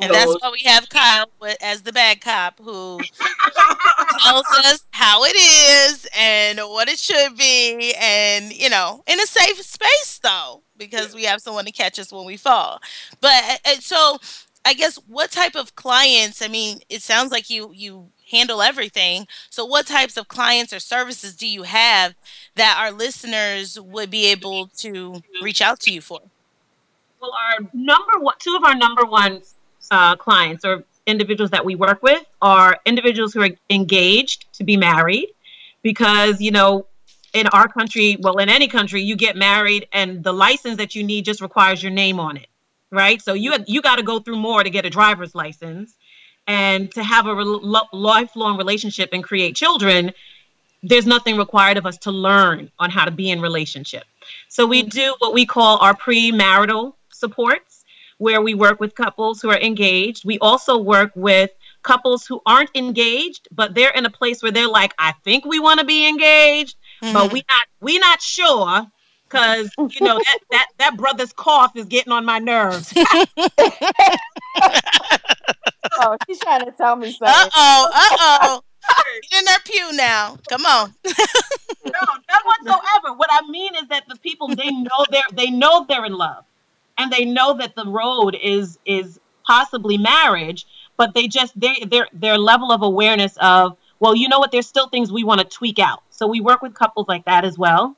And 0.00 0.10
so, 0.10 0.12
that's 0.12 0.42
why 0.42 0.50
we 0.50 0.60
have 0.64 0.88
Kyle 0.88 1.26
as 1.60 1.82
the 1.82 1.92
bad 1.92 2.20
cop 2.20 2.58
who 2.58 2.98
tells 4.24 4.46
us 4.46 4.84
how 4.90 5.22
it 5.24 5.36
is 5.36 6.08
and 6.16 6.58
what 6.58 6.88
it 6.88 6.98
should 6.98 7.36
be, 7.36 7.94
and 8.00 8.52
you 8.52 8.70
know, 8.70 9.04
in 9.06 9.20
a 9.20 9.26
safe 9.26 9.62
space 9.62 10.18
though 10.22 10.62
because 10.90 11.14
we 11.14 11.24
have 11.24 11.40
someone 11.40 11.64
to 11.64 11.72
catch 11.72 11.98
us 11.98 12.12
when 12.12 12.24
we 12.24 12.36
fall. 12.36 12.80
But 13.20 13.60
so 13.80 14.18
I 14.64 14.74
guess 14.74 14.96
what 15.08 15.30
type 15.30 15.56
of 15.56 15.74
clients, 15.74 16.40
I 16.40 16.48
mean, 16.48 16.80
it 16.88 17.02
sounds 17.02 17.32
like 17.32 17.50
you 17.50 17.72
you 17.74 18.08
handle 18.30 18.62
everything. 18.62 19.26
So 19.50 19.64
what 19.64 19.86
types 19.86 20.16
of 20.16 20.28
clients 20.28 20.72
or 20.72 20.80
services 20.80 21.36
do 21.36 21.46
you 21.46 21.64
have 21.64 22.14
that 22.54 22.76
our 22.78 22.90
listeners 22.90 23.78
would 23.78 24.10
be 24.10 24.26
able 24.26 24.68
to 24.78 25.22
reach 25.42 25.60
out 25.60 25.80
to 25.80 25.92
you 25.92 26.00
for? 26.00 26.20
Well, 27.20 27.32
our 27.32 27.68
number 27.72 28.18
one, 28.18 28.34
two 28.38 28.56
of 28.56 28.64
our 28.64 28.74
number 28.74 29.04
one 29.04 29.42
uh, 29.90 30.16
clients 30.16 30.64
or 30.64 30.84
individuals 31.06 31.50
that 31.50 31.64
we 31.64 31.74
work 31.74 32.02
with 32.02 32.24
are 32.40 32.78
individuals 32.86 33.34
who 33.34 33.42
are 33.42 33.50
engaged 33.68 34.46
to 34.54 34.64
be 34.64 34.76
married 34.76 35.28
because 35.82 36.40
you 36.40 36.50
know 36.50 36.86
in 37.32 37.46
our 37.48 37.68
country, 37.68 38.16
well, 38.20 38.38
in 38.38 38.48
any 38.48 38.68
country, 38.68 39.02
you 39.02 39.16
get 39.16 39.36
married 39.36 39.88
and 39.92 40.22
the 40.22 40.32
license 40.32 40.76
that 40.76 40.94
you 40.94 41.02
need 41.02 41.24
just 41.24 41.40
requires 41.40 41.82
your 41.82 41.92
name 41.92 42.20
on 42.20 42.36
it, 42.36 42.48
right? 42.90 43.20
So 43.22 43.32
you 43.34 43.54
you 43.66 43.82
got 43.82 43.96
to 43.96 44.02
go 44.02 44.18
through 44.18 44.36
more 44.36 44.62
to 44.62 44.70
get 44.70 44.84
a 44.84 44.90
driver's 44.90 45.34
license, 45.34 45.96
and 46.46 46.90
to 46.92 47.02
have 47.02 47.26
a 47.26 47.34
re- 47.34 47.86
lifelong 47.92 48.56
relationship 48.58 49.10
and 49.12 49.22
create 49.22 49.56
children. 49.56 50.12
There's 50.82 51.06
nothing 51.06 51.36
required 51.36 51.76
of 51.76 51.86
us 51.86 51.96
to 51.98 52.10
learn 52.10 52.70
on 52.78 52.90
how 52.90 53.04
to 53.04 53.12
be 53.12 53.30
in 53.30 53.40
relationship. 53.40 54.04
So 54.48 54.66
we 54.66 54.82
do 54.82 55.14
what 55.20 55.32
we 55.32 55.46
call 55.46 55.78
our 55.78 55.94
premarital 55.94 56.94
supports, 57.12 57.84
where 58.18 58.40
we 58.40 58.54
work 58.54 58.80
with 58.80 58.94
couples 58.94 59.40
who 59.40 59.50
are 59.50 59.60
engaged. 59.60 60.24
We 60.24 60.38
also 60.40 60.78
work 60.78 61.12
with 61.14 61.50
couples 61.82 62.26
who 62.26 62.40
aren't 62.46 62.70
engaged, 62.74 63.48
but 63.52 63.74
they're 63.74 63.90
in 63.90 64.06
a 64.06 64.10
place 64.10 64.42
where 64.42 64.52
they're 64.52 64.68
like, 64.68 64.94
I 64.98 65.12
think 65.24 65.44
we 65.44 65.60
want 65.60 65.80
to 65.80 65.86
be 65.86 66.08
engaged, 66.08 66.76
mm-hmm. 67.02 67.12
but 67.12 67.32
we 67.32 67.44
not 67.48 67.66
we 67.80 67.98
not 67.98 68.22
sure 68.22 68.86
because 69.32 69.70
you 69.76 70.06
know 70.06 70.18
that 70.18 70.38
that 70.50 70.66
that 70.78 70.96
brother's 70.96 71.32
cough 71.32 71.76
is 71.76 71.86
getting 71.86 72.12
on 72.12 72.24
my 72.24 72.38
nerves. 72.38 72.92
oh, 75.98 76.16
she's 76.26 76.38
trying 76.38 76.64
to 76.64 76.72
tell 76.72 76.96
me 76.96 77.12
something. 77.12 77.28
Uh 77.28 77.48
oh, 77.54 77.90
uh 77.94 78.38
oh. 78.42 78.62
Get 79.30 79.40
in 79.40 79.44
their 79.44 79.58
pew 79.64 79.92
now. 79.96 80.36
Come 80.48 80.66
on. 80.66 80.94
no, 81.04 81.12
not 81.84 82.44
whatsoever. 82.44 83.14
What 83.16 83.30
I 83.30 83.48
mean 83.48 83.74
is 83.76 83.88
that 83.88 84.04
the 84.08 84.16
people 84.16 84.48
they 84.48 84.70
know 84.70 85.06
they're 85.10 85.22
they 85.32 85.50
know 85.50 85.86
they're 85.88 86.04
in 86.04 86.14
love, 86.14 86.44
and 86.98 87.12
they 87.12 87.24
know 87.24 87.56
that 87.58 87.74
the 87.74 87.86
road 87.86 88.36
is 88.40 88.78
is 88.84 89.18
possibly 89.46 89.98
marriage, 89.98 90.66
but 90.96 91.14
they 91.14 91.26
just 91.28 91.58
they 91.58 91.84
their 91.86 92.08
their 92.12 92.38
level 92.38 92.72
of 92.72 92.82
awareness 92.82 93.36
of 93.40 93.76
well, 94.02 94.16
you 94.16 94.28
know 94.28 94.40
what? 94.40 94.50
There's 94.50 94.66
still 94.66 94.88
things 94.88 95.12
we 95.12 95.22
want 95.22 95.40
to 95.42 95.46
tweak 95.46 95.78
out. 95.78 96.02
So 96.10 96.26
we 96.26 96.40
work 96.40 96.60
with 96.60 96.74
couples 96.74 97.06
like 97.06 97.24
that 97.26 97.44
as 97.44 97.56
well. 97.56 97.96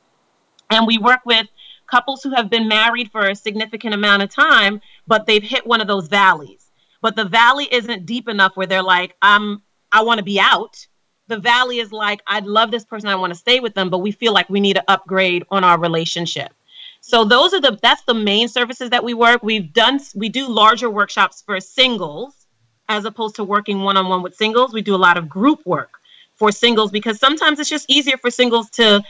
And 0.68 0.86
we 0.86 0.98
work 0.98 1.20
with 1.24 1.46
couples 1.86 2.22
who 2.22 2.34
have 2.34 2.50
been 2.50 2.68
married 2.68 3.10
for 3.10 3.30
a 3.30 3.34
significant 3.34 3.94
amount 3.94 4.22
of 4.22 4.28
time, 4.28 4.82
but 5.06 5.24
they've 5.24 5.42
hit 5.42 5.66
one 5.66 5.80
of 5.80 5.86
those 5.86 6.08
valleys. 6.08 6.70
But 7.00 7.16
the 7.16 7.24
valley 7.24 7.68
isn't 7.72 8.04
deep 8.04 8.28
enough 8.28 8.54
where 8.54 8.66
they're 8.66 8.82
like, 8.82 9.16
I'm 9.22 9.62
I 9.90 10.02
want 10.02 10.18
to 10.18 10.24
be 10.24 10.38
out. 10.38 10.86
The 11.28 11.38
valley 11.38 11.78
is 11.78 11.90
like, 11.90 12.20
I'd 12.26 12.44
love 12.44 12.70
this 12.70 12.84
person, 12.84 13.08
I 13.08 13.14
want 13.14 13.32
to 13.32 13.38
stay 13.38 13.60
with 13.60 13.72
them, 13.72 13.88
but 13.88 14.00
we 14.00 14.12
feel 14.12 14.34
like 14.34 14.50
we 14.50 14.60
need 14.60 14.76
to 14.76 14.84
upgrade 14.86 15.46
on 15.50 15.64
our 15.64 15.80
relationship. 15.80 16.52
So 17.00 17.24
those 17.24 17.54
are 17.54 17.62
the 17.62 17.78
that's 17.80 18.02
the 18.02 18.12
main 18.12 18.48
services 18.48 18.90
that 18.90 19.04
we 19.04 19.14
work. 19.14 19.42
We've 19.42 19.72
done 19.72 20.00
we 20.14 20.28
do 20.28 20.48
larger 20.48 20.90
workshops 20.90 21.42
for 21.46 21.58
singles 21.60 22.43
as 22.88 23.04
opposed 23.04 23.36
to 23.36 23.44
working 23.44 23.80
one 23.80 23.96
on 23.96 24.08
one 24.08 24.22
with 24.22 24.34
singles. 24.34 24.72
We 24.72 24.82
do 24.82 24.94
a 24.94 24.96
lot 24.96 25.16
of 25.16 25.28
group 25.28 25.64
work 25.66 26.00
for 26.34 26.52
singles 26.52 26.90
because 26.90 27.18
sometimes 27.18 27.58
it's 27.58 27.70
just 27.70 27.88
easier 27.88 28.16
for 28.16 28.30
singles 28.30 28.70
to 28.70 29.02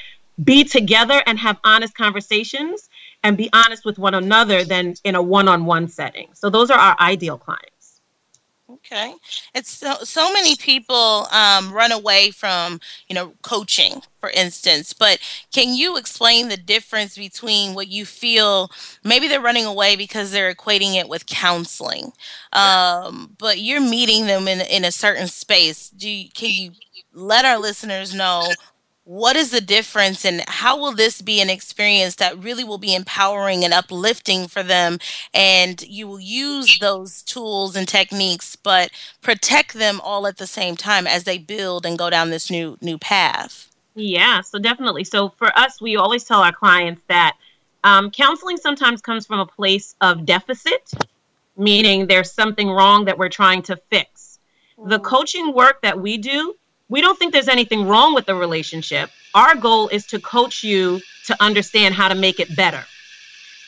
be 0.43 0.65
together 0.65 1.23
and 1.27 1.39
have 1.39 1.59
honest 1.65 1.95
conversations 1.95 2.89
and 3.23 3.37
be 3.37 3.49
honest 3.53 3.85
with 3.85 3.99
one 3.99 4.15
another 4.15 4.65
than 4.65 4.95
in 5.05 5.15
a 5.15 5.23
one 5.23 5.49
on 5.49 5.65
one 5.65 5.89
setting. 5.89 6.29
So 6.35 6.51
those 6.51 6.71
are 6.71 6.79
our 6.79 6.97
ideal 7.01 7.39
clients. 7.39 7.74
Okay. 8.87 9.15
It's 9.55 9.71
so 9.71 9.95
so 10.03 10.31
many 10.33 10.57
people 10.57 11.27
um, 11.31 11.73
run 11.73 11.91
away 11.91 12.31
from 12.31 12.81
you 13.09 13.15
know 13.15 13.33
coaching, 13.43 14.03
for 14.21 14.29
instance. 14.31 14.93
But 14.93 15.21
can 15.55 15.75
you 15.75 15.97
explain 15.97 16.49
the 16.49 16.59
difference 16.59 17.17
between 17.17 17.75
what 17.75 17.89
you 17.89 18.05
feel 18.05 18.71
maybe 19.03 19.27
they're 19.27 19.41
running 19.41 19.65
away 19.65 19.97
because 19.97 20.33
they're 20.33 20.55
equating 20.55 20.97
it 20.97 21.09
with 21.09 21.25
counseling, 21.27 22.13
um, 22.53 23.35
but 23.39 23.59
you're 23.59 23.81
meeting 23.81 24.27
them 24.27 24.47
in 24.49 24.61
in 24.61 24.85
a 24.85 24.93
certain 24.93 25.29
space. 25.29 25.89
Do 25.89 26.09
you, 26.09 26.29
can 26.31 26.51
you 26.51 26.73
let 27.15 27.47
our 27.47 27.59
listeners 27.59 28.13
know 28.13 28.55
what 29.05 29.37
is 29.37 29.51
the 29.51 29.61
difference 29.61 30.25
and 30.25 30.43
how 30.49 30.79
will 30.79 30.93
this 30.93 31.21
be 31.21 31.41
an 31.41 31.51
experience 31.51 32.17
that 32.17 32.43
really 32.43 32.65
will 32.65 32.79
be 32.79 32.95
empowering 32.95 33.63
and 33.63 33.75
uplifting 33.75 34.49
for 34.49 34.63
them? 34.63 34.99
And 35.35 35.83
you 35.83 36.09
will 36.09 36.21
use 36.21 36.79
those 36.79 37.23
tools 37.23 37.77
and 37.77 37.87
techniques 37.87 38.57
but 38.57 38.91
protect 39.21 39.75
them 39.75 40.01
all 40.03 40.27
at 40.27 40.39
the 40.39 40.47
same 40.47 40.77
time 40.77 41.07
as 41.07 41.25
they 41.25 41.37
build 41.37 41.85
and 41.85 41.99
go 41.99 42.09
down 42.09 42.31
this 42.31 42.51
new 42.51 42.79
new 42.81 42.97
path. 42.97 43.71
Yeah 43.95 44.41
so 44.41 44.59
definitely. 44.59 45.05
So 45.05 45.29
for 45.31 45.57
us 45.57 45.81
we 45.83 45.97
always 45.97 46.25
tell 46.25 46.41
our 46.41 46.53
clients 46.53 47.03
that 47.09 47.37
um, 47.85 48.11
counseling 48.11 48.57
sometimes 48.57 49.03
comes 49.03 49.27
from 49.27 49.41
a 49.41 49.47
place 49.47 49.95
of 50.01 50.25
deficit 50.25 50.91
meaning 51.57 52.07
there's 52.07 52.33
something 52.33 52.69
wrong 52.71 53.05
that 53.05 53.19
we're 53.19 53.29
trying 53.29 53.63
to 53.63 53.77
fix. 53.77 54.39
The 54.77 54.99
mm. 54.99 55.05
coaching 55.05 55.55
work 55.55 55.83
that 55.83 56.01
we 56.01 56.19
do 56.19 56.57
we 56.95 57.01
don't 57.01 57.19
think 57.19 57.33
there's 57.33 57.49
anything 57.49 57.89
wrong 57.89 58.15
with 58.15 58.25
the 58.25 58.37
relationship. 58.37 59.11
Our 59.35 59.57
goal 59.57 59.89
is 59.89 60.07
to 60.07 60.21
coach 60.21 60.63
you 60.63 61.01
to 61.27 61.35
understand 61.43 61.93
how 61.93 62.07
to 62.07 62.15
make 62.15 62.39
it 62.39 62.55
better. 62.55 62.85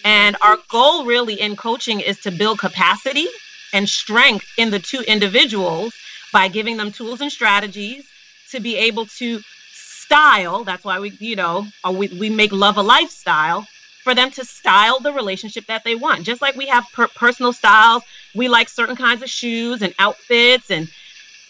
And 0.05 0.37
our 0.43 0.59
goal 0.69 1.05
really 1.05 1.35
in 1.41 1.57
coaching 1.57 1.99
is 1.99 2.21
to 2.21 2.31
build 2.31 2.61
capacity 2.61 3.27
and 3.73 3.89
strength 3.89 4.47
in 4.57 4.71
the 4.71 4.79
two 4.79 5.01
individuals 5.09 5.93
by 6.33 6.47
giving 6.47 6.77
them 6.77 6.93
tools 6.93 7.21
and 7.21 7.33
strategies 7.33 8.07
to 8.53 8.61
be 8.61 8.77
able 8.77 9.07
to 9.19 9.41
style. 9.73 10.63
That's 10.63 10.85
why 10.85 11.01
we, 11.01 11.11
you 11.19 11.35
know, 11.35 11.67
we, 11.85 12.07
we 12.07 12.31
make 12.31 12.53
love 12.53 12.77
a 12.77 12.83
lifestyle 12.83 13.67
for 14.05 14.15
them 14.15 14.31
to 14.31 14.45
style 14.45 15.01
the 15.01 15.13
relationship 15.13 15.67
that 15.67 15.83
they 15.83 15.97
want. 15.97 16.23
Just 16.23 16.41
like 16.41 16.55
we 16.55 16.69
have 16.69 16.85
per- 16.93 17.09
personal 17.09 17.53
styles, 17.53 18.05
we 18.37 18.47
like 18.47 18.69
certain 18.69 18.95
kinds 18.95 19.21
of 19.25 19.29
shoes 19.29 19.83
and 19.83 19.93
outfits 19.99 20.71
and 20.71 20.89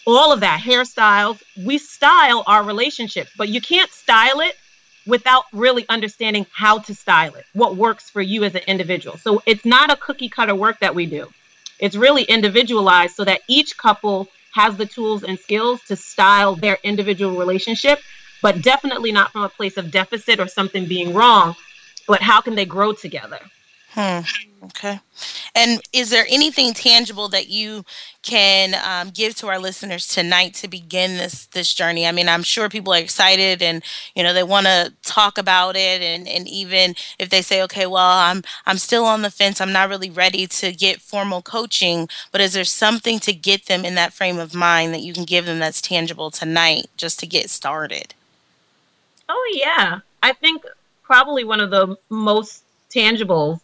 all 0.07 0.31
of 0.31 0.39
that 0.39 0.61
hairstyles. 0.61 1.43
We 1.63 1.77
style 1.77 2.43
our 2.47 2.63
relationship 2.63 3.27
but 3.37 3.49
you 3.49 3.61
can't 3.61 3.91
style 3.91 4.39
it 4.39 4.55
without 5.05 5.45
really 5.53 5.85
understanding 5.89 6.45
how 6.51 6.79
to 6.79 6.95
style 6.95 7.35
it 7.35 7.45
what 7.53 7.75
works 7.75 8.09
for 8.09 8.21
you 8.21 8.43
as 8.43 8.55
an 8.55 8.61
individual. 8.67 9.17
So 9.17 9.43
it's 9.45 9.65
not 9.65 9.91
a 9.91 9.95
cookie 9.97 10.29
cutter 10.29 10.55
work 10.55 10.79
that 10.79 10.95
we 10.95 11.05
do. 11.05 11.27
It's 11.79 11.95
really 11.95 12.23
individualized 12.23 13.15
so 13.15 13.25
that 13.25 13.41
each 13.47 13.77
couple 13.77 14.27
has 14.53 14.77
the 14.77 14.85
tools 14.85 15.23
and 15.23 15.37
skills 15.37 15.81
to 15.83 15.95
style 15.95 16.55
their 16.55 16.79
individual 16.83 17.37
relationship 17.37 17.99
but 18.41 18.61
definitely 18.61 19.11
not 19.11 19.31
from 19.31 19.43
a 19.43 19.49
place 19.49 19.77
of 19.77 19.91
deficit 19.91 20.39
or 20.39 20.47
something 20.47 20.85
being 20.85 21.13
wrong 21.13 21.55
but 22.07 22.21
how 22.21 22.39
can 22.41 22.55
they 22.55 22.65
grow 22.65 22.93
together? 22.93 23.39
Hmm. 23.89 24.21
Okay. 24.63 24.99
And 25.53 25.81
is 25.93 26.09
there 26.09 26.25
anything 26.29 26.73
tangible 26.73 27.29
that 27.29 27.47
you 27.47 27.85
can 28.23 28.75
um, 28.83 29.11
give 29.11 29.35
to 29.35 29.47
our 29.47 29.59
listeners 29.59 30.07
tonight 30.07 30.55
to 30.55 30.67
begin 30.67 31.17
this 31.17 31.45
this 31.47 31.73
journey? 31.73 32.07
I 32.07 32.11
mean, 32.11 32.27
I'm 32.27 32.41
sure 32.41 32.67
people 32.67 32.91
are 32.93 32.99
excited 32.99 33.61
and 33.61 33.83
you 34.15 34.23
know 34.23 34.33
they 34.33 34.43
want 34.43 34.65
to 34.65 34.93
talk 35.03 35.37
about 35.37 35.75
it, 35.75 36.01
and 36.01 36.27
and 36.27 36.47
even 36.47 36.95
if 37.19 37.29
they 37.29 37.43
say, 37.43 37.61
okay, 37.63 37.85
well, 37.85 38.17
I'm 38.17 38.41
I'm 38.65 38.79
still 38.79 39.05
on 39.05 39.21
the 39.21 39.29
fence, 39.29 39.61
I'm 39.61 39.71
not 39.71 39.89
really 39.89 40.09
ready 40.09 40.47
to 40.47 40.71
get 40.71 41.01
formal 41.01 41.43
coaching, 41.43 42.09
but 42.31 42.41
is 42.41 42.53
there 42.53 42.63
something 42.63 43.19
to 43.19 43.33
get 43.33 43.67
them 43.67 43.85
in 43.85 43.93
that 43.95 44.13
frame 44.13 44.39
of 44.39 44.55
mind 44.55 44.91
that 44.93 45.01
you 45.01 45.13
can 45.13 45.25
give 45.25 45.45
them 45.45 45.59
that's 45.59 45.81
tangible 45.81 46.31
tonight, 46.31 46.87
just 46.97 47.19
to 47.19 47.27
get 47.27 47.51
started? 47.51 48.15
Oh 49.29 49.51
yeah, 49.53 49.99
I 50.23 50.33
think 50.33 50.63
probably 51.03 51.43
one 51.43 51.59
of 51.59 51.69
the 51.69 51.95
most 52.09 52.63
tangible 52.89 53.61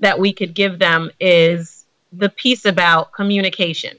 that 0.00 0.18
we 0.18 0.32
could 0.32 0.54
give 0.54 0.78
them 0.78 1.10
is 1.20 1.84
the 2.12 2.28
piece 2.28 2.64
about 2.64 3.12
communication. 3.12 3.96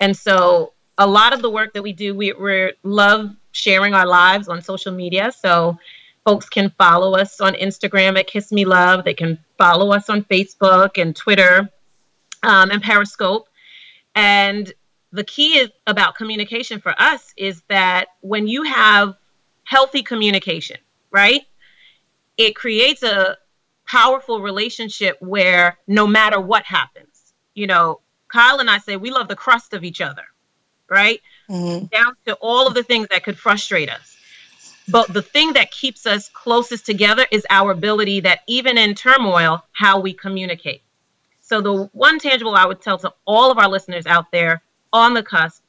And 0.00 0.16
so 0.16 0.72
a 0.98 1.06
lot 1.06 1.32
of 1.32 1.42
the 1.42 1.50
work 1.50 1.72
that 1.74 1.82
we 1.82 1.92
do, 1.92 2.14
we 2.14 2.32
we 2.32 2.72
love 2.82 3.34
sharing 3.52 3.94
our 3.94 4.06
lives 4.06 4.48
on 4.48 4.60
social 4.62 4.92
media. 4.92 5.32
So 5.32 5.78
folks 6.24 6.48
can 6.48 6.70
follow 6.70 7.14
us 7.14 7.40
on 7.40 7.54
Instagram 7.54 8.18
at 8.18 8.26
Kiss 8.26 8.52
Me 8.52 8.64
Love. 8.64 9.04
They 9.04 9.14
can 9.14 9.38
follow 9.58 9.92
us 9.92 10.08
on 10.08 10.24
Facebook 10.24 11.00
and 11.00 11.14
Twitter 11.14 11.68
um, 12.42 12.70
and 12.70 12.82
Periscope. 12.82 13.48
And 14.14 14.72
the 15.12 15.24
key 15.24 15.58
is 15.58 15.70
about 15.86 16.16
communication 16.16 16.80
for 16.80 16.94
us 17.00 17.32
is 17.36 17.62
that 17.68 18.08
when 18.20 18.46
you 18.48 18.62
have 18.64 19.16
healthy 19.64 20.02
communication, 20.02 20.76
right? 21.10 21.42
It 22.36 22.56
creates 22.56 23.02
a, 23.02 23.36
powerful 23.94 24.40
relationship 24.40 25.16
where 25.20 25.78
no 25.86 26.04
matter 26.04 26.40
what 26.40 26.64
happens, 26.64 27.32
you 27.54 27.68
know, 27.68 28.00
Kyle 28.26 28.58
and 28.58 28.68
I 28.68 28.78
say 28.78 28.96
we 28.96 29.12
love 29.12 29.28
the 29.28 29.36
crust 29.36 29.72
of 29.72 29.84
each 29.84 30.00
other, 30.00 30.24
right? 30.90 31.20
Mm-hmm. 31.48 31.86
Down 31.86 32.16
to 32.26 32.34
all 32.40 32.66
of 32.66 32.74
the 32.74 32.82
things 32.82 33.06
that 33.12 33.22
could 33.22 33.38
frustrate 33.38 33.88
us. 33.88 34.16
But 34.88 35.12
the 35.12 35.22
thing 35.22 35.52
that 35.52 35.70
keeps 35.70 36.06
us 36.06 36.28
closest 36.28 36.84
together 36.84 37.24
is 37.30 37.46
our 37.48 37.70
ability 37.70 38.20
that 38.20 38.40
even 38.48 38.76
in 38.78 38.96
turmoil, 38.96 39.62
how 39.70 40.00
we 40.00 40.12
communicate. 40.12 40.82
So 41.40 41.60
the 41.60 41.84
one 41.92 42.18
tangible 42.18 42.56
I 42.56 42.66
would 42.66 42.82
tell 42.82 42.98
to 42.98 43.14
all 43.24 43.52
of 43.52 43.58
our 43.58 43.68
listeners 43.68 44.06
out 44.06 44.32
there 44.32 44.60
on 44.92 45.14
the 45.14 45.22
cusp 45.22 45.62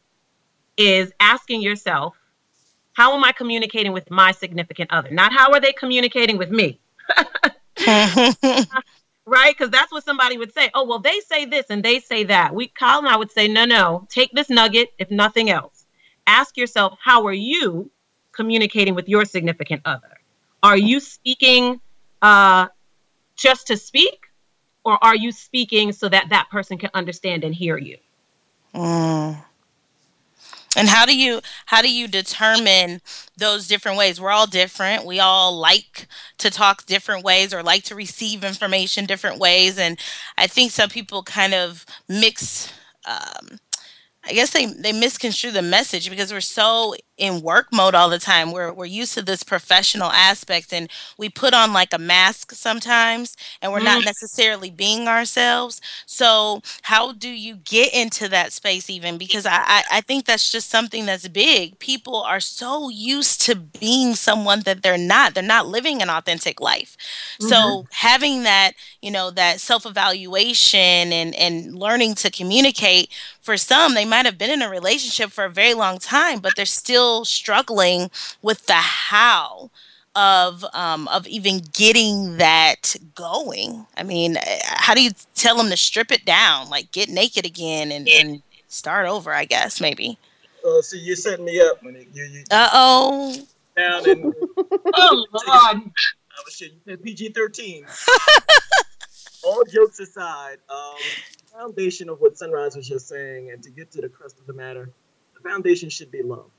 is 0.78 1.12
asking 1.20 1.62
yourself, 1.62 2.16
how 2.94 3.16
am 3.16 3.24
I 3.24 3.34
communicating 3.34 3.94
with 3.94 4.10
my 4.10 4.32
significant 4.32 4.92
other? 4.92 5.12
Not 5.12 5.32
how 5.32 5.52
are 5.52 5.60
they 5.60 5.74
communicating 5.74 6.38
with 6.38 6.50
me? 6.50 6.80
right? 9.26 9.56
Because 9.58 9.70
that's 9.70 9.92
what 9.92 10.04
somebody 10.04 10.38
would 10.38 10.54
say. 10.54 10.70
Oh, 10.74 10.86
well, 10.86 11.00
they 11.00 11.20
say 11.22 11.46
this 11.46 11.66
and 11.70 11.84
they 11.84 12.00
say 12.00 12.24
that. 12.26 12.54
We, 12.54 12.68
Kyle 12.68 13.00
and 13.00 13.08
I 13.08 13.18
would 13.18 13.32
say, 13.32 13.48
no, 13.48 13.66
no, 13.66 14.08
take 14.10 14.32
this 14.32 14.50
nugget, 14.50 14.94
if 15.00 15.12
nothing 15.12 15.50
else. 15.50 15.86
Ask 16.28 16.58
yourself, 16.58 16.98
how 17.04 17.26
are 17.28 17.34
you 17.34 17.92
communicating 18.32 18.96
with 18.96 19.10
your 19.10 19.26
significant 19.26 19.82
other? 19.86 20.20
Are 20.64 20.78
you 20.78 21.00
speaking 21.00 21.80
uh, 22.22 22.68
just 23.36 23.68
to 23.68 23.78
speak, 23.78 24.28
or 24.84 25.04
are 25.04 25.16
you 25.16 25.32
speaking 25.32 25.92
so 25.92 26.10
that 26.10 26.30
that 26.30 26.50
person 26.50 26.78
can 26.78 26.90
understand 26.94 27.44
and 27.44 27.54
hear 27.54 27.78
you? 27.78 27.98
Mm. 28.74 29.44
And 30.76 30.88
how 30.90 31.06
do 31.06 31.18
you 31.18 31.42
how 31.68 31.82
do 31.82 31.92
you 31.92 32.08
determine 32.08 33.02
those 33.38 33.68
different 33.68 33.98
ways? 33.98 34.20
We're 34.20 34.32
all 34.32 34.48
different. 34.48 35.06
We 35.06 35.20
all 35.20 35.56
like 35.58 36.08
to 36.40 36.50
talk 36.50 36.86
different 36.86 37.24
ways 37.24 37.54
or 37.54 37.64
like 37.64 37.84
to 37.86 37.96
receive 37.96 38.44
information 38.44 39.06
different 39.06 39.40
ways. 39.40 39.78
And 39.78 40.00
I 40.38 40.48
think 40.48 40.72
some 40.72 40.90
people 40.90 41.24
kind 41.24 41.54
of 41.54 41.86
mix 42.08 42.72
um, 43.08 43.60
I 44.28 44.34
guess 44.34 44.52
they 44.52 44.66
they 44.66 44.92
misconstrue 44.92 45.52
the 45.52 45.62
message 45.62 46.10
because 46.10 46.34
we're 46.34 46.42
so 46.42 46.96
in 47.18 47.42
work 47.42 47.68
mode 47.72 47.96
all 47.96 48.10
the 48.10 48.20
time. 48.20 48.52
We're 48.52 48.74
we're 48.74 48.86
used 48.86 49.14
to 49.14 49.22
this 49.22 49.44
professional 49.44 50.12
aspect 50.12 50.74
and 50.74 50.90
we 51.18 51.30
put 51.30 51.54
on 51.54 51.72
like 51.72 51.94
a 51.94 51.98
mask 51.98 52.52
sometimes 52.52 53.38
and 53.62 53.72
we're 53.72 53.80
not 53.80 54.00
mm-hmm. 54.00 54.06
necessarily 54.06 54.70
being 54.70 55.08
ourselves. 55.08 55.80
So 56.06 56.62
how 56.84 57.14
do 57.14 57.30
you 57.30 57.56
get 57.56 57.94
into 57.94 58.28
that 58.30 58.52
space 58.52 58.90
even? 58.90 59.18
Because 59.18 59.46
I, 59.46 59.56
I, 59.56 59.84
I 59.94 60.02
think 60.02 60.26
that's 60.26 60.52
just 60.52 60.70
something 60.70 61.06
that's 61.06 61.28
big. 61.28 61.80
People 61.80 62.22
are 62.22 62.42
so 62.42 62.90
used 62.90 63.42
to 63.44 63.56
being 63.56 64.16
someone 64.16 64.62
that 64.62 64.84
they're 64.84 64.98
not. 64.98 65.34
They're 65.34 65.44
not 65.44 65.68
living 65.68 66.02
an 66.02 66.10
authentic 66.10 66.60
life. 66.60 66.98
Mm-hmm. 67.40 67.48
So 67.48 67.88
having 67.92 68.44
that, 68.44 68.74
you 69.02 69.12
know, 69.12 69.32
that 69.32 69.62
self-evaluation 69.62 71.14
and, 71.14 71.34
and 71.36 71.76
learning 71.76 72.16
to 72.16 72.30
communicate 72.30 73.10
for 73.42 73.56
some, 73.58 73.94
they 73.94 74.06
might 74.06 74.26
have 74.26 74.38
been 74.38 74.50
in 74.50 74.62
a 74.62 74.70
relationship 74.70 75.30
for 75.32 75.46
a 75.46 75.50
very 75.50 75.74
long 75.74 76.00
time, 76.00 76.40
but 76.40 76.54
they're 76.56 76.66
still 76.66 77.05
still 77.06 77.26
struggling 77.26 78.10
with 78.42 78.66
the 78.66 78.74
how 78.74 79.70
of 80.16 80.66
um, 80.74 81.08
of 81.10 81.28
even 81.28 81.62
getting 81.74 82.38
that 82.38 82.96
going. 83.14 83.86
I 83.98 84.04
mean, 84.04 84.38
eh, 84.38 84.60
how 84.64 84.94
do 84.96 85.04
you 85.04 85.12
tell 85.36 85.58
them 85.58 85.70
to 85.70 85.78
strip 85.78 86.12
it 86.12 86.26
down, 86.26 86.70
like 86.70 86.92
get 86.92 87.10
naked 87.10 87.46
again 87.46 87.92
and, 87.92 88.08
and 88.08 88.42
start 88.68 89.08
over? 89.08 89.34
I 89.34 89.46
guess 89.46 89.80
maybe. 89.80 90.18
Oh, 90.64 90.80
uh, 90.80 90.82
so 90.82 90.96
you're 90.98 91.16
setting 91.16 91.46
me 91.46 91.62
up, 91.62 91.84
when 91.84 91.96
You, 92.14 92.24
you, 92.24 92.44
uh 92.50 92.70
oh. 92.74 93.36
Down 93.78 94.10
and 94.10 94.34
oh 94.96 95.26
Lord. 95.32 95.48
I 95.48 96.42
was 96.44 96.56
shit. 96.56 96.72
You 96.72 96.80
said 96.88 97.04
PG 97.04 97.30
thirteen. 97.30 97.86
All 99.44 99.64
jokes 99.66 100.00
aside, 100.00 100.58
um, 100.70 100.96
foundation 101.54 102.10
of 102.10 102.20
what 102.20 102.36
Sunrise 102.36 102.76
was 102.76 102.88
just 102.88 103.08
saying, 103.08 103.52
and 103.52 103.62
to 103.62 103.70
get 103.70 103.92
to 103.92 104.02
the 104.02 104.10
crust 104.10 104.40
of 104.40 104.48
the 104.48 104.54
matter, 104.54 104.90
the 105.36 105.48
foundation 105.48 105.88
should 105.88 106.10
be 106.10 106.24
love 106.24 106.50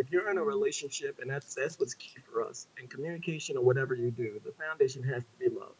if 0.00 0.10
you're 0.10 0.30
in 0.30 0.38
a 0.38 0.42
relationship, 0.42 1.18
and 1.20 1.30
that's 1.30 1.54
that's 1.54 1.78
what's 1.78 1.94
key 1.94 2.14
for 2.32 2.42
us 2.42 2.66
in 2.80 2.88
communication 2.88 3.56
or 3.56 3.62
whatever 3.62 3.94
you 3.94 4.10
do, 4.10 4.40
the 4.44 4.52
foundation 4.52 5.02
has 5.02 5.22
to 5.22 5.38
be 5.38 5.54
love, 5.54 5.74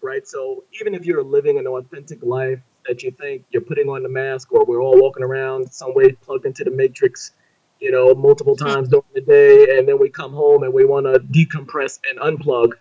right? 0.00 0.26
So 0.26 0.64
even 0.80 0.94
if 0.94 1.04
you're 1.04 1.22
living 1.22 1.58
an 1.58 1.66
authentic 1.66 2.22
life, 2.22 2.60
that 2.86 3.02
you 3.02 3.10
think 3.10 3.44
you're 3.50 3.62
putting 3.62 3.88
on 3.88 4.02
the 4.02 4.08
mask, 4.08 4.52
or 4.52 4.64
we're 4.64 4.80
all 4.80 5.00
walking 5.00 5.22
around 5.22 5.70
some 5.70 5.94
way 5.94 6.12
plugged 6.12 6.46
into 6.46 6.64
the 6.64 6.70
matrix, 6.70 7.32
you 7.78 7.90
know, 7.92 8.14
multiple 8.14 8.56
times 8.56 8.88
during 8.88 9.04
the 9.14 9.20
day, 9.20 9.76
and 9.76 9.86
then 9.86 9.98
we 9.98 10.08
come 10.08 10.32
home 10.32 10.62
and 10.62 10.72
we 10.72 10.86
want 10.86 11.04
to 11.04 11.20
decompress 11.20 12.00
and 12.08 12.18
unplug. 12.18 12.72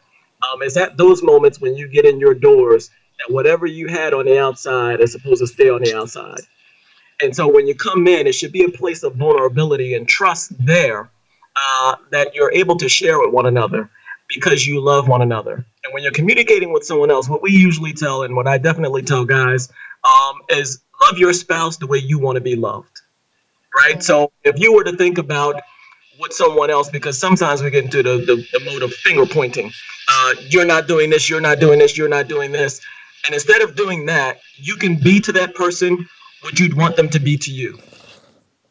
Um, 0.42 0.62
it's 0.62 0.78
at 0.78 0.96
those 0.96 1.22
moments 1.22 1.60
when 1.60 1.76
you 1.76 1.88
get 1.90 2.06
in 2.06 2.20
your 2.20 2.34
doors 2.34 2.90
that 3.20 3.32
whatever 3.32 3.66
you 3.66 3.88
had 3.88 4.14
on 4.14 4.26
the 4.26 4.40
outside 4.40 5.02
is 5.02 5.12
supposed 5.12 5.42
to 5.42 5.48
stay 5.48 5.70
on 5.70 5.84
the 5.84 5.96
outside. 5.96 6.40
And 7.22 7.36
so 7.36 7.48
when 7.48 7.68
you 7.68 7.76
come 7.76 8.08
in, 8.08 8.28
it 8.28 8.34
should 8.34 8.52
be 8.52 8.64
a 8.64 8.70
place 8.70 9.04
of 9.04 9.16
vulnerability 9.16 9.96
and 9.96 10.08
trust 10.08 10.54
there 10.66 11.10
uh, 11.56 11.96
that 12.12 12.34
you're 12.34 12.52
able 12.52 12.78
to 12.78 12.90
share 12.90 13.20
with 13.20 13.32
one 13.32 13.46
another 13.46 13.90
because 14.28 14.66
you 14.66 14.80
love 14.80 15.08
one 15.08 15.22
another. 15.22 15.66
And 15.84 15.94
when 15.94 16.04
you're 16.04 16.12
communicating 16.12 16.72
with 16.72 16.84
someone 16.84 17.12
else, 17.12 17.28
what 17.30 17.42
we 17.42 17.52
usually 17.52 17.94
tell 17.94 18.24
and 18.24 18.36
what 18.36 18.48
I 18.48 18.58
definitely 18.58 19.04
tell 19.04 19.26
guys 19.26 19.70
um, 20.04 20.42
is 20.50 20.82
love 21.02 21.18
your 21.18 21.34
spouse 21.34 21.78
the 21.78 21.88
way 21.88 21.98
you 21.98 22.18
want 22.18 22.38
to 22.38 22.42
be 22.42 22.56
loved. 22.56 23.02
Right? 23.76 24.02
So 24.02 24.32
if 24.44 24.60
you 24.60 24.74
were 24.74 24.84
to 24.84 24.96
think 24.96 25.18
about 25.18 25.62
what 26.18 26.34
someone 26.34 26.70
else, 26.70 26.90
because 26.90 27.18
sometimes 27.18 27.64
we 27.64 27.70
get 27.70 27.86
into 27.86 28.04
the, 28.04 28.18
the, 28.18 28.48
the 28.54 28.66
mode 28.66 28.84
of 28.84 28.94
finger 28.94 29.26
pointing. 29.26 29.72
Uh, 30.08 30.34
you're 30.50 30.66
not 30.66 30.88
doing 30.88 31.10
this, 31.10 31.30
you're 31.30 31.42
not 31.42 31.60
doing 31.60 31.80
this, 31.80 31.98
you're 31.98 32.10
not 32.10 32.28
doing 32.28 32.52
this. 32.52 32.82
And 33.26 33.34
instead 33.34 33.62
of 33.62 33.76
doing 33.76 34.06
that, 34.08 34.40
you 34.56 34.76
can 34.76 34.96
be 34.96 35.20
to 35.22 35.32
that 35.34 35.56
person 35.56 36.08
what 36.42 36.60
you'd 36.60 36.76
want 36.76 36.96
them 36.96 37.10
to 37.10 37.20
be 37.20 37.38
to 37.38 37.52
you. 37.52 37.80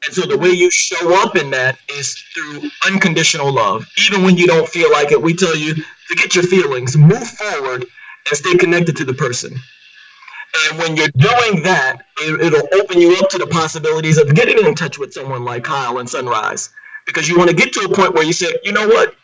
And 0.05 0.15
so 0.15 0.23
the 0.23 0.39
way 0.39 0.51
you 0.51 0.71
show 0.71 1.23
up 1.23 1.37
in 1.37 1.51
that 1.51 1.79
is 1.91 2.15
through 2.35 2.71
unconditional 2.87 3.53
love. 3.53 3.87
Even 4.07 4.23
when 4.23 4.37
you 4.37 4.47
don't 4.47 4.69
feel 4.69 4.91
like 4.91 5.13
it, 5.13 5.21
we 5.21 5.35
tell 5.35 5.57
you 5.57 5.75
forget 6.09 6.35
your 6.35 6.45
feelings, 6.45 6.97
move 6.97 7.27
forward, 7.29 7.85
and 8.29 8.37
stay 8.37 8.57
connected 8.57 8.97
to 8.97 9.05
the 9.05 9.15
person. 9.15 9.55
And 10.69 10.79
when 10.79 10.97
you're 10.97 11.09
doing 11.17 11.63
that, 11.63 12.03
it, 12.19 12.53
will 12.53 12.81
open 12.81 13.01
you 13.01 13.17
up 13.19 13.29
to 13.31 13.39
the 13.39 13.47
possibilities 13.47 14.19
of 14.19 14.35
getting 14.35 14.65
in 14.65 14.75
touch 14.75 14.99
with 14.99 15.13
someone 15.13 15.45
like 15.45 15.65
Kyle 15.65 15.99
and 15.99 16.09
Sunrise. 16.09 16.71
Because 17.07 17.29
you 17.29 17.39
want 17.39 17.51
to 17.51 17.57
get 17.57 17.73
to 17.75 17.81
a 17.81 17.95
point 17.95 18.15
where 18.15 18.25
you 18.25 18.33
say, 18.33 18.53
you 18.65 18.73
know 18.73 18.89
what? 18.89 19.15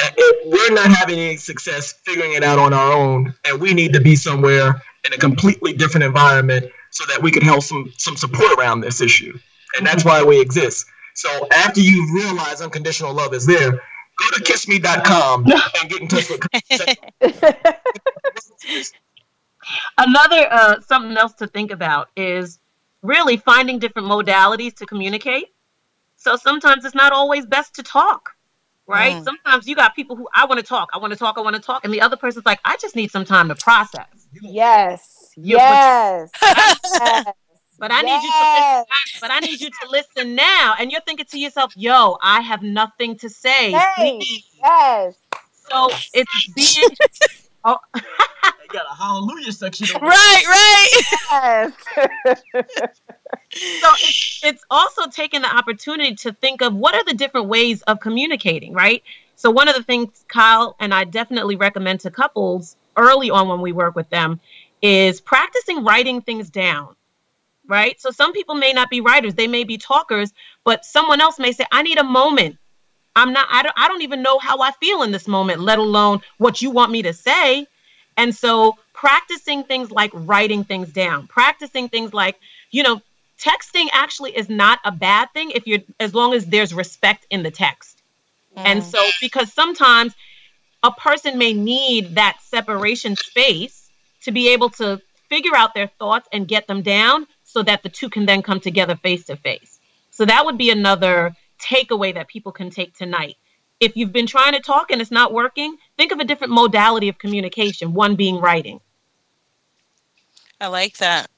If 0.00 0.46
we're 0.46 0.74
not 0.74 0.90
having 0.90 1.18
any 1.18 1.36
success 1.36 1.92
figuring 2.04 2.32
it 2.32 2.42
out 2.42 2.58
on 2.58 2.72
our 2.72 2.92
own, 2.92 3.32
and 3.44 3.60
we 3.60 3.72
need 3.72 3.92
to 3.92 4.00
be 4.00 4.16
somewhere 4.16 4.82
in 5.04 5.12
a 5.12 5.16
completely 5.16 5.72
different 5.72 6.04
environment 6.04 6.66
so 6.94 7.04
that 7.06 7.20
we 7.20 7.30
can 7.30 7.42
help 7.42 7.62
some 7.62 7.92
some 7.98 8.16
support 8.16 8.56
around 8.56 8.80
this 8.80 9.00
issue. 9.00 9.36
And 9.76 9.84
that's 9.86 10.04
why 10.04 10.22
we 10.22 10.40
exist. 10.40 10.86
So 11.14 11.28
after 11.52 11.80
you 11.80 12.08
realize 12.14 12.60
unconditional 12.60 13.12
love 13.12 13.34
is 13.34 13.44
there, 13.44 13.72
go 13.72 14.30
to 14.32 14.42
kissme.com 14.42 15.44
and 15.44 15.90
get 15.90 16.00
in 16.00 16.08
touch 16.08 16.30
with 16.30 16.40
Another 19.98 20.46
uh, 20.50 20.80
something 20.80 21.16
else 21.16 21.32
to 21.34 21.48
think 21.48 21.72
about 21.72 22.10
is 22.16 22.60
really 23.02 23.38
finding 23.38 23.80
different 23.80 24.06
modalities 24.06 24.74
to 24.74 24.86
communicate. 24.86 25.46
So 26.16 26.36
sometimes 26.36 26.84
it's 26.84 26.94
not 26.94 27.12
always 27.12 27.44
best 27.44 27.74
to 27.74 27.82
talk, 27.82 28.30
right? 28.86 29.14
Mm. 29.14 29.24
Sometimes 29.24 29.66
you 29.66 29.74
got 29.74 29.96
people 29.96 30.14
who 30.16 30.28
I 30.32 30.46
want 30.46 30.60
to 30.60 30.66
talk, 30.66 30.90
I 30.94 30.98
want 30.98 31.12
to 31.12 31.18
talk, 31.18 31.38
I 31.38 31.40
want 31.40 31.56
to 31.56 31.62
talk, 31.62 31.84
and 31.84 31.92
the 31.92 32.00
other 32.00 32.16
person's 32.16 32.46
like, 32.46 32.60
I 32.64 32.76
just 32.76 32.94
need 32.94 33.10
some 33.10 33.24
time 33.24 33.48
to 33.48 33.56
process. 33.56 34.28
Yes. 34.40 35.13
Yes. 35.36 36.30
yes. 36.42 37.32
But 37.78 37.90
I 37.90 38.02
yes. 38.02 38.22
need 38.22 38.26
you 38.26 38.30
to 38.30 38.50
listen, 38.50 39.20
but 39.20 39.30
I 39.30 39.40
need 39.40 39.60
you 39.60 39.70
to 39.70 39.90
listen 39.90 40.34
now. 40.36 40.74
And 40.78 40.92
you're 40.92 41.00
thinking 41.00 41.26
to 41.26 41.38
yourself, 41.38 41.72
yo, 41.76 42.16
I 42.22 42.40
have 42.40 42.62
nothing 42.62 43.16
to 43.18 43.28
say. 43.28 43.72
Hey, 43.72 44.20
yes. 44.62 45.16
So 45.70 45.90
it's 46.12 46.48
being 46.54 46.88
oh 47.64 47.78
they 47.94 48.00
got 48.68 48.86
a 48.90 48.94
hallelujah 48.94 49.52
section. 49.52 49.86
right, 50.00 50.44
right. 50.46 51.02
Yes. 51.30 51.72
so 52.54 53.88
it's, 54.00 54.40
it's 54.44 54.64
also 54.70 55.08
taking 55.10 55.42
the 55.42 55.54
opportunity 55.54 56.14
to 56.16 56.32
think 56.32 56.62
of 56.62 56.74
what 56.74 56.94
are 56.94 57.04
the 57.04 57.14
different 57.14 57.48
ways 57.48 57.82
of 57.82 58.00
communicating, 58.00 58.72
right? 58.72 59.02
So 59.36 59.50
one 59.50 59.68
of 59.68 59.74
the 59.74 59.82
things 59.82 60.24
Kyle 60.28 60.76
and 60.78 60.94
I 60.94 61.04
definitely 61.04 61.56
recommend 61.56 62.00
to 62.00 62.10
couples 62.10 62.76
early 62.96 63.30
on 63.30 63.48
when 63.48 63.60
we 63.60 63.72
work 63.72 63.96
with 63.96 64.08
them 64.10 64.40
is 64.84 65.18
practicing 65.18 65.82
writing 65.82 66.20
things 66.20 66.50
down 66.50 66.94
right? 67.66 67.98
So 67.98 68.10
some 68.10 68.32
people 68.34 68.54
may 68.54 68.72
not 68.74 68.90
be 68.90 69.00
writers 69.00 69.34
they 69.34 69.46
may 69.46 69.64
be 69.64 69.78
talkers 69.78 70.32
but 70.64 70.84
someone 70.84 71.20
else 71.20 71.38
may 71.38 71.52
say 71.52 71.64
i 71.72 71.82
need 71.82 71.98
a 71.98 72.04
moment. 72.04 72.58
I'm 73.16 73.32
not 73.32 73.48
i 73.50 73.62
don't, 73.62 73.74
I 73.76 73.88
don't 73.88 74.02
even 74.02 74.22
know 74.22 74.38
how 74.38 74.60
i 74.60 74.70
feel 74.72 75.02
in 75.02 75.10
this 75.10 75.26
moment 75.26 75.60
let 75.60 75.78
alone 75.78 76.20
what 76.38 76.60
you 76.60 76.70
want 76.70 76.92
me 76.92 77.02
to 77.02 77.12
say. 77.12 77.66
And 78.16 78.34
so 78.34 78.76
practicing 78.92 79.64
things 79.64 79.90
like 79.90 80.10
writing 80.12 80.64
things 80.64 80.92
down 80.92 81.26
practicing 81.26 81.88
things 81.88 82.12
like 82.12 82.38
you 82.70 82.82
know 82.82 83.00
texting 83.40 83.86
actually 83.92 84.36
is 84.36 84.48
not 84.48 84.78
a 84.84 84.92
bad 84.92 85.28
thing 85.32 85.50
if 85.50 85.66
you're 85.66 85.80
as 85.98 86.14
long 86.14 86.34
as 86.34 86.46
there's 86.46 86.72
respect 86.74 87.26
in 87.30 87.42
the 87.42 87.50
text. 87.50 88.02
Mm. 88.56 88.62
and 88.66 88.84
so 88.84 88.98
because 89.22 89.50
sometimes 89.52 90.14
a 90.82 90.92
person 90.92 91.38
may 91.38 91.54
need 91.54 92.16
that 92.16 92.36
separation 92.42 93.16
space 93.16 93.83
to 94.24 94.32
be 94.32 94.48
able 94.52 94.70
to 94.70 95.00
figure 95.28 95.56
out 95.56 95.74
their 95.74 95.90
thoughts 95.98 96.28
and 96.32 96.48
get 96.48 96.66
them 96.66 96.82
down 96.82 97.26
so 97.44 97.62
that 97.62 97.82
the 97.82 97.88
two 97.88 98.08
can 98.08 98.26
then 98.26 98.42
come 98.42 98.60
together 98.60 98.96
face 98.96 99.24
to 99.26 99.36
face. 99.36 99.78
So 100.10 100.24
that 100.24 100.44
would 100.44 100.58
be 100.58 100.70
another 100.70 101.34
takeaway 101.58 102.14
that 102.14 102.28
people 102.28 102.52
can 102.52 102.70
take 102.70 102.96
tonight. 102.96 103.36
If 103.80 103.96
you've 103.96 104.12
been 104.12 104.26
trying 104.26 104.52
to 104.52 104.60
talk 104.60 104.90
and 104.90 105.00
it's 105.00 105.10
not 105.10 105.32
working, 105.32 105.76
think 105.96 106.12
of 106.12 106.18
a 106.18 106.24
different 106.24 106.52
modality 106.52 107.08
of 107.08 107.18
communication, 107.18 107.92
one 107.92 108.16
being 108.16 108.38
writing. 108.38 108.80
I 110.60 110.68
like 110.68 110.96
that. 110.98 111.30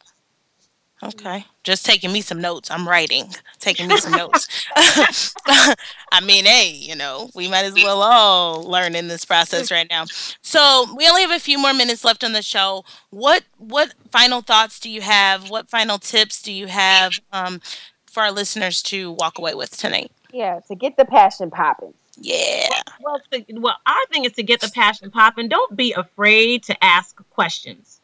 Okay. 1.02 1.44
Just 1.62 1.84
taking 1.84 2.10
me 2.10 2.22
some 2.22 2.40
notes. 2.40 2.70
I'm 2.70 2.88
writing, 2.88 3.26
taking 3.58 3.86
me 3.86 3.98
some 3.98 4.12
notes. 4.16 4.48
I 4.76 6.20
mean, 6.24 6.46
hey, 6.46 6.70
you 6.70 6.96
know, 6.96 7.30
we 7.34 7.48
might 7.48 7.64
as 7.64 7.74
well 7.74 8.02
all 8.02 8.62
learn 8.62 8.94
in 8.94 9.08
this 9.08 9.24
process 9.24 9.70
right 9.70 9.86
now. 9.90 10.04
So 10.40 10.86
we 10.96 11.08
only 11.08 11.22
have 11.22 11.30
a 11.30 11.38
few 11.38 11.58
more 11.58 11.74
minutes 11.74 12.04
left 12.04 12.24
on 12.24 12.32
the 12.32 12.42
show. 12.42 12.84
What 13.10 13.44
what 13.58 13.94
final 14.10 14.40
thoughts 14.40 14.80
do 14.80 14.88
you 14.88 15.02
have? 15.02 15.50
What 15.50 15.68
final 15.68 15.98
tips 15.98 16.40
do 16.40 16.52
you 16.52 16.66
have 16.66 17.18
um, 17.32 17.60
for 18.06 18.22
our 18.22 18.32
listeners 18.32 18.82
to 18.84 19.12
walk 19.12 19.38
away 19.38 19.54
with 19.54 19.76
tonight? 19.76 20.10
Yeah, 20.32 20.60
to 20.68 20.74
get 20.74 20.96
the 20.96 21.04
passion 21.04 21.50
popping. 21.50 21.92
Yeah. 22.18 22.68
Well, 23.00 23.20
well, 23.30 23.42
to, 23.42 23.60
well, 23.60 23.76
our 23.86 24.06
thing 24.10 24.24
is 24.24 24.32
to 24.32 24.42
get 24.42 24.60
the 24.60 24.70
passion 24.70 25.10
popping. 25.10 25.48
Don't 25.48 25.76
be 25.76 25.92
afraid 25.92 26.62
to 26.64 26.84
ask 26.84 27.16
questions 27.30 28.00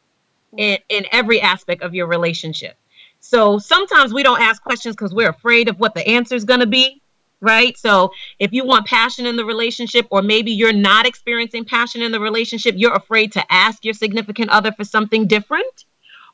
in, 0.56 0.78
in 0.88 1.06
every 1.12 1.40
aspect 1.40 1.82
of 1.82 1.94
your 1.94 2.06
relationship. 2.06 2.76
So 3.24 3.58
sometimes 3.58 4.12
we 4.12 4.24
don't 4.24 4.40
ask 4.40 4.62
questions 4.62 4.96
because 4.96 5.14
we're 5.14 5.30
afraid 5.30 5.68
of 5.68 5.78
what 5.78 5.94
the 5.94 6.06
answer 6.06 6.34
is 6.34 6.44
going 6.44 6.60
to 6.60 6.66
be, 6.66 7.00
right? 7.40 7.78
So 7.78 8.10
if 8.40 8.52
you 8.52 8.64
want 8.66 8.86
passion 8.86 9.26
in 9.26 9.36
the 9.36 9.44
relationship, 9.44 10.06
or 10.10 10.22
maybe 10.22 10.50
you're 10.50 10.72
not 10.72 11.06
experiencing 11.06 11.64
passion 11.64 12.02
in 12.02 12.10
the 12.10 12.18
relationship, 12.18 12.74
you're 12.76 12.94
afraid 12.94 13.32
to 13.32 13.52
ask 13.52 13.84
your 13.84 13.94
significant 13.94 14.50
other 14.50 14.72
for 14.72 14.82
something 14.82 15.28
different 15.28 15.84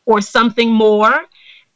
or 0.07 0.23
something 0.23 0.73
more. 0.73 1.27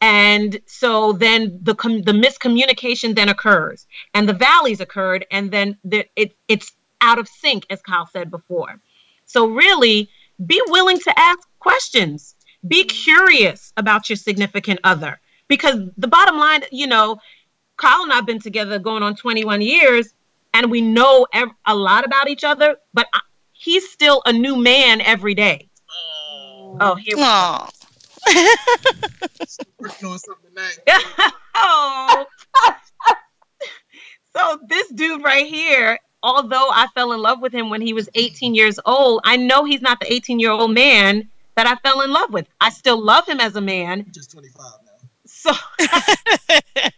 And 0.00 0.58
so 0.66 1.12
then 1.12 1.60
the 1.62 1.74
com- 1.74 2.02
the 2.02 2.12
miscommunication 2.12 3.14
then 3.14 3.28
occurs, 3.28 3.86
and 4.14 4.28
the 4.28 4.32
valleys 4.32 4.80
occurred, 4.80 5.26
and 5.30 5.52
then 5.52 5.76
the, 5.84 6.06
it 6.16 6.34
it's 6.48 6.72
out 7.02 7.20
of 7.20 7.28
sync, 7.28 7.66
as 7.70 7.80
Kyle 7.82 8.06
said 8.06 8.30
before. 8.30 8.80
So 9.26 9.46
really, 9.46 10.08
be 10.44 10.60
willing 10.68 10.98
to 10.98 11.16
ask 11.16 11.46
questions 11.60 12.34
be 12.66 12.84
curious 12.84 13.72
about 13.76 14.08
your 14.08 14.16
significant 14.16 14.80
other 14.84 15.20
because 15.48 15.80
the 15.96 16.08
bottom 16.08 16.38
line, 16.38 16.62
you 16.70 16.86
know, 16.86 17.18
Kyle 17.76 18.02
and 18.02 18.12
I've 18.12 18.26
been 18.26 18.38
together 18.38 18.78
going 18.78 19.02
on 19.02 19.16
21 19.16 19.62
years 19.62 20.14
and 20.54 20.70
we 20.70 20.80
know 20.80 21.26
ev- 21.32 21.50
a 21.66 21.74
lot 21.74 22.04
about 22.04 22.28
each 22.28 22.44
other, 22.44 22.76
but 22.94 23.06
I, 23.12 23.20
he's 23.52 23.90
still 23.90 24.22
a 24.24 24.32
new 24.32 24.56
man 24.56 25.00
every 25.00 25.34
day. 25.34 25.68
Oh, 25.90 26.78
oh 26.80 26.94
here 26.94 27.16
we 27.16 27.22
go. 27.22 27.68
Working 29.78 30.08
on 30.08 30.18
something 30.18 30.50
tonight. 30.50 31.32
oh. 31.54 32.26
so 34.36 34.58
this 34.68 34.88
dude 34.90 35.24
right 35.24 35.46
here, 35.46 35.98
although 36.22 36.68
I 36.70 36.86
fell 36.94 37.12
in 37.12 37.20
love 37.20 37.40
with 37.40 37.52
him 37.52 37.68
when 37.68 37.80
he 37.80 37.92
was 37.92 38.08
18 38.14 38.54
years 38.54 38.78
old, 38.86 39.22
I 39.24 39.36
know 39.36 39.64
he's 39.64 39.82
not 39.82 39.98
the 40.00 40.12
18 40.12 40.38
year 40.38 40.50
old 40.50 40.72
man 40.72 41.28
that 41.54 41.66
I 41.66 41.76
fell 41.76 42.00
in 42.00 42.10
love 42.10 42.32
with. 42.32 42.46
I 42.60 42.70
still 42.70 43.02
love 43.02 43.28
him 43.28 43.40
as 43.40 43.56
a 43.56 43.60
man. 43.60 44.06
Just 44.12 44.32
25 44.32 44.56
now. 44.56 44.92
So 45.24 45.52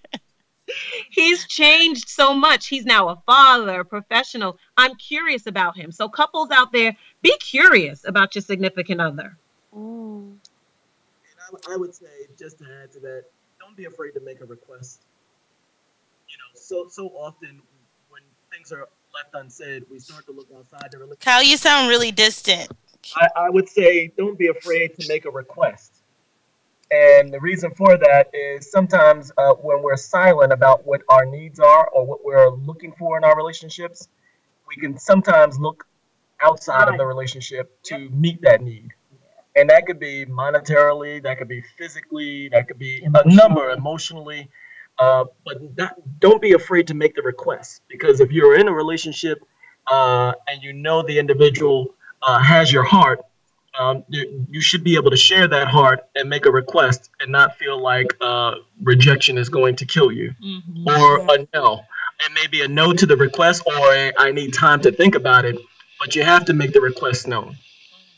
he's 1.11 1.47
changed 1.47 2.09
so 2.09 2.35
much. 2.35 2.69
He's 2.69 2.85
now 2.85 3.09
a 3.09 3.17
father, 3.27 3.81
a 3.81 3.85
professional. 3.85 4.59
I'm 4.77 4.95
curious 4.97 5.47
about 5.47 5.77
him. 5.77 5.93
So 5.93 6.09
couples 6.09 6.51
out 6.51 6.73
there, 6.73 6.97
be 7.23 7.37
curious 7.39 8.07
about 8.07 8.35
your 8.35 8.43
significant 8.43 9.01
other. 9.01 9.37
Mm. 9.75 10.33
And 10.33 11.61
I, 11.69 11.75
I 11.75 11.77
would 11.77 11.95
say, 11.95 12.07
just 12.39 12.59
to 12.59 12.65
add 12.83 12.93
to 12.93 13.01
that, 13.01 13.25
don't 13.61 13.77
be 13.77 13.87
afraid 13.87 14.13
to 14.13 14.21
make 14.21 14.41
a 14.41 14.47
request. 14.47 15.03
You 16.29 16.37
know, 16.39 16.61
so 16.61 16.89
so 16.89 17.09
often 17.09 17.63
when 18.09 18.23
things 18.53 18.73
are 18.73 18.89
left 19.15 19.35
unsaid, 19.35 19.85
we 19.91 19.99
start 19.99 20.27
to 20.27 20.33
look 20.33 20.49
outside 20.57 20.91
the 20.91 20.99
relationship. 20.99 21.21
Kyle, 21.21 21.43
you 21.43 21.57
sound 21.57 21.89
really 21.89 22.11
distant. 22.11 22.71
I, 23.17 23.29
I 23.37 23.51
would 23.51 23.69
say 23.69 24.13
don't 24.17 24.39
be 24.39 24.49
afraid 24.49 24.99
to 24.99 25.09
make 25.09 25.25
a 25.25 25.31
request. 25.31 26.03
And 26.91 27.33
the 27.33 27.41
reason 27.41 27.73
for 27.75 27.97
that 27.97 28.31
is 28.33 28.71
sometimes 28.71 29.33
uh, 29.37 29.55
when 29.55 29.83
we're 29.83 29.97
silent 29.97 30.53
about 30.53 30.87
what 30.87 31.03
our 31.09 31.25
needs 31.25 31.59
are 31.59 31.89
or 31.89 32.05
what 32.07 32.25
we're 32.25 32.51
looking 32.51 32.93
for 32.93 33.17
in 33.17 33.25
our 33.25 33.37
relationships, 33.37 34.09
we 34.69 34.77
can 34.77 34.99
sometimes 34.99 35.59
look 35.59 35.87
outside 36.43 36.89
of 36.89 36.99
the 36.99 37.07
relationship 37.07 37.83
to 37.85 38.11
meet 38.11 38.41
that 38.43 38.61
need. 38.61 38.91
And 39.57 39.71
that 39.71 39.87
could 39.87 40.01
be 40.01 40.27
monetarily, 40.27 41.23
that 41.23 41.39
could 41.39 41.49
be 41.49 41.63
physically, 41.79 42.49
that 42.51 42.69
could 42.69 42.79
be 42.79 43.03
a 43.03 43.29
number 43.29 43.71
emotionally. 43.71 44.49
Uh, 44.99 45.25
but 45.45 45.59
don't 46.21 46.41
be 46.41 46.53
afraid 46.53 46.87
to 46.87 46.95
make 46.95 47.15
the 47.17 47.23
request 47.23 47.83
because 47.89 48.21
if 48.21 48.31
you're 48.31 48.57
in 48.57 48.69
a 48.69 48.73
relationship 48.73 49.39
uh, 49.91 50.33
and 50.47 50.63
you 50.63 50.73
know 50.73 51.03
the 51.03 51.19
individual 51.19 51.95
uh, 52.27 52.39
has 52.39 52.73
your 52.73 52.85
heart, 52.85 53.21
um, 53.79 54.05
you, 54.09 54.47
you, 54.51 54.61
should 54.61 54.85
be 54.85 54.95
able 54.95 55.11
to 55.11 55.17
share 55.17 55.49
that 55.49 55.67
heart 55.69 56.07
and 56.15 56.29
make 56.29 56.47
a 56.47 56.51
request 56.51 57.11
and 57.21 57.33
not 57.33 57.57
feel 57.57 57.81
like 57.81 58.15
uh, 58.21 58.55
rejection 58.83 59.37
is 59.37 59.49
going 59.49 59.75
to 59.77 59.85
kill 59.85 60.13
you 60.13 60.33
mm-hmm. 60.43 60.89
or 60.89 61.35
a 61.35 61.47
no. 61.53 61.81
It 62.21 62.33
may 62.33 62.47
be 62.47 62.63
a 62.63 62.69
no 62.69 62.93
to 62.93 63.05
the 63.05 63.17
request 63.17 63.65
or 63.67 63.93
a, 63.93 64.13
I 64.17 64.31
need 64.31 64.55
time 64.55 64.81
to 64.83 64.93
think 64.93 65.17
about 65.17 65.45
it, 65.45 65.59
but 65.99 66.15
you 66.15 66.23
have 66.23 66.45
to 66.45 66.53
make 66.53 66.73
the 66.73 66.81
request 66.81 67.27
known. 67.27 67.57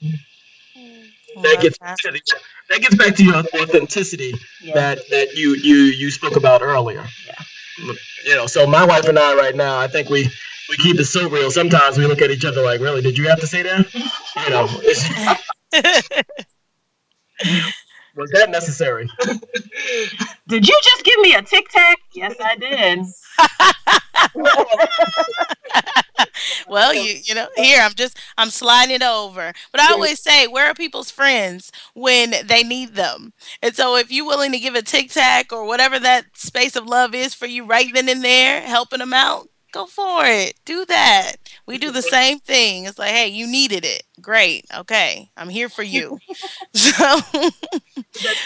Mm-hmm. 0.03 1.43
That 1.43 1.59
gets 1.61 1.79
to 1.79 2.13
the, 2.13 2.21
that 2.71 2.81
gets 2.81 2.95
back 2.95 3.15
to 3.17 3.25
your 3.25 3.37
authenticity 3.37 4.35
yeah. 4.63 4.75
that 4.75 4.99
that 5.11 5.35
you 5.35 5.55
you 5.57 5.77
you 5.77 6.11
spoke 6.11 6.37
about 6.37 6.63
earlier. 6.63 7.05
Yeah. 7.27 7.95
You 8.25 8.35
know, 8.35 8.47
so 8.47 8.67
my 8.67 8.85
wife 8.85 9.07
and 9.07 9.19
I 9.19 9.35
right 9.37 9.55
now, 9.55 9.79
I 9.79 9.87
think 9.87 10.09
we 10.09 10.31
we 10.69 10.77
keep 10.77 10.99
it 10.99 11.05
so 11.05 11.29
real. 11.29 11.51
Sometimes 11.51 11.99
we 11.99 12.07
look 12.07 12.23
at 12.23 12.31
each 12.31 12.45
other 12.45 12.62
like, 12.62 12.81
really, 12.81 13.03
did 13.03 13.19
you 13.19 13.29
have 13.29 13.41
to 13.41 13.47
say 13.47 13.62
that? 13.62 13.95
You 13.95 14.51
know, 14.51 14.64
was 18.17 18.31
that 18.31 18.51
necessary? 18.51 19.09
did 20.49 20.67
you 20.67 20.81
just 20.83 21.05
give 21.05 21.21
me 21.21 21.35
a 21.35 21.43
tic 21.43 21.69
tac? 21.69 21.99
Yes, 22.14 22.35
I 22.41 22.57
did. 22.57 23.05
well, 26.69 26.95
you 26.95 27.21
you 27.23 27.35
know, 27.35 27.49
here 27.57 27.81
I'm 27.83 27.95
just 27.95 28.19
I'm 28.39 28.51
sliding 28.51 28.97
it 28.97 29.03
over. 29.03 29.53
But 29.73 29.81
I 29.81 29.93
always 29.93 30.21
say, 30.21 30.47
where 30.47 30.71
are 30.71 30.75
people's 30.75 31.11
friends 31.11 31.71
when 31.95 32.35
they 32.45 32.62
need 32.62 32.95
them? 32.95 33.33
And 33.62 33.75
so 33.77 33.97
if 33.97 34.11
you're 34.11 34.27
willing 34.27 34.53
to 34.53 34.59
give 34.59 34.75
a 34.75 34.83
tic 34.83 35.11
tac 35.11 35.53
or 35.53 35.64
whatever 35.64 35.99
that 35.99 36.37
space 36.37 36.77
of 36.77 36.87
love 36.87 37.14
is 37.14 37.35
for 37.35 37.47
you 37.47 37.64
right 37.64 37.93
then 37.93 38.09
and 38.09 38.25
there, 38.25 38.62
helping 38.62 39.01
them 39.01 39.12
out, 39.12 39.49
go 39.77 39.87
for 39.87 40.24
it. 40.24 40.55
Do 40.64 40.85
that. 40.87 41.37
We 41.66 41.79
do 41.79 41.91
the 41.91 42.03
same 42.16 42.39
thing. 42.39 42.85
It's 42.85 42.99
like, 42.99 43.11
hey, 43.11 43.29
you 43.29 43.47
needed 43.47 43.85
it. 43.85 44.05
Great. 44.20 44.64
Okay. 44.74 45.31
I'm 45.37 45.49
here 45.49 45.68
for 45.68 45.83
you. 45.83 46.18
so 46.72 47.20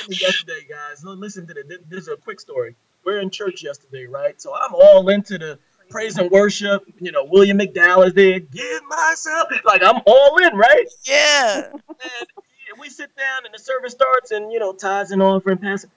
yesterday, 0.09 0.67
guys. 0.69 1.05
Listen 1.05 1.47
to 1.47 1.55
this. 1.55 1.65
This 1.89 2.03
is 2.03 2.09
a 2.09 2.17
quick 2.17 2.41
story. 2.41 2.75
We're 3.05 3.21
in 3.21 3.31
church 3.31 3.63
yesterday, 3.63 4.07
right? 4.07 4.41
So 4.41 4.55
I'm 4.55 4.75
all 4.75 5.09
into 5.09 5.39
the 5.39 5.59
praise 5.89 6.19
and 6.19 6.31
worship. 6.31 6.83
You 7.01 7.13
know, 7.13 7.25
William 7.25 7.59
McDowell 7.59 8.07
is 8.09 8.15
there. 8.15 8.41
Give 8.41 8.83
myself 8.89 9.49
like 9.65 9.83
I'm 9.83 10.01
all 10.07 10.37
in, 10.39 10.57
right? 10.57 10.87
Yeah. 11.05 11.71
and 11.73 12.79
we 12.79 12.89
sit 12.89 13.17
down 13.17 13.47
and 13.47 13.55
the 13.55 13.59
service 13.59 13.93
starts, 13.93 14.33
and 14.33 14.53
you 14.53 14.59
know, 14.59 14.73
tithes 14.73 15.13
and 15.13 15.23
offering, 15.23 15.59
passing. 15.59 15.91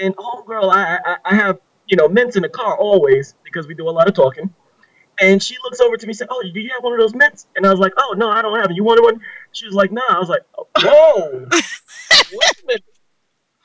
And 0.00 0.16
homegirl, 0.16 0.72
I, 0.72 0.98
I 1.04 1.16
I 1.24 1.34
have 1.34 1.58
you 1.88 1.96
know 1.96 2.08
mints 2.08 2.36
in 2.36 2.42
the 2.42 2.48
car 2.48 2.78
always 2.78 3.34
because 3.44 3.66
we 3.66 3.74
do 3.74 3.88
a 3.88 3.90
lot 3.90 4.08
of 4.08 4.14
talking. 4.14 4.54
And 5.20 5.42
she 5.42 5.56
looks 5.62 5.80
over 5.80 5.96
to 5.96 6.06
me 6.06 6.10
and 6.10 6.16
said, 6.16 6.28
"Oh, 6.30 6.42
do 6.42 6.60
you 6.60 6.70
have 6.70 6.82
one 6.82 6.92
of 6.92 6.98
those 6.98 7.14
mints?" 7.14 7.46
And 7.56 7.66
I 7.66 7.70
was 7.70 7.78
like, 7.78 7.92
"Oh 7.98 8.14
no, 8.16 8.30
I 8.30 8.42
don't 8.42 8.58
have 8.58 8.70
it. 8.70 8.76
You 8.76 8.84
wanted 8.84 9.02
one?" 9.02 9.20
She 9.52 9.66
was 9.66 9.74
like, 9.74 9.92
"Nah." 9.92 10.02
I 10.08 10.18
was 10.18 10.28
like, 10.28 10.42
"Whoa, 10.54 11.46
wait 11.52 12.52
a 12.62 12.66
minute, 12.66 12.84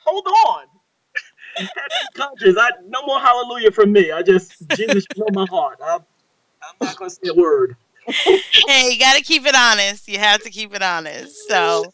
hold 0.04 0.26
on." 0.26 0.66
conscious. 2.14 2.56
I 2.58 2.70
no 2.88 3.04
more 3.06 3.20
hallelujah 3.20 3.70
from 3.70 3.92
me. 3.92 4.12
I 4.12 4.22
just 4.22 4.54
Jesus, 4.74 5.06
you 5.14 5.24
know 5.24 5.30
my 5.32 5.46
heart. 5.46 5.78
I'm, 5.84 6.00
I'm 6.62 6.76
not 6.82 6.96
gonna 6.96 7.10
say 7.10 7.28
a 7.28 7.34
word. 7.34 7.76
hey, 8.06 8.90
you 8.90 8.98
got 8.98 9.16
to 9.16 9.22
keep 9.22 9.46
it 9.46 9.54
honest. 9.56 10.08
You 10.08 10.18
have 10.18 10.42
to 10.42 10.50
keep 10.50 10.74
it 10.74 10.82
honest. 10.82 11.48
So, 11.48 11.92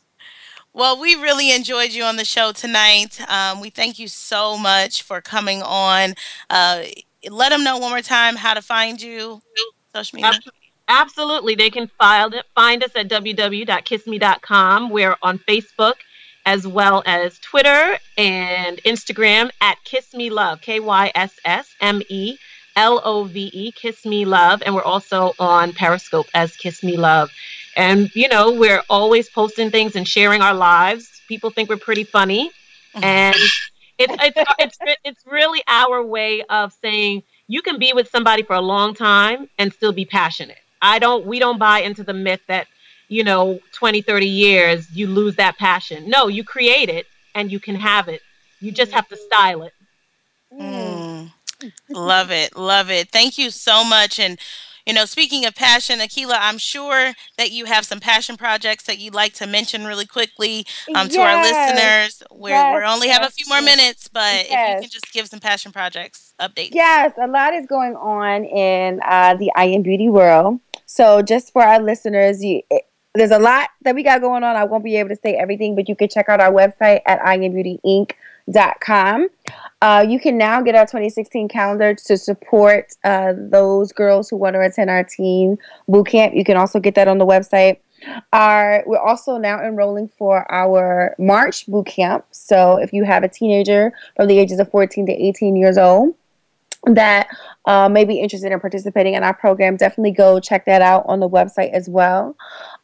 well, 0.75 1.01
we 1.01 1.15
really 1.15 1.55
enjoyed 1.55 1.91
you 1.93 2.05
on 2.05 2.17
the 2.17 2.25
show 2.25 2.53
tonight. 2.53 3.19
Um, 3.31 3.61
we 3.61 3.71
thank 3.71 3.99
you 3.99 4.09
so 4.09 4.59
much 4.59 5.03
for 5.03 5.23
coming 5.23 5.63
on. 5.63 6.15
Uh, 6.51 6.83
let 7.31 7.51
them 7.51 7.65
know 7.65 7.79
one 7.79 7.91
more 7.91 8.01
time 8.01 8.37
how 8.37 8.55
to 8.55 8.63
find 8.63 9.01
you. 9.01 9.41
Social 9.95 10.17
media. 10.17 10.41
Absolutely. 10.89 11.55
They 11.55 11.71
can 11.71 11.87
find, 11.99 12.35
find 12.55 12.83
us 12.83 12.91
at 12.95 13.09
www.kissme.com. 13.09 14.91
We're 14.91 15.17
on 15.23 15.39
Facebook 15.39 15.95
as 16.45 16.67
well 16.67 17.03
as 17.07 17.39
Twitter 17.39 17.97
and 18.19 18.79
Instagram 18.79 19.51
at 19.61 19.79
Kiss 19.85 20.13
Me 20.13 20.29
Love, 20.29 20.61
K 20.61 20.81
Y 20.81 21.13
S 21.15 21.39
S 21.45 21.75
M 21.81 22.03
E 22.09 22.37
L 22.75 23.01
O 23.05 23.25
V 23.25 23.51
E, 23.53 23.73
Kiss 23.73 24.05
Me 24.05 24.25
Love. 24.25 24.63
And 24.65 24.75
we're 24.75 24.83
also 24.83 25.33
on 25.39 25.73
Periscope 25.73 26.27
as 26.35 26.57
Kiss 26.57 26.83
Me 26.83 26.97
Love. 26.97 27.31
And, 27.77 28.15
you 28.15 28.29
know, 28.29 28.53
we're 28.53 28.83
always 28.91 29.31
posting 29.31 29.71
things 29.71 29.97
and 29.97 30.07
sharing 30.07 30.43
our 30.43 30.55
lives. 30.55 31.23
People 31.29 31.51
think 31.51 31.69
we're 31.69 31.77
pretty 31.77 32.05
funny. 32.05 32.51
Mm-hmm. 32.95 33.05
And 33.05 33.37
it's, 34.11 34.37
it's, 34.59 34.79
it's, 34.81 34.99
it's 35.05 35.27
really 35.27 35.63
our 35.67 36.03
way 36.03 36.43
of 36.43 36.73
saying 36.81 37.23
you 37.49 37.63
can 37.63 37.79
be 37.79 37.93
with 37.93 38.09
somebody 38.09 38.43
for 38.43 38.55
a 38.55 38.61
long 38.61 38.95
time 38.95 39.49
and 39.59 39.73
still 39.73 39.93
be 39.93 40.05
passionate. 40.05 40.59
I 40.81 40.99
don't, 40.99 41.27
we 41.27 41.39
don't 41.39 41.59
buy 41.59 41.81
into 41.81 42.03
the 42.03 42.15
myth 42.15 42.41
that 42.49 42.67
you 43.09 43.23
know 43.23 43.61
20 43.75 44.01
30 44.01 44.27
years 44.27 44.91
you 44.97 45.07
lose 45.07 45.37
that 45.37 45.59
passion. 45.59 46.09
No 46.09 46.29
you 46.29 46.45
create 46.45 46.89
it 46.89 47.07
and 47.35 47.53
you 47.53 47.61
can 47.61 47.75
have 47.75 48.09
it. 48.09 48.23
You 48.61 48.73
just 48.73 48.93
have 48.93 49.07
to 49.09 49.17
style 49.17 49.65
it. 49.65 49.75
Mm. 50.53 51.31
love 51.91 52.31
it 52.31 52.57
love 52.57 52.91
it. 52.91 53.11
Thank 53.11 53.39
you 53.39 53.51
so 53.51 53.85
much. 53.85 54.19
And 54.19 54.39
you 54.87 54.93
know 54.93 55.05
speaking 55.05 55.45
of 55.45 55.55
passion 55.55 55.99
akila 55.99 56.37
i'm 56.41 56.59
sure 56.59 57.13
that 57.39 57.51
you 57.51 57.65
have 57.65 57.85
some 57.85 58.01
passion 58.01 58.37
projects 58.37 58.85
that 58.85 58.99
you'd 58.99 59.15
like 59.15 59.33
to 59.35 59.47
mention 59.47 59.85
really 59.85 60.07
quickly 60.07 60.65
um, 60.95 61.09
to 61.09 61.15
yes. 61.15 61.27
our 61.27 61.43
listeners 61.43 62.23
we're, 62.31 62.51
yes, 62.51 62.77
we 62.77 62.85
only 62.85 63.07
yes, 63.09 63.19
have 63.19 63.29
a 63.29 63.33
few 63.33 63.47
more 63.49 63.63
minutes 63.63 64.09
but 64.09 64.35
if 64.35 64.51
you 64.51 64.81
can 64.81 64.91
just 64.91 65.13
give 65.13 65.27
some 65.27 65.41
passion 65.41 65.73
projects 65.73 66.35
updates 66.41 66.71
yes 66.73 67.13
a 67.21 67.27
lot 67.27 67.55
is 67.55 67.67
going 67.67 67.95
on 67.97 68.45
in 68.45 69.01
uh, 69.07 69.35
the 69.35 69.51
i 69.57 69.65
am 69.65 69.83
beauty 69.83 70.09
world 70.09 70.59
so 70.87 71.23
just 71.23 71.53
for 71.53 71.63
our 71.63 71.81
listeners 71.81 72.43
you 72.43 72.63
there's 73.15 73.31
a 73.31 73.39
lot 73.39 73.69
that 73.83 73.95
we 73.95 74.03
got 74.03 74.21
going 74.21 74.43
on. 74.43 74.57
I 74.57 74.65
won't 74.65 74.85
be 74.85 74.97
able 74.97 75.11
to 75.11 75.17
say 75.17 75.35
everything, 75.35 75.75
but 75.75 75.89
you 75.89 75.95
can 75.95 76.09
check 76.09 76.29
out 76.29 76.41
our 76.41 76.51
website 76.51 77.03
at 77.05 77.21
iambeautyinc.com. 78.49 79.29
Uh, 79.81 80.07
you 80.09 80.21
can 80.21 80.39
now 80.39 80.63
get 80.63 80.75
our 80.75 80.85
2016 80.85 81.49
calendar 81.49 81.95
to 81.95 82.17
support 82.17 82.93
uh, 83.05 83.33
those 83.37 83.93
girls 83.93 84.29
who 84.29 84.37
want 84.37 84.55
to 84.55 84.61
attend 84.61 84.91
our 84.91 85.05
teen 85.05 85.59
boot 85.89 86.07
camp. 86.07 86.35
You 86.35 86.45
can 86.45 86.57
also 86.57 86.79
get 86.79 86.95
that 86.95 87.09
on 87.09 87.19
the 87.19 87.27
website. 87.27 87.79
Our, 88.33 88.83
we're 88.87 88.99
also 88.99 89.37
now 89.39 89.65
enrolling 89.65 90.09
for 90.09 90.51
our 90.53 91.15
March 91.19 91.67
boot 91.67 91.87
camp. 91.87 92.25
So 92.33 92.77
if 92.77 92.93
you 92.93 93.05
have 93.05 93.23
a 93.23 93.29
teenager 93.29 93.93
from 94.17 94.29
the 94.29 94.39
ages 94.39 94.59
of 94.59 94.71
14 94.71 95.07
to 95.07 95.13
18 95.13 95.57
years 95.57 95.79
old, 95.79 96.15
that 96.85 97.29
uh, 97.67 97.89
may 97.89 98.05
be 98.05 98.19
interested 98.19 98.51
in 98.51 98.59
participating 98.59 99.15
in 99.15 99.23
our 99.23 99.35
program, 99.35 99.77
definitely 99.77 100.11
go 100.11 100.41
check 100.41 100.65
that 100.67 100.83
out 100.83 101.05
on 101.07 101.21
the 101.21 101.29
website 101.29 101.71
as 101.71 101.89
well. 101.89 102.37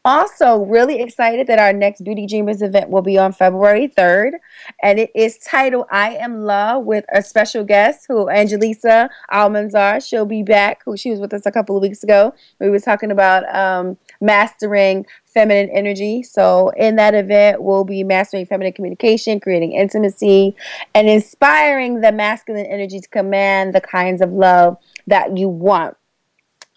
Also, 0.08 0.64
really 0.64 1.02
excited 1.02 1.46
that 1.48 1.58
our 1.58 1.70
next 1.70 2.02
Beauty 2.02 2.26
Dreamers 2.26 2.62
event 2.62 2.88
will 2.88 3.02
be 3.02 3.18
on 3.18 3.30
February 3.30 3.88
3rd, 3.88 4.38
and 4.82 4.98
it 4.98 5.10
is 5.14 5.36
titled 5.36 5.84
I 5.90 6.14
Am 6.14 6.44
Love 6.44 6.86
with 6.86 7.04
a 7.12 7.20
special 7.20 7.62
guest 7.62 8.06
who 8.08 8.24
Angelisa 8.24 9.10
Almanzar. 9.30 10.02
She'll 10.02 10.24
be 10.24 10.42
back, 10.42 10.80
who 10.82 10.96
she 10.96 11.10
was 11.10 11.20
with 11.20 11.34
us 11.34 11.44
a 11.44 11.50
couple 11.50 11.76
of 11.76 11.82
weeks 11.82 12.02
ago. 12.02 12.32
We 12.58 12.70
were 12.70 12.78
talking 12.78 13.10
about 13.10 13.54
um, 13.54 13.98
mastering 14.22 15.04
feminine 15.26 15.68
energy. 15.68 16.22
So, 16.22 16.70
in 16.70 16.96
that 16.96 17.14
event, 17.14 17.62
we'll 17.62 17.84
be 17.84 18.02
mastering 18.02 18.46
feminine 18.46 18.72
communication, 18.72 19.40
creating 19.40 19.72
intimacy, 19.72 20.56
and 20.94 21.06
inspiring 21.06 22.00
the 22.00 22.12
masculine 22.12 22.64
energy 22.64 23.00
to 23.00 23.08
command 23.08 23.74
the 23.74 23.82
kinds 23.82 24.22
of 24.22 24.32
love 24.32 24.78
that 25.06 25.36
you 25.36 25.50
want. 25.50 25.98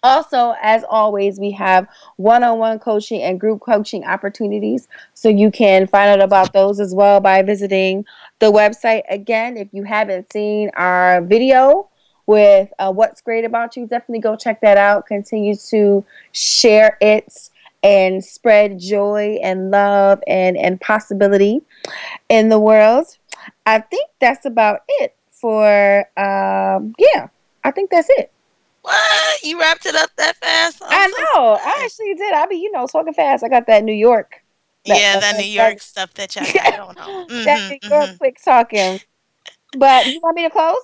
Also, 0.02 0.54
as 0.60 0.84
always, 0.88 1.38
we 1.38 1.52
have 1.52 1.86
one 2.16 2.42
on 2.42 2.58
one 2.58 2.78
coaching 2.78 3.22
and 3.22 3.38
group 3.38 3.60
coaching 3.60 4.04
opportunities. 4.04 4.88
So 5.14 5.28
you 5.28 5.50
can 5.50 5.86
find 5.86 6.10
out 6.10 6.24
about 6.24 6.52
those 6.52 6.80
as 6.80 6.94
well 6.94 7.20
by 7.20 7.42
visiting 7.42 8.04
the 8.40 8.50
website. 8.50 9.02
Again, 9.08 9.56
if 9.56 9.68
you 9.72 9.84
haven't 9.84 10.32
seen 10.32 10.70
our 10.76 11.22
video 11.22 11.88
with 12.26 12.72
uh, 12.78 12.92
What's 12.92 13.20
Great 13.20 13.44
About 13.44 13.76
You, 13.76 13.86
definitely 13.86 14.20
go 14.20 14.34
check 14.34 14.60
that 14.60 14.76
out. 14.76 15.06
Continue 15.06 15.54
to 15.70 16.04
share 16.32 16.96
it 17.00 17.50
and 17.84 18.24
spread 18.24 18.78
joy 18.78 19.38
and 19.42 19.70
love 19.70 20.20
and, 20.26 20.56
and 20.56 20.80
possibility 20.80 21.62
in 22.28 22.48
the 22.48 22.58
world. 22.58 23.06
I 23.66 23.80
think 23.80 24.08
that's 24.20 24.46
about 24.46 24.80
it 24.88 25.14
for, 25.30 26.00
um, 26.16 26.94
yeah, 26.98 27.28
I 27.64 27.70
think 27.70 27.90
that's 27.90 28.08
it. 28.10 28.32
What? 28.92 29.42
You 29.42 29.60
wrapped 29.60 29.86
it 29.86 29.94
up 29.94 30.10
that 30.16 30.36
fast? 30.36 30.82
I'm 30.86 31.12
i 31.12 31.24
know. 31.34 31.58
I 31.60 31.82
actually 31.84 32.14
did. 32.14 32.32
I 32.34 32.46
be, 32.46 32.56
you 32.56 32.70
know, 32.72 32.86
talking 32.86 33.14
fast. 33.14 33.42
I 33.42 33.48
got 33.48 33.66
that 33.66 33.84
New 33.84 33.92
York 33.92 34.42
yeah, 34.84 35.20
that, 35.20 35.36
New 35.36 35.44
York 35.44 35.74
that, 35.74 35.82
stuff 35.82 36.14
that 36.14 36.34
y'all 36.34 36.44
I 36.44 36.76
don't 36.76 36.96
know. 36.96 37.02
Mm-hmm, 37.32 37.44
that 37.44 37.70
New 37.70 37.88
York 37.88 38.04
mm-hmm. 38.08 38.16
quick 38.16 38.42
talking. 38.42 39.00
But 39.76 40.06
you 40.06 40.20
want 40.20 40.36
me 40.36 40.42
to 40.42 40.50
close? 40.50 40.76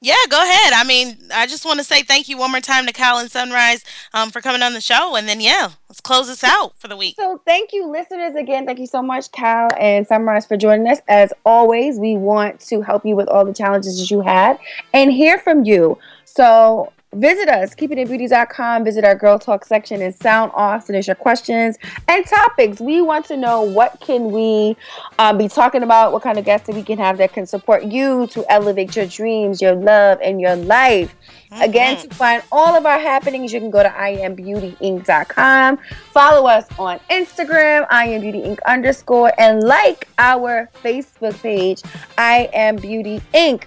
Yeah, 0.00 0.14
go 0.28 0.40
ahead. 0.40 0.72
I 0.74 0.84
mean, 0.84 1.16
I 1.34 1.46
just 1.46 1.64
want 1.64 1.78
to 1.78 1.84
say 1.84 2.02
thank 2.02 2.28
you 2.28 2.38
one 2.38 2.50
more 2.50 2.60
time 2.60 2.86
to 2.86 2.92
Cal 2.92 3.18
and 3.18 3.30
Sunrise 3.30 3.84
um, 4.14 4.30
for 4.30 4.40
coming 4.40 4.62
on 4.62 4.74
the 4.74 4.80
show. 4.80 5.16
And 5.16 5.28
then, 5.28 5.40
yeah, 5.40 5.70
let's 5.88 6.00
close 6.00 6.28
this 6.28 6.44
out 6.44 6.78
for 6.78 6.86
the 6.86 6.96
week. 6.96 7.16
So, 7.16 7.40
thank 7.46 7.72
you, 7.72 7.90
listeners, 7.90 8.34
again. 8.36 8.66
Thank 8.66 8.78
you 8.78 8.86
so 8.86 9.02
much, 9.02 9.32
Cal 9.32 9.68
and 9.78 10.06
Sunrise, 10.06 10.46
for 10.46 10.56
joining 10.56 10.86
us. 10.86 11.00
As 11.08 11.32
always, 11.44 11.98
we 11.98 12.16
want 12.16 12.60
to 12.60 12.82
help 12.82 13.04
you 13.04 13.16
with 13.16 13.28
all 13.28 13.44
the 13.44 13.54
challenges 13.54 13.98
that 13.98 14.10
you 14.10 14.20
had 14.20 14.58
and 14.92 15.10
hear 15.10 15.38
from 15.38 15.64
you. 15.64 15.98
So, 16.24 16.92
Visit 17.16 17.48
us, 17.48 17.74
keepinginbeauty.com. 17.74 18.84
Visit 18.84 19.02
our 19.04 19.14
Girl 19.14 19.38
Talk 19.38 19.64
section 19.64 20.02
and 20.02 20.14
sound 20.14 20.52
off. 20.54 20.84
Send 20.84 20.98
us 20.98 21.06
your 21.06 21.16
questions 21.16 21.78
and 22.08 22.26
topics. 22.26 22.78
We 22.78 23.00
want 23.00 23.24
to 23.26 23.38
know 23.38 23.62
what 23.62 24.00
can 24.00 24.30
we 24.30 24.76
uh, 25.18 25.32
be 25.32 25.48
talking 25.48 25.82
about, 25.82 26.12
what 26.12 26.22
kind 26.22 26.38
of 26.38 26.44
guests 26.44 26.66
that 26.66 26.76
we 26.76 26.82
can 26.82 26.98
have 26.98 27.16
that 27.16 27.32
can 27.32 27.46
support 27.46 27.84
you 27.84 28.26
to 28.28 28.44
elevate 28.52 28.94
your 28.94 29.06
dreams, 29.06 29.62
your 29.62 29.74
love, 29.74 30.18
and 30.22 30.42
your 30.42 30.56
life. 30.56 31.16
Mm-hmm. 31.50 31.62
Again, 31.62 31.96
to 32.06 32.14
find 32.14 32.42
all 32.52 32.74
of 32.76 32.84
our 32.84 32.98
happenings, 32.98 33.50
you 33.50 33.60
can 33.60 33.70
go 33.70 33.82
to 33.82 33.88
iambeautyinc.com. 33.88 35.78
Follow 36.12 36.46
us 36.46 36.66
on 36.78 36.98
Instagram, 37.08 37.88
iambeautyinc 37.88 38.58
underscore, 38.66 39.32
and 39.38 39.62
like 39.62 40.06
our 40.18 40.68
Facebook 40.82 41.40
page, 41.40 41.82
I 42.18 42.50
Am 42.52 42.76
Beauty 42.76 43.22
Inc. 43.32 43.64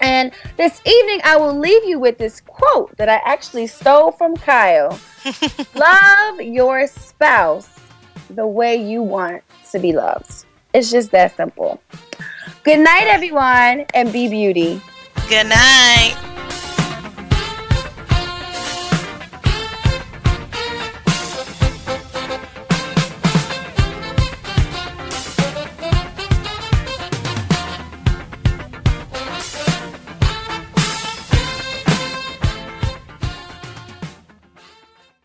And 0.00 0.32
this 0.56 0.80
evening, 0.84 1.20
I 1.24 1.36
will 1.36 1.58
leave 1.58 1.84
you 1.84 1.98
with 1.98 2.18
this 2.18 2.40
quote 2.40 2.96
that 2.96 3.08
I 3.08 3.20
actually 3.24 3.66
stole 3.66 4.12
from 4.12 4.36
Kyle 4.36 4.98
Love 5.74 6.40
your 6.40 6.86
spouse 6.86 7.78
the 8.30 8.46
way 8.46 8.76
you 8.76 9.02
want 9.02 9.42
to 9.70 9.78
be 9.78 9.92
loved. 9.92 10.46
It's 10.72 10.90
just 10.90 11.10
that 11.10 11.36
simple. 11.36 11.80
Good 12.62 12.80
night, 12.80 13.06
everyone, 13.06 13.86
and 13.94 14.12
be 14.12 14.28
beauty. 14.28 14.80
Good 15.28 15.46
night. 15.46 16.29